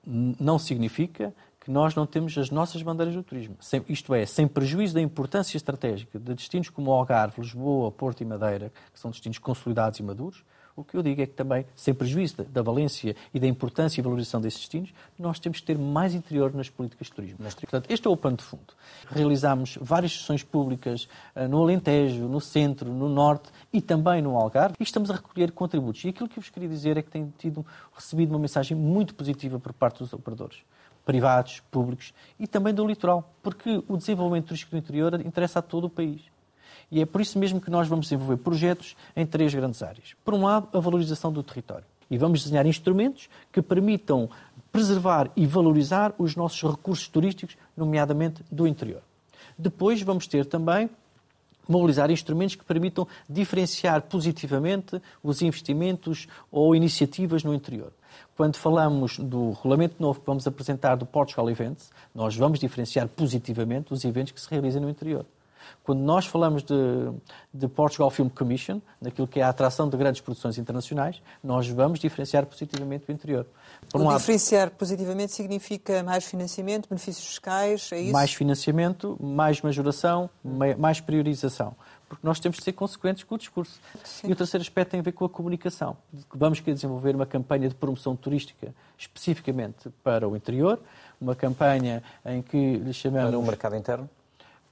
não 0.06 0.58
significa 0.58 1.32
que 1.64 1.70
nós 1.70 1.94
não 1.94 2.06
temos 2.06 2.36
as 2.36 2.50
nossas 2.50 2.82
bandeiras 2.82 3.14
do 3.14 3.22
turismo. 3.22 3.56
Sem, 3.58 3.82
isto 3.88 4.14
é, 4.14 4.26
sem 4.26 4.46
prejuízo 4.46 4.94
da 4.94 5.00
importância 5.00 5.56
estratégica 5.56 6.18
de 6.18 6.34
destinos 6.34 6.68
como 6.68 6.92
Algarve, 6.92 7.40
Lisboa, 7.40 7.90
Porto 7.90 8.20
e 8.20 8.24
Madeira, 8.26 8.70
que 8.92 9.00
são 9.00 9.10
destinos 9.10 9.38
consolidados 9.38 9.98
e 9.98 10.02
maduros, 10.02 10.44
o 10.76 10.82
que 10.82 10.96
eu 10.96 11.02
digo 11.02 11.22
é 11.22 11.26
que 11.26 11.32
também, 11.32 11.64
sem 11.76 11.94
prejuízo 11.94 12.42
da 12.44 12.60
valência 12.60 13.14
e 13.32 13.38
da 13.38 13.46
importância 13.46 14.00
e 14.00 14.02
valorização 14.02 14.40
desses 14.40 14.58
destinos, 14.58 14.92
nós 15.16 15.38
temos 15.38 15.60
que 15.60 15.66
ter 15.66 15.78
mais 15.78 16.14
interior 16.14 16.52
nas 16.52 16.68
políticas 16.68 17.06
de 17.06 17.12
turismo. 17.12 17.38
Portanto, 17.38 17.88
este 17.88 18.06
é 18.08 18.10
o 18.10 18.16
pano 18.16 18.36
de 18.36 18.42
fundo. 18.42 18.74
Realizámos 19.08 19.78
várias 19.80 20.12
sessões 20.12 20.42
públicas 20.42 21.08
uh, 21.36 21.46
no 21.48 21.62
Alentejo, 21.62 22.26
no 22.26 22.40
Centro, 22.40 22.92
no 22.92 23.08
Norte 23.08 23.50
e 23.72 23.80
também 23.80 24.20
no 24.20 24.36
Algarve 24.36 24.74
e 24.80 24.82
estamos 24.82 25.10
a 25.12 25.14
recolher 25.14 25.52
contributos. 25.52 26.04
E 26.04 26.08
aquilo 26.08 26.28
que 26.28 26.38
eu 26.38 26.42
vos 26.42 26.50
queria 26.50 26.68
dizer 26.68 26.96
é 26.96 27.02
que 27.02 27.10
tem 27.10 27.32
tido, 27.38 27.64
recebido 27.94 28.30
uma 28.30 28.40
mensagem 28.40 28.76
muito 28.76 29.14
positiva 29.14 29.60
por 29.60 29.72
parte 29.72 30.00
dos 30.00 30.12
operadores 30.12 30.58
privados, 31.04 31.60
públicos 31.70 32.12
e 32.38 32.46
também 32.46 32.72
do 32.72 32.86
litoral, 32.86 33.30
porque 33.42 33.82
o 33.88 33.96
desenvolvimento 33.96 34.46
turístico 34.46 34.72
do 34.72 34.78
interior 34.78 35.20
interessa 35.20 35.58
a 35.58 35.62
todo 35.62 35.84
o 35.84 35.90
país. 35.90 36.22
E 36.90 37.00
é 37.00 37.06
por 37.06 37.20
isso 37.20 37.38
mesmo 37.38 37.60
que 37.60 37.70
nós 37.70 37.88
vamos 37.88 38.06
desenvolver 38.06 38.36
projetos 38.38 38.96
em 39.16 39.26
três 39.26 39.54
grandes 39.54 39.82
áreas. 39.82 40.14
Por 40.24 40.34
um 40.34 40.44
lado, 40.44 40.68
a 40.76 40.80
valorização 40.80 41.32
do 41.32 41.42
território. 41.42 41.84
E 42.10 42.18
vamos 42.18 42.44
desenhar 42.44 42.66
instrumentos 42.66 43.28
que 43.50 43.62
permitam 43.62 44.28
preservar 44.70 45.30
e 45.34 45.46
valorizar 45.46 46.14
os 46.18 46.36
nossos 46.36 46.62
recursos 46.70 47.08
turísticos, 47.08 47.56
nomeadamente 47.76 48.42
do 48.50 48.66
interior. 48.66 49.02
Depois 49.58 50.02
vamos 50.02 50.26
ter 50.26 50.44
também 50.46 50.90
mobilizar 51.68 52.10
instrumentos 52.10 52.54
que 52.56 52.64
permitam 52.64 53.08
diferenciar 53.28 54.02
positivamente 54.02 55.00
os 55.22 55.40
investimentos 55.42 56.28
ou 56.50 56.76
iniciativas 56.76 57.42
no 57.42 57.54
interior. 57.54 57.92
Quando 58.36 58.56
falamos 58.56 59.18
do 59.18 59.52
regulamento 59.52 59.96
novo 59.98 60.20
que 60.20 60.26
vamos 60.26 60.46
apresentar 60.46 60.96
do 60.96 61.06
Portugal 61.06 61.48
Events, 61.48 61.90
nós 62.14 62.36
vamos 62.36 62.58
diferenciar 62.58 63.08
positivamente 63.08 63.92
os 63.92 64.04
eventos 64.04 64.32
que 64.32 64.40
se 64.40 64.50
realizam 64.50 64.82
no 64.82 64.90
interior. 64.90 65.24
Quando 65.82 66.00
nós 66.00 66.26
falamos 66.26 66.62
de, 66.62 66.74
de, 67.52 67.68
Portugal 67.68 68.10
Film 68.10 68.28
Commission, 68.28 68.80
naquilo 69.00 69.26
que 69.26 69.40
é 69.40 69.42
a 69.42 69.48
atração 69.48 69.88
de 69.88 69.96
grandes 69.96 70.20
produções 70.20 70.56
internacionais, 70.56 71.20
nós 71.42 71.68
vamos 71.68 71.98
diferenciar 71.98 72.46
positivamente 72.46 73.04
o 73.08 73.12
interior. 73.12 73.46
Por 73.90 74.00
um 74.00 74.16
diferenciar 74.16 74.64
lado, 74.64 74.76
positivamente 74.76 75.32
significa 75.32 76.02
mais 76.02 76.24
financiamento, 76.24 76.88
benefícios 76.88 77.26
fiscais, 77.26 77.90
é 77.92 78.00
isso? 78.00 78.12
Mais 78.12 78.32
financiamento, 78.32 79.16
mais 79.20 79.60
majoração, 79.60 80.30
mais 80.78 81.00
priorização. 81.00 81.76
Porque 82.14 82.26
nós 82.26 82.40
temos 82.40 82.58
de 82.58 82.64
ser 82.64 82.72
consequentes 82.72 83.24
com 83.24 83.34
o 83.34 83.38
discurso. 83.38 83.80
Sim. 84.04 84.28
E 84.28 84.32
o 84.32 84.36
terceiro 84.36 84.62
aspecto 84.62 84.92
tem 84.92 85.00
a 85.00 85.02
ver 85.02 85.12
com 85.12 85.24
a 85.24 85.28
comunicação. 85.28 85.96
Vamos 86.32 86.60
querer 86.60 86.74
desenvolver 86.74 87.14
uma 87.14 87.26
campanha 87.26 87.68
de 87.68 87.74
promoção 87.74 88.14
turística 88.14 88.74
especificamente 88.98 89.90
para 90.02 90.28
o 90.28 90.36
interior, 90.36 90.80
uma 91.20 91.34
campanha 91.34 92.02
em 92.24 92.40
que 92.42 92.76
lhe 92.76 92.92
chamamos... 92.92 93.30
Para 93.30 93.38
o 93.38 93.42
mercado 93.42 93.76
interno? 93.76 94.08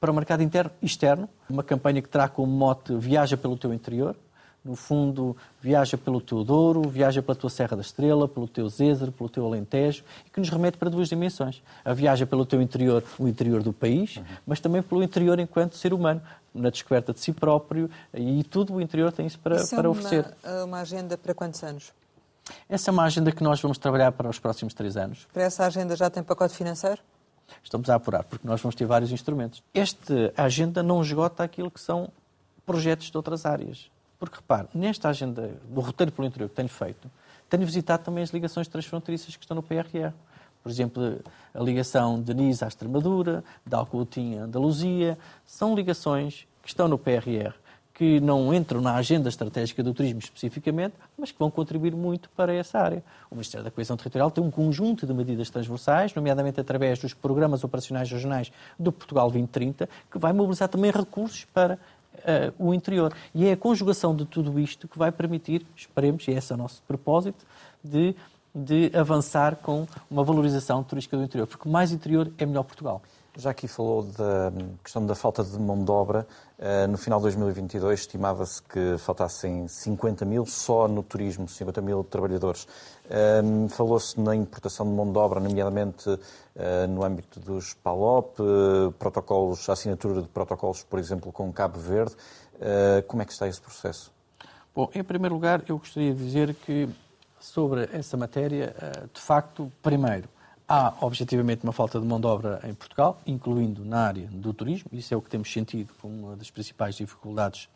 para 0.00 0.10
o 0.10 0.14
mercado 0.14 0.42
interno 0.42 0.72
e 0.82 0.86
externo, 0.86 1.28
uma 1.48 1.62
campanha 1.62 2.02
que 2.02 2.08
terá 2.08 2.28
como 2.28 2.50
mote 2.50 2.92
Viaja 2.96 3.36
pelo 3.36 3.56
teu 3.56 3.72
interior, 3.72 4.16
no 4.64 4.76
fundo, 4.76 5.36
viaja 5.60 5.98
pelo 5.98 6.20
teu 6.20 6.44
Douro, 6.44 6.88
viaja 6.88 7.20
pela 7.20 7.34
tua 7.34 7.50
Serra 7.50 7.76
da 7.76 7.82
Estrela, 7.82 8.28
pelo 8.28 8.46
teu 8.46 8.68
Zézer, 8.68 9.10
pelo 9.10 9.28
teu 9.28 9.44
Alentejo, 9.44 10.04
e 10.24 10.30
que 10.30 10.38
nos 10.38 10.48
remete 10.48 10.76
para 10.76 10.88
duas 10.88 11.08
dimensões. 11.08 11.62
A 11.84 11.92
viaja 11.92 12.24
pelo 12.26 12.46
teu 12.46 12.62
interior, 12.62 13.02
o 13.18 13.26
interior 13.26 13.62
do 13.62 13.72
país, 13.72 14.16
uhum. 14.16 14.24
mas 14.46 14.60
também 14.60 14.80
pelo 14.80 15.02
interior 15.02 15.38
enquanto 15.40 15.76
ser 15.76 15.92
humano, 15.92 16.22
na 16.54 16.70
descoberta 16.70 17.12
de 17.12 17.20
si 17.20 17.32
próprio, 17.32 17.90
e 18.14 18.44
tudo 18.44 18.74
o 18.74 18.80
interior 18.80 19.10
tem 19.10 19.26
isso 19.26 19.38
para, 19.38 19.56
isso 19.56 19.74
para 19.74 19.86
é 19.86 19.88
uma, 19.88 19.90
oferecer. 19.90 20.34
É 20.44 20.62
uma 20.62 20.80
agenda 20.80 21.18
para 21.18 21.34
quantos 21.34 21.62
anos? 21.64 21.92
Essa 22.68 22.90
é 22.90 22.92
uma 22.92 23.04
agenda 23.04 23.32
que 23.32 23.42
nós 23.42 23.60
vamos 23.60 23.78
trabalhar 23.78 24.12
para 24.12 24.28
os 24.28 24.38
próximos 24.38 24.74
três 24.74 24.96
anos. 24.96 25.26
Para 25.32 25.42
essa 25.42 25.64
agenda 25.64 25.96
já 25.96 26.10
tem 26.10 26.22
pacote 26.22 26.54
financeiro? 26.54 27.00
Estamos 27.62 27.90
a 27.90 27.96
apurar, 27.96 28.24
porque 28.24 28.46
nós 28.46 28.60
vamos 28.60 28.74
ter 28.74 28.86
vários 28.86 29.10
instrumentos. 29.10 29.62
Esta 29.74 30.32
agenda 30.36 30.82
não 30.82 31.02
esgota 31.02 31.42
aquilo 31.42 31.70
que 31.70 31.80
são 31.80 32.10
projetos 32.64 33.10
de 33.10 33.16
outras 33.16 33.44
áreas. 33.44 33.90
Porque, 34.22 34.36
repare, 34.36 34.68
nesta 34.72 35.08
agenda 35.08 35.50
do 35.68 35.80
roteiro 35.80 36.12
pelo 36.12 36.28
interior 36.28 36.48
que 36.48 36.54
tenho 36.54 36.68
feito, 36.68 37.10
tenho 37.50 37.66
visitado 37.66 38.04
também 38.04 38.22
as 38.22 38.30
ligações 38.30 38.68
transfronteiriças 38.68 39.34
que 39.34 39.42
estão 39.42 39.56
no 39.56 39.64
PRR. 39.64 40.12
Por 40.62 40.70
exemplo, 40.70 41.20
a 41.52 41.60
ligação 41.60 42.22
de 42.22 42.32
Nice 42.32 42.64
à 42.64 42.68
Extremadura, 42.68 43.42
de 43.66 43.74
Alcoutinho 43.74 44.40
à 44.40 44.44
Andaluzia, 44.44 45.18
são 45.44 45.74
ligações 45.74 46.46
que 46.62 46.68
estão 46.68 46.86
no 46.86 46.96
PRR 46.96 47.52
que 47.94 48.20
não 48.20 48.52
entram 48.54 48.80
na 48.80 48.94
agenda 48.94 49.28
estratégica 49.28 49.82
do 49.82 49.92
turismo 49.92 50.18
especificamente, 50.18 50.94
mas 51.16 51.30
que 51.30 51.38
vão 51.38 51.50
contribuir 51.50 51.94
muito 51.94 52.28
para 52.30 52.54
essa 52.54 52.78
área. 52.78 53.04
O 53.30 53.34
Ministério 53.34 53.64
da 53.64 53.70
Coesão 53.70 53.96
Territorial 53.96 54.30
tem 54.30 54.42
um 54.42 54.50
conjunto 54.50 55.06
de 55.06 55.12
medidas 55.12 55.50
transversais, 55.50 56.14
nomeadamente 56.14 56.60
através 56.60 56.98
dos 56.98 57.12
programas 57.12 57.62
operacionais 57.62 58.10
regionais 58.10 58.50
do 58.78 58.90
Portugal 58.90 59.30
2030, 59.30 59.88
que 60.10 60.18
vai 60.18 60.32
mobilizar 60.32 60.68
também 60.68 60.90
recursos 60.90 61.44
para 61.44 61.78
uh, 62.18 62.52
o 62.58 62.74
interior. 62.74 63.12
E 63.34 63.46
é 63.46 63.52
a 63.52 63.56
conjugação 63.56 64.14
de 64.14 64.24
tudo 64.24 64.58
isto 64.58 64.88
que 64.88 64.98
vai 64.98 65.10
permitir, 65.12 65.66
esperemos, 65.76 66.26
e 66.28 66.32
esse 66.32 66.52
é 66.52 66.54
o 66.54 66.58
nosso 66.58 66.82
propósito, 66.86 67.44
de, 67.82 68.14
de 68.54 68.90
avançar 68.94 69.56
com 69.56 69.86
uma 70.10 70.24
valorização 70.24 70.82
turística 70.82 71.16
do 71.16 71.24
interior, 71.24 71.46
porque 71.46 71.68
mais 71.68 71.92
interior 71.92 72.30
é 72.38 72.46
melhor 72.46 72.64
Portugal. 72.64 73.02
Já 73.34 73.50
aqui 73.50 73.66
falou 73.66 74.02
da 74.02 74.52
questão 74.84 75.06
da 75.06 75.14
falta 75.14 75.42
de 75.42 75.58
mão 75.58 75.82
de 75.82 75.90
obra. 75.90 76.26
Eh, 76.58 76.86
no 76.86 76.98
final 76.98 77.18
de 77.18 77.22
2022 77.22 78.00
estimava-se 78.00 78.62
que 78.62 78.98
faltassem 78.98 79.66
50 79.66 80.26
mil 80.26 80.44
só 80.44 80.86
no 80.86 81.02
turismo, 81.02 81.48
50 81.48 81.80
mil 81.80 82.04
trabalhadores. 82.04 82.68
Ehm, 83.08 83.68
falou-se 83.68 84.20
na 84.20 84.36
importação 84.36 84.84
de 84.84 84.92
mão 84.92 85.10
de 85.10 85.16
obra, 85.16 85.40
nomeadamente 85.40 86.20
eh, 86.54 86.86
no 86.86 87.02
âmbito 87.02 87.40
dos 87.40 87.72
PALOP, 87.72 88.38
eh, 88.38 88.92
protocolos, 88.98 89.66
assinatura 89.66 90.20
de 90.20 90.28
protocolos, 90.28 90.82
por 90.82 90.98
exemplo, 90.98 91.32
com 91.32 91.50
Cabo 91.50 91.78
Verde. 91.78 92.14
Como 93.08 93.22
é 93.22 93.24
que 93.24 93.32
está 93.32 93.48
esse 93.48 93.60
processo? 93.60 94.12
Bom, 94.74 94.88
em 94.94 95.02
primeiro 95.02 95.34
lugar, 95.34 95.64
eu 95.66 95.78
gostaria 95.78 96.14
de 96.14 96.22
dizer 96.22 96.54
que 96.54 96.88
sobre 97.40 97.88
essa 97.92 98.16
matéria, 98.16 98.72
de 99.12 99.20
facto, 99.20 99.72
primeiro, 99.82 100.28
Há, 100.74 100.94
objetivamente, 101.02 101.64
uma 101.64 101.72
falta 101.74 102.00
de 102.00 102.06
mão 102.06 102.18
de 102.18 102.26
obra 102.26 102.58
em 102.64 102.72
Portugal, 102.72 103.20
incluindo 103.26 103.84
na 103.84 104.06
área 104.06 104.26
do 104.28 104.54
turismo. 104.54 104.88
Isso 104.90 105.12
é 105.12 105.16
o 105.18 105.20
que 105.20 105.28
temos 105.28 105.52
sentido 105.52 105.92
como 106.00 106.28
uma 106.28 106.34
das 106.34 106.50
principais 106.50 106.94
dificuldades 106.94 107.68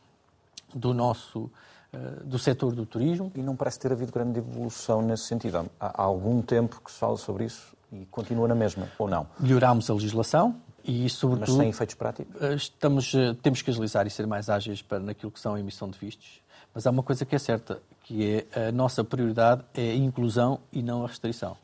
do 0.74 0.94
nosso 0.94 1.50
eh, 1.92 1.98
do 2.24 2.38
setor 2.38 2.74
do 2.74 2.86
turismo. 2.86 3.30
E 3.34 3.42
não 3.42 3.54
parece 3.54 3.80
ter 3.80 3.92
havido 3.92 4.10
grande 4.10 4.38
evolução 4.38 5.02
nesse 5.02 5.24
sentido. 5.24 5.70
Há 5.78 6.02
algum 6.02 6.40
tempo 6.40 6.80
que 6.82 6.90
se 6.90 6.98
fala 6.98 7.18
sobre 7.18 7.44
isso 7.44 7.76
e 7.92 8.06
continua 8.06 8.48
na 8.48 8.54
mesma, 8.54 8.88
ou 8.98 9.06
não? 9.06 9.26
Melhorámos 9.38 9.90
a 9.90 9.92
legislação 9.92 10.56
e, 10.82 11.10
sobretudo... 11.10 11.50
Mas 11.50 11.56
sem 11.58 11.68
efeitos 11.68 11.96
práticos? 11.96 12.34
Eh, 12.40 12.54
estamos, 12.54 13.14
eh, 13.14 13.36
temos 13.42 13.60
que 13.60 13.70
agilizar 13.70 14.06
e 14.06 14.10
ser 14.10 14.26
mais 14.26 14.48
ágeis 14.48 14.80
para, 14.80 15.00
naquilo 15.00 15.30
que 15.30 15.38
são 15.38 15.54
a 15.54 15.60
emissão 15.60 15.90
de 15.90 15.98
vistos. 15.98 16.40
Mas 16.72 16.86
há 16.86 16.90
uma 16.90 17.02
coisa 17.02 17.26
que 17.26 17.36
é 17.36 17.38
certa, 17.38 17.78
que 18.04 18.46
é 18.54 18.68
a 18.68 18.72
nossa 18.72 19.04
prioridade 19.04 19.62
é 19.74 19.90
a 19.90 19.94
inclusão 19.94 20.60
e 20.72 20.82
não 20.82 21.04
a 21.04 21.08
restrição. 21.08 21.58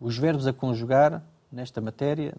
Os 0.00 0.16
verbos 0.16 0.46
a 0.46 0.52
conjugar 0.52 1.22
nesta 1.50 1.80
matéria 1.80 2.34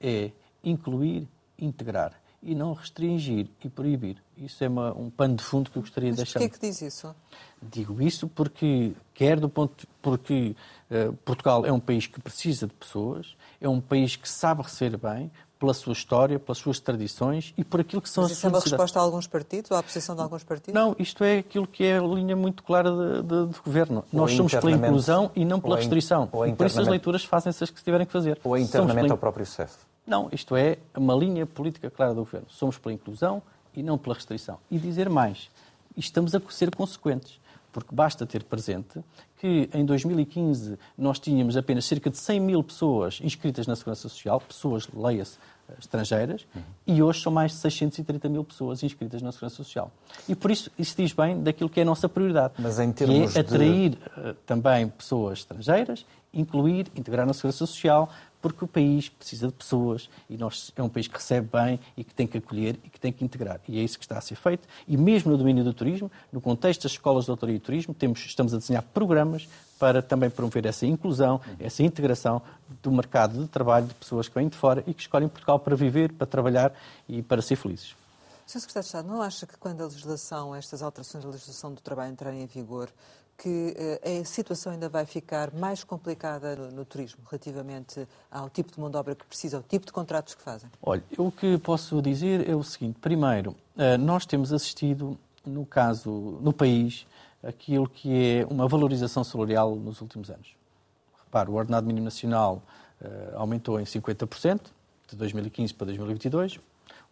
é 0.00 0.30
incluir, 0.62 1.28
integrar 1.58 2.12
e 2.44 2.54
não 2.54 2.74
restringir 2.74 3.48
e 3.64 3.68
proibir. 3.70 4.22
Isso 4.36 4.62
é 4.62 4.68
uma, 4.68 4.92
um 4.92 5.08
pano 5.08 5.36
de 5.36 5.42
fundo 5.42 5.70
que 5.70 5.78
eu 5.78 5.82
gostaria 5.82 6.10
Mas 6.10 6.16
de 6.16 6.24
deixar. 6.24 6.40
Mas 6.40 6.48
porquê 6.50 6.60
que 6.60 6.66
diz 6.66 6.82
isso? 6.82 7.14
Digo 7.62 8.02
isso 8.02 8.28
porque, 8.28 8.92
quer 9.14 9.40
do 9.40 9.48
ponto 9.48 9.86
porque 10.02 10.54
uh, 10.90 11.12
Portugal 11.24 11.64
é 11.64 11.72
um 11.72 11.80
país 11.80 12.06
que 12.06 12.20
precisa 12.20 12.66
de 12.66 12.74
pessoas, 12.74 13.34
é 13.60 13.68
um 13.68 13.80
país 13.80 14.16
que 14.16 14.28
sabe 14.28 14.62
receber 14.62 14.98
bem, 14.98 15.30
pela 15.58 15.72
sua 15.72 15.92
história, 15.92 16.38
pelas 16.38 16.58
suas 16.58 16.78
tradições 16.80 17.54
e 17.56 17.64
por 17.64 17.80
aquilo 17.80 18.02
que 18.02 18.08
são 18.08 18.22
Mas 18.22 18.32
as 18.32 18.38
isso 18.38 18.46
é 18.46 18.50
uma 18.50 18.60
resposta 18.60 18.98
a 18.98 19.02
alguns 19.02 19.26
partidos, 19.26 19.70
ou 19.70 19.76
à 19.76 19.82
posição 19.82 20.14
de 20.14 20.20
alguns 20.20 20.44
partidos? 20.44 20.74
Não, 20.74 20.94
isto 20.98 21.24
é 21.24 21.38
aquilo 21.38 21.66
que 21.66 21.84
é 21.84 21.98
a 21.98 22.02
linha 22.02 22.36
muito 22.36 22.62
clara 22.62 22.90
de, 22.90 23.22
de, 23.22 23.46
de 23.52 23.60
governo. 23.60 24.04
Ou 24.12 24.20
Nós 24.20 24.32
somos 24.32 24.54
pela 24.54 24.72
inclusão 24.72 25.30
e 25.34 25.44
não 25.44 25.60
pela 25.60 25.76
restrição. 25.76 26.28
Ou 26.32 26.46
e 26.46 26.52
por 26.52 26.66
isso 26.66 26.80
as 26.80 26.88
leituras 26.88 27.24
fazem-se 27.24 27.64
as 27.64 27.70
que 27.70 27.78
se 27.78 27.84
tiverem 27.84 28.06
que 28.06 28.12
fazer. 28.12 28.38
Ou 28.44 28.56
é 28.56 28.60
internamente 28.60 29.10
ao 29.10 29.18
próprio 29.18 29.46
CEF? 29.46 29.72
Não, 30.06 30.28
isto 30.30 30.54
é 30.54 30.76
uma 30.94 31.14
linha 31.14 31.46
política 31.46 31.90
clara 31.90 32.12
do 32.12 32.20
governo. 32.20 32.46
Somos 32.50 32.76
pela 32.76 32.92
inclusão 32.92 33.42
e 33.74 33.82
não 33.82 33.96
pela 33.96 34.14
restrição. 34.14 34.58
E 34.70 34.78
dizer 34.78 35.08
mais, 35.08 35.48
estamos 35.96 36.34
a 36.34 36.40
ser 36.50 36.74
consequentes 36.74 37.40
porque 37.74 37.92
basta 37.92 38.24
ter 38.24 38.44
presente 38.44 39.00
que 39.36 39.68
em 39.74 39.84
2015 39.84 40.78
nós 40.96 41.18
tínhamos 41.18 41.56
apenas 41.56 41.84
cerca 41.84 42.08
de 42.08 42.16
100 42.16 42.40
mil 42.40 42.62
pessoas 42.62 43.20
inscritas 43.20 43.66
na 43.66 43.74
Segurança 43.74 44.08
Social, 44.08 44.40
pessoas, 44.40 44.88
leia-se, 44.94 45.36
estrangeiras, 45.78 46.46
uhum. 46.54 46.62
e 46.86 47.02
hoje 47.02 47.22
são 47.22 47.32
mais 47.32 47.52
de 47.52 47.58
630 47.58 48.28
mil 48.28 48.44
pessoas 48.44 48.82
inscritas 48.82 49.22
na 49.22 49.32
Segurança 49.32 49.56
Social. 49.56 49.90
E 50.28 50.34
por 50.34 50.50
isso 50.50 50.70
isso 50.78 50.94
diz 50.96 51.12
bem 51.12 51.42
daquilo 51.42 51.70
que 51.70 51.80
é 51.80 51.82
a 51.82 51.86
nossa 51.86 52.08
prioridade, 52.08 52.54
Mas 52.58 52.78
em 52.78 52.92
termos 52.92 53.32
que 53.32 53.38
é 53.38 53.40
atrair 53.40 53.90
de... 53.90 53.98
Eh, 54.16 54.34
também 54.46 54.88
pessoas 54.88 55.40
estrangeiras 55.40 56.04
incluir, 56.34 56.88
integrar 56.96 57.26
na 57.26 57.32
segurança 57.32 57.58
social, 57.58 58.10
porque 58.42 58.62
o 58.62 58.68
país 58.68 59.08
precisa 59.08 59.46
de 59.46 59.54
pessoas 59.54 60.10
e 60.28 60.36
nós 60.36 60.70
é 60.76 60.82
um 60.82 60.88
país 60.88 61.08
que 61.08 61.14
recebe 61.14 61.48
bem 61.50 61.80
e 61.96 62.04
que 62.04 62.12
tem 62.12 62.26
que 62.26 62.36
acolher 62.36 62.78
e 62.84 62.90
que 62.90 63.00
tem 63.00 63.10
que 63.10 63.24
integrar. 63.24 63.58
E 63.66 63.78
é 63.78 63.82
isso 63.82 63.98
que 63.98 64.04
está 64.04 64.18
a 64.18 64.20
ser 64.20 64.34
feito. 64.34 64.68
E 64.86 64.98
mesmo 64.98 65.32
no 65.32 65.38
domínio 65.38 65.64
do 65.64 65.72
turismo, 65.72 66.12
no 66.30 66.42
contexto 66.42 66.82
das 66.82 66.92
escolas 66.92 67.24
de 67.24 67.30
autoria 67.30 67.56
e 67.56 67.58
turismo, 67.58 67.94
temos, 67.94 68.20
estamos 68.26 68.52
a 68.52 68.58
desenhar 68.58 68.82
programas 68.82 69.48
para 69.84 70.00
também 70.00 70.30
promover 70.30 70.64
essa 70.64 70.86
inclusão, 70.86 71.38
essa 71.60 71.82
integração 71.82 72.40
do 72.82 72.90
mercado 72.90 73.38
de 73.38 73.46
trabalho 73.48 73.86
de 73.86 73.92
pessoas 73.92 74.26
que 74.26 74.34
vêm 74.34 74.48
de 74.48 74.56
fora 74.56 74.82
e 74.86 74.94
que 74.94 75.02
escolhem 75.02 75.28
Portugal 75.28 75.58
para 75.58 75.76
viver, 75.76 76.10
para 76.10 76.26
trabalhar 76.26 76.72
e 77.06 77.20
para 77.20 77.42
ser 77.42 77.56
felizes. 77.56 77.94
Sr. 78.46 78.60
Secretário 78.60 78.82
de 78.82 78.86
Estado, 78.86 79.08
não 79.08 79.20
acha 79.20 79.46
que 79.46 79.58
quando 79.58 79.82
a 79.82 79.84
legislação, 79.84 80.54
estas 80.54 80.82
alterações 80.82 81.22
da 81.22 81.28
legislação 81.28 81.74
do 81.74 81.82
trabalho 81.82 82.12
entrarem 82.12 82.40
em 82.40 82.46
vigor, 82.46 82.88
que 83.36 83.76
uh, 83.76 84.22
a 84.22 84.24
situação 84.24 84.72
ainda 84.72 84.88
vai 84.88 85.04
ficar 85.04 85.52
mais 85.52 85.84
complicada 85.84 86.56
no, 86.56 86.70
no, 86.70 86.84
turismo, 86.86 87.20
relativamente 87.28 88.08
ao 88.30 88.48
tipo 88.48 88.72
de 88.72 88.80
mão 88.80 88.90
de 88.90 88.96
obra 88.96 89.14
que 89.14 89.26
precisa, 89.26 89.58
ao 89.58 89.62
tipo 89.62 89.84
de 89.84 89.92
contratos 89.92 90.34
que 90.34 90.40
fazem? 90.40 90.70
Olha, 90.82 91.02
o 91.18 91.30
que 91.30 91.58
posso 91.58 92.00
dizer 92.00 92.48
é 92.48 92.56
o 92.56 92.62
seguinte. 92.62 92.98
Primeiro, 93.00 93.50
uh, 93.76 93.98
nós 93.98 94.24
temos 94.24 94.50
assistido, 94.50 95.18
no 95.44 95.66
caso, 95.66 96.10
no 96.40 96.54
país, 96.54 97.06
aquilo 97.46 97.88
que 97.88 98.40
é 98.40 98.46
uma 98.46 98.66
valorização 98.66 99.22
salarial 99.22 99.74
nos 99.76 100.00
últimos 100.00 100.30
anos. 100.30 100.54
Repare, 101.24 101.50
o 101.50 101.54
ordenado 101.54 101.86
mínimo 101.86 102.04
nacional 102.04 102.62
uh, 103.00 103.36
aumentou 103.36 103.80
em 103.80 103.84
50%, 103.84 104.60
de 105.08 105.16
2015 105.16 105.74
para 105.74 105.86
2022. 105.86 106.60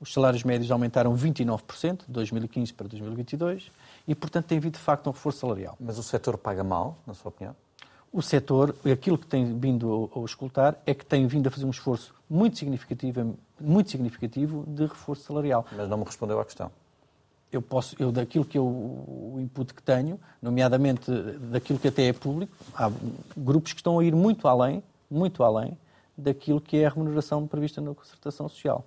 Os 0.00 0.12
salários 0.12 0.42
médios 0.42 0.70
aumentaram 0.70 1.14
29%, 1.14 2.06
de 2.06 2.12
2015 2.12 2.72
para 2.72 2.88
2022 2.88 3.70
e, 4.06 4.14
portanto, 4.14 4.46
tem 4.46 4.58
havido 4.58 4.76
de 4.76 4.84
facto 4.84 5.06
um 5.06 5.12
reforço 5.12 5.40
salarial. 5.40 5.76
Mas 5.78 5.98
o 5.98 6.02
setor 6.02 6.36
paga 6.36 6.64
mal, 6.64 6.96
na 7.06 7.14
sua 7.14 7.28
opinião? 7.28 7.54
O 8.12 8.20
setor, 8.20 8.74
aquilo 8.92 9.16
que 9.16 9.26
tem 9.26 9.58
vindo 9.58 10.10
a, 10.14 10.20
escutar 10.24 10.76
é 10.84 10.92
que 10.92 11.06
tem 11.06 11.26
vindo 11.26 11.46
a 11.46 11.50
fazer 11.50 11.64
um 11.64 11.70
esforço 11.70 12.14
muito 12.28 12.58
significativo, 12.58 13.38
muito 13.58 13.90
significativo 13.90 14.64
de 14.66 14.86
reforço 14.86 15.24
salarial. 15.24 15.64
Mas 15.74 15.88
não 15.88 15.96
me 15.96 16.04
respondeu 16.04 16.38
à 16.38 16.44
questão. 16.44 16.70
Eu 17.52 17.60
posso, 17.60 17.94
eu 17.98 18.10
daquilo 18.10 18.46
que 18.46 18.56
eu, 18.56 18.64
o 18.64 19.36
input 19.38 19.74
que 19.74 19.82
tenho, 19.82 20.18
nomeadamente 20.40 21.10
daquilo 21.50 21.78
que 21.78 21.88
até 21.88 22.06
é 22.06 22.12
público, 22.12 22.56
há 22.74 22.90
grupos 23.36 23.74
que 23.74 23.80
estão 23.80 23.98
a 23.98 24.04
ir 24.04 24.14
muito 24.14 24.48
além, 24.48 24.82
muito 25.10 25.44
além 25.44 25.76
daquilo 26.16 26.60
que 26.60 26.78
é 26.78 26.86
a 26.86 26.88
remuneração 26.88 27.46
prevista 27.46 27.80
na 27.80 27.94
concertação 27.94 28.48
social. 28.48 28.86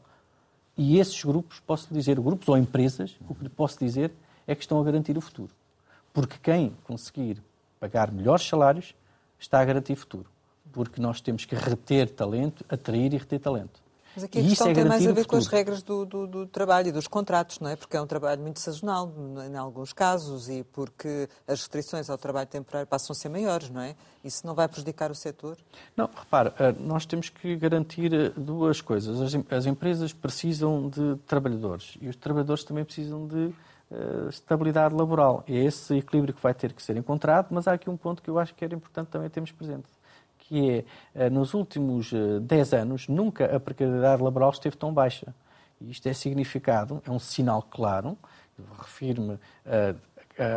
E 0.78 1.00
esses 1.00 1.24
grupos, 1.24 1.60
posso 1.60 1.94
dizer, 1.94 2.20
grupos 2.20 2.50
ou 2.50 2.58
empresas, 2.58 3.16
o 3.30 3.36
que 3.36 3.44
lhe 3.44 3.50
posso 3.50 3.80
dizer 3.80 4.12
é 4.48 4.56
que 4.56 4.62
estão 4.62 4.82
a 4.82 4.84
garantir 4.84 5.18
o 5.18 5.22
futuro. 5.22 5.52
Porque 6.12 6.36
quem 6.42 6.74
conseguir 6.84 7.42
pagar 7.80 8.12
melhores 8.12 8.48
salários 8.48 8.96
está 9.40 9.60
a 9.60 9.66
garantir 9.66 9.96
futuro. 9.96 10.26
Porque 10.72 11.00
nós 11.00 11.22
temos 11.22 11.46
que 11.46 11.56
reter 11.56 12.10
talento, 12.10 12.66
atrair 12.68 13.14
e 13.14 13.18
reter 13.18 13.40
talento. 13.40 13.85
Mas 14.16 14.24
aqui 14.24 14.40
a 14.40 14.42
e 14.42 14.48
questão 14.48 14.70
é 14.70 14.74
tem 14.74 14.86
mais 14.86 15.06
a 15.06 15.12
ver 15.12 15.26
com 15.26 15.36
as 15.36 15.48
regras 15.48 15.84
do, 15.84 16.06
do, 16.06 16.26
do, 16.26 16.48
trabalho 16.48 16.88
e 16.88 16.92
dos 16.92 17.06
contratos, 17.06 17.60
não 17.60 17.70
é? 17.70 17.76
Porque 17.76 17.98
é 17.98 18.02
um 18.02 18.08
trabalho 18.08 18.42
muito 18.42 18.62
sazonal, 18.62 19.14
em 19.46 19.58
alguns 19.58 19.92
casos, 19.92 20.48
e 20.48 20.64
porque 20.64 21.28
as 21.46 21.60
restrições 21.60 22.10
ao 22.10 22.18
trabalho 22.18 22.48
temporário 22.48 22.88
passam 22.88 23.14
a 23.14 23.16
ser 23.16 23.28
maiores, 23.28 23.70
não 23.70 23.82
é? 23.82 23.94
Isso 24.24 24.48
não 24.48 24.56
vai 24.56 24.70
prejudicar 24.70 25.12
o 25.12 25.16
setor? 25.16 25.58
Não, 25.98 26.10
repara, 26.16 26.56
eh, 26.58 26.74
nós 26.80 27.06
temos 27.06 27.28
que 27.28 27.58
garantir 27.58 28.14
eh, 28.14 28.32
duas 28.38 28.80
coisas. 28.80 29.20
As, 29.20 29.34
as 29.52 29.66
empresas 29.66 30.14
precisam 30.14 30.88
de 30.90 31.18
trabalhadores 31.28 31.98
e 32.00 32.08
os 32.08 32.16
trabalhadores 32.16 32.64
também 32.64 32.86
precisam 32.86 33.28
de 33.28 33.54
uh, 33.92 34.30
estabilidade 34.30 34.96
laboral. 34.96 35.44
É 35.48 35.56
esse 35.56 35.94
equilíbrio 35.94 36.34
que 36.34 36.42
vai 36.42 36.54
ter 36.54 36.72
que 36.72 36.82
ser 36.82 36.96
encontrado, 36.96 37.48
mas 37.52 37.68
há 37.68 37.74
aqui 37.74 37.90
um 37.90 37.98
ponto 37.98 38.24
que 38.24 38.30
eu 38.30 38.40
acho 38.40 38.56
que 38.56 38.64
era 38.64 38.74
importante 38.74 39.10
também 39.10 39.30
termos 39.30 39.52
presente 39.52 39.95
que 40.48 40.86
é, 41.14 41.30
nos 41.30 41.54
últimos 41.54 42.12
10 42.42 42.74
eh, 42.74 42.78
anos, 42.78 43.08
nunca 43.08 43.56
a 43.56 43.60
precariedade 43.60 44.22
laboral 44.22 44.52
esteve 44.52 44.78
tão 44.78 44.94
baixa. 44.94 45.34
E 45.82 45.90
isto 45.90 46.08
é 46.08 46.14
significado, 46.14 47.02
é 47.06 47.12
um 47.12 47.20
sinal 47.20 47.62
claro, 47.64 48.18
refiro-me 48.80 49.40
eh, 49.66 49.96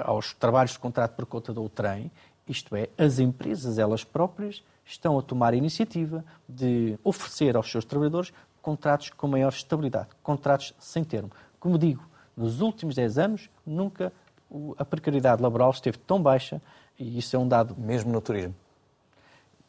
aos 0.04 0.34
trabalhos 0.34 0.72
de 0.72 0.78
contrato 0.78 1.14
por 1.14 1.26
conta 1.26 1.52
do 1.52 1.68
trem, 1.68 2.10
isto 2.48 2.74
é, 2.74 2.88
as 2.96 3.18
empresas, 3.18 3.78
elas 3.78 4.04
próprias, 4.04 4.62
estão 4.84 5.18
a 5.18 5.22
tomar 5.22 5.52
a 5.52 5.56
iniciativa 5.56 6.24
de 6.48 6.98
oferecer 7.04 7.56
aos 7.56 7.70
seus 7.70 7.84
trabalhadores 7.84 8.32
contratos 8.62 9.10
com 9.10 9.28
maior 9.28 9.50
estabilidade, 9.50 10.08
contratos 10.22 10.74
sem 10.78 11.04
termo. 11.04 11.30
Como 11.60 11.78
digo, 11.78 12.02
nos 12.36 12.60
últimos 12.60 12.94
10 12.94 13.18
anos, 13.18 13.50
nunca 13.66 14.12
a 14.78 14.84
precariedade 14.84 15.42
laboral 15.42 15.70
esteve 15.70 15.98
tão 15.98 16.22
baixa, 16.22 16.60
e 16.98 17.18
isso 17.18 17.36
é 17.36 17.38
um 17.38 17.46
dado. 17.46 17.76
Mesmo 17.76 18.10
no 18.10 18.20
turismo? 18.20 18.54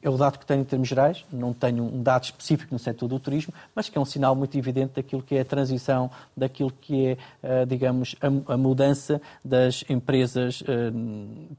É 0.01 0.09
o 0.09 0.15
dado 0.15 0.39
que 0.39 0.45
tenho 0.45 0.61
em 0.61 0.65
termos 0.65 0.87
gerais, 0.87 1.25
não 1.31 1.53
tenho 1.53 1.83
um 1.83 2.01
dado 2.01 2.23
específico 2.23 2.73
no 2.73 2.79
setor 2.79 3.07
do 3.07 3.19
turismo, 3.19 3.53
mas 3.75 3.89
que 3.89 3.97
é 3.97 4.01
um 4.01 4.05
sinal 4.05 4.33
muito 4.33 4.57
evidente 4.57 4.93
daquilo 4.95 5.21
que 5.21 5.35
é 5.35 5.41
a 5.41 5.45
transição, 5.45 6.09
daquilo 6.35 6.71
que 6.71 7.07
é, 7.07 7.17
eh, 7.43 7.65
digamos, 7.65 8.15
a, 8.21 8.57
mudança 8.57 9.21
das 9.43 9.83
empresas 9.89 10.63
eh, 10.65 10.91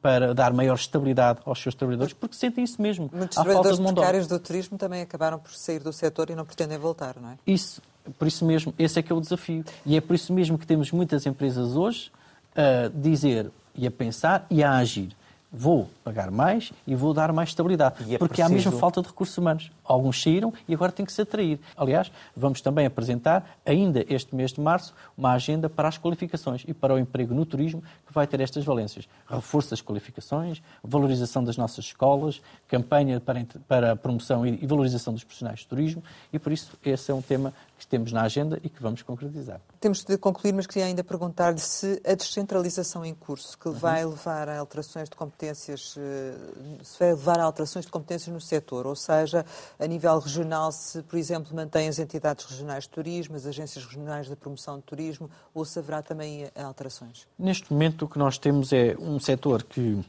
para 0.01 0.35
dar 0.35 0.55
maior 0.55 0.75
estabilidade 0.75 1.41
aos 1.45 1.61
seus 1.61 1.75
trabalhadores, 1.75 2.15
porque 2.15 2.35
sentem 2.35 2.65
isso 2.65 2.81
mesmo. 2.81 3.11
Muitos 3.13 3.37
trabalhadores 3.37 3.79
precários 3.79 4.27
do 4.27 4.39
turismo 4.39 4.79
também 4.79 5.03
acabaram 5.03 5.39
por 5.39 5.53
sair 5.53 5.81
do 5.81 5.93
setor 5.93 6.31
e 6.31 6.35
não 6.35 6.47
pretendem 6.47 6.79
voltar, 6.79 7.17
não 7.21 7.31
é? 7.31 7.39
Isso, 7.47 7.83
por 8.19 8.27
isso 8.27 8.47
mesmo, 8.47 8.73
esse 8.79 8.99
é 8.99 9.03
que 9.03 9.13
é 9.13 9.15
o 9.15 9.21
desafio. 9.21 9.65
E 9.85 9.97
é 9.97 10.01
por 10.01 10.15
isso 10.15 10.33
mesmo 10.33 10.57
que 10.57 10.67
temos 10.67 10.91
muitas 10.93 11.27
empresas 11.27 11.77
hoje 11.77 12.11
a 12.57 12.89
dizer 12.89 13.51
e 13.75 13.87
a 13.87 13.91
pensar 13.91 14.47
e 14.51 14.63
a 14.63 14.77
agir 14.79 15.15
vou 15.53 15.91
pagar 16.05 16.31
mais 16.31 16.73
e 16.87 16.95
vou 16.95 17.13
dar 17.13 17.33
mais 17.33 17.51
estabilidade. 17.51 18.15
É 18.15 18.19
porque 18.19 18.35
preciso... 18.35 18.47
há 18.47 18.49
mesmo 18.49 18.73
falta 18.73 19.03
de 19.03 19.09
recursos 19.09 19.37
humanos. 19.37 19.71
Alguns 19.85 20.23
saíram 20.23 20.53
e 20.69 20.75
agora 20.75 20.93
tem 20.93 21.05
que 21.05 21.13
se 21.13 21.23
atrair. 21.23 21.59
Aliás, 21.77 22.11
vamos 22.37 22.61
também 22.61 22.87
apresentar, 22.87 23.59
ainda 23.67 24.05
este 24.09 24.35
mês 24.35 24.53
de 24.53 24.61
março, 24.61 24.95
uma 25.17 25.33
agenda 25.33 25.69
para 25.69 25.89
as 25.89 25.99
qualificações 25.99 26.65
e 26.67 26.73
para 26.73 26.95
o 26.95 26.99
emprego 26.99 27.35
no 27.35 27.45
turismo 27.45 27.83
que 28.07 28.13
vai 28.13 28.27
ter 28.27 28.41
estas 28.41 28.65
valências. 28.65 29.09
Reforço 29.29 29.71
das 29.71 29.81
qualificações, 29.81 30.63
valorização 30.83 31.43
das 31.43 31.57
nossas 31.57 31.87
escolas, 31.87 32.41
campanha 32.69 33.21
para, 33.21 33.45
para 33.67 33.93
a 33.93 33.97
promoção 33.97 34.47
e 34.47 34.67
valorização 34.67 35.13
dos 35.13 35.25
profissionais 35.25 35.61
de 35.61 35.67
turismo 35.67 36.03
e, 36.33 36.39
por 36.39 36.53
isso, 36.53 36.73
esse 36.85 37.11
é 37.11 37.15
um 37.15 37.23
tema 37.23 37.53
que 37.81 37.87
temos 37.87 38.13
na 38.13 38.23
agenda 38.23 38.61
e 38.63 38.69
que 38.69 38.83
vamos 38.83 39.01
concretizar. 39.03 39.59
Temos 39.81 40.05
de 40.05 40.19
concluir, 40.19 40.53
mas 40.53 40.67
queria 40.67 40.85
ainda 40.85 41.03
perguntar-lhe 41.03 41.59
se 41.59 42.01
a 42.07 42.15
descentralização 42.15 43.05
em 43.05 43.15
curso, 43.15 43.59
que 43.59 43.69
uhum. 43.69 43.75
vai 43.75 44.05
levar 44.05 44.51
a 44.51 44.59
alterações 44.59 45.09
de 45.09 45.17
competências, 45.17 45.97
eh, 45.99 46.35
se 46.83 46.99
vai 46.99 47.11
levar 47.13 47.41
a 47.41 47.45
alterações 47.45 47.87
de 47.87 47.91
competências 47.91 48.33
no 48.33 48.41
setor, 48.41 48.87
ou 48.87 48.95
seja, 48.95 49.47
a 49.79 49.87
nível 49.87 50.19
regional, 50.19 50.71
se, 50.71 51.03
por 51.03 51.19
exemplo, 51.19 51.57
mantém 51.57 51.89
as 51.89 51.99
entidades 51.99 52.45
regionais 52.45 52.85
de 52.85 52.91
turismo, 52.91 53.35
as 53.37 53.47
agências 53.47 53.85
regionais 53.85 54.29
de 54.29 54.37
promoção 54.37 54.77
de 54.77 54.83
turismo, 54.83 55.31
ou 55.55 55.65
se 55.65 55.79
haverá 55.79 56.03
também 56.03 56.51
alterações? 56.55 57.27
Neste 57.39 57.73
momento, 57.73 58.05
o 58.05 58.09
que 58.09 58.19
nós 58.19 58.37
temos 58.37 58.73
é 58.75 58.95
um 58.99 59.19
setor 59.19 59.63
que, 59.63 59.81
de 59.97 60.05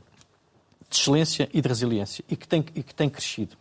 excelência 0.92 1.50
e 1.54 1.62
de 1.62 1.68
resiliência 1.70 2.26
e 2.30 2.36
que 2.36 2.48
tem, 2.48 2.66
e 2.76 2.84
que 2.84 2.94
tem 2.94 3.10
crescido. 3.10 3.56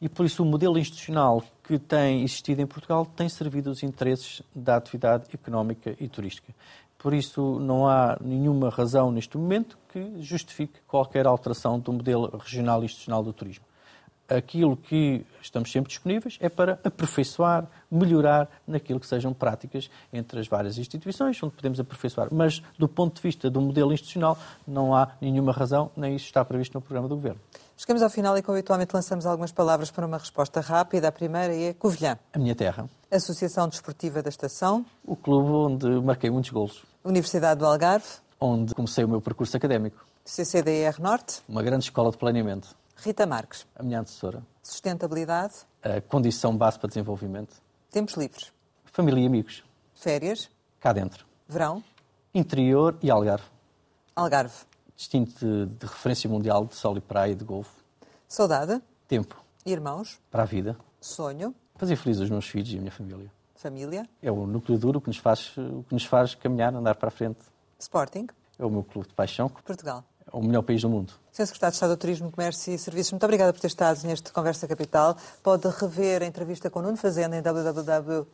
E 0.00 0.08
por 0.08 0.24
isso 0.24 0.42
o 0.42 0.46
modelo 0.46 0.78
institucional 0.78 1.44
que 1.70 1.78
tem 1.78 2.24
existido 2.24 2.60
em 2.60 2.66
Portugal 2.66 3.06
tem 3.06 3.28
servido 3.28 3.70
os 3.70 3.84
interesses 3.84 4.42
da 4.52 4.74
atividade 4.74 5.26
económica 5.32 5.94
e 6.00 6.08
turística. 6.08 6.52
Por 6.98 7.14
isso 7.14 7.60
não 7.60 7.86
há 7.86 8.18
nenhuma 8.20 8.70
razão 8.70 9.12
neste 9.12 9.38
momento 9.38 9.78
que 9.92 10.20
justifique 10.20 10.80
qualquer 10.88 11.28
alteração 11.28 11.78
do 11.78 11.92
modelo 11.92 12.36
regional 12.36 12.82
e 12.82 12.86
institucional 12.86 13.22
do 13.22 13.32
turismo 13.32 13.64
aquilo 14.28 14.76
que 14.76 15.26
estamos 15.42 15.72
sempre 15.72 15.88
disponíveis 15.88 16.38
é 16.40 16.48
para 16.48 16.78
aperfeiçoar, 16.84 17.66
melhorar 17.90 18.48
naquilo 18.64 19.00
que 19.00 19.06
sejam 19.06 19.34
práticas 19.34 19.90
entre 20.12 20.38
as 20.38 20.46
várias 20.46 20.78
instituições, 20.78 21.42
onde 21.42 21.52
podemos 21.52 21.80
aperfeiçoar. 21.80 22.28
Mas, 22.30 22.62
do 22.78 22.86
ponto 22.86 23.16
de 23.16 23.22
vista 23.22 23.50
do 23.50 23.60
modelo 23.60 23.92
institucional, 23.92 24.38
não 24.64 24.94
há 24.94 25.08
nenhuma 25.20 25.50
razão, 25.50 25.90
nem 25.96 26.14
isso 26.14 26.26
está 26.26 26.44
previsto 26.44 26.74
no 26.74 26.80
programa 26.80 27.08
do 27.08 27.16
Governo. 27.16 27.40
Chegamos 27.80 28.02
ao 28.02 28.10
final 28.10 28.36
e, 28.36 28.42
como 28.42 28.58
habitualmente, 28.58 28.94
lançamos 28.94 29.24
algumas 29.24 29.52
palavras 29.52 29.90
para 29.90 30.04
uma 30.04 30.18
resposta 30.18 30.60
rápida. 30.60 31.08
A 31.08 31.12
primeira 31.12 31.56
é 31.56 31.72
Covilhã. 31.72 32.18
A 32.30 32.38
minha 32.38 32.54
terra. 32.54 32.86
Associação 33.10 33.66
Desportiva 33.70 34.22
da 34.22 34.28
Estação. 34.28 34.84
O 35.02 35.16
clube 35.16 35.48
onde 35.48 35.88
marquei 36.02 36.28
muitos 36.28 36.50
golos. 36.50 36.84
Universidade 37.02 37.58
do 37.58 37.64
Algarve. 37.64 38.04
Onde 38.38 38.74
comecei 38.74 39.02
o 39.02 39.08
meu 39.08 39.22
percurso 39.22 39.56
académico. 39.56 40.04
CCDR 40.26 41.00
Norte. 41.00 41.40
Uma 41.48 41.62
grande 41.62 41.84
escola 41.84 42.10
de 42.10 42.18
planeamento. 42.18 42.76
Rita 42.96 43.24
Marques. 43.24 43.66
A 43.74 43.82
minha 43.82 44.00
antecessora. 44.00 44.42
Sustentabilidade. 44.62 45.54
A 45.82 46.02
condição 46.02 46.54
base 46.54 46.78
para 46.78 46.88
desenvolvimento. 46.88 47.56
Tempos 47.90 48.14
livres. 48.14 48.52
Família 48.84 49.22
e 49.22 49.26
amigos. 49.26 49.64
Férias. 49.94 50.50
Cá 50.78 50.92
dentro. 50.92 51.24
Verão. 51.48 51.82
Interior 52.34 52.98
e 53.02 53.10
Algarve. 53.10 53.46
Algarve. 54.14 54.69
Destino 55.00 55.24
de, 55.24 55.64
de 55.64 55.86
referência 55.86 56.28
mundial 56.28 56.66
de 56.66 56.74
sol 56.74 56.94
e 56.94 57.00
praia 57.00 57.32
e 57.32 57.34
de 57.34 57.42
golfo. 57.42 57.72
Saudade. 58.28 58.82
Tempo. 59.08 59.34
Irmãos. 59.64 60.20
Para 60.30 60.42
a 60.42 60.44
vida. 60.44 60.76
Sonho. 61.00 61.54
Fazer 61.76 61.96
felizes 61.96 62.24
os 62.24 62.28
meus 62.28 62.46
filhos 62.46 62.70
e 62.70 62.76
a 62.76 62.80
minha 62.80 62.92
família. 62.92 63.32
Família. 63.54 64.06
É 64.22 64.30
o 64.30 64.46
núcleo 64.46 64.78
duro 64.78 65.00
que 65.00 65.08
nos 65.08 65.16
faz, 65.16 65.56
o 65.56 65.82
que 65.88 65.94
nos 65.94 66.04
faz 66.04 66.34
caminhar, 66.34 66.74
andar 66.74 66.96
para 66.96 67.08
a 67.08 67.10
frente. 67.10 67.38
Sporting. 67.78 68.26
É 68.58 68.64
o 68.66 68.68
meu 68.68 68.84
clube 68.84 69.08
de 69.08 69.14
paixão. 69.14 69.48
Portugal 69.48 70.04
o 70.32 70.40
melhor 70.40 70.62
país 70.62 70.82
do 70.82 70.88
mundo. 70.88 71.12
Sr. 71.32 71.46
Secretário 71.46 71.72
de 71.72 71.76
Estado 71.76 71.90
do 71.90 71.96
Turismo, 71.96 72.30
Comércio 72.30 72.72
e 72.72 72.78
Serviços, 72.78 73.10
muito 73.10 73.24
obrigada 73.24 73.52
por 73.52 73.60
ter 73.60 73.66
estado 73.66 74.00
neste 74.04 74.30
Conversa 74.32 74.68
Capital. 74.68 75.16
Pode 75.42 75.66
rever 75.68 76.22
a 76.22 76.26
entrevista 76.26 76.70
com 76.70 76.80
Nuno 76.80 76.96
Fazenda 76.96 77.36
em 77.36 77.42
www.rtp.pt 77.42 78.30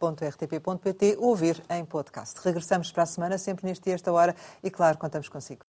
ou 1.18 1.28
ouvir 1.28 1.62
em 1.70 1.82
podcast. 1.86 2.38
Regressamos 2.44 2.92
para 2.92 3.04
a 3.04 3.06
semana, 3.06 3.38
sempre 3.38 3.66
neste 3.66 3.84
dia, 3.84 3.94
esta 3.94 4.12
hora, 4.12 4.36
e 4.62 4.70
claro, 4.70 4.98
contamos 4.98 5.30
consigo. 5.30 5.64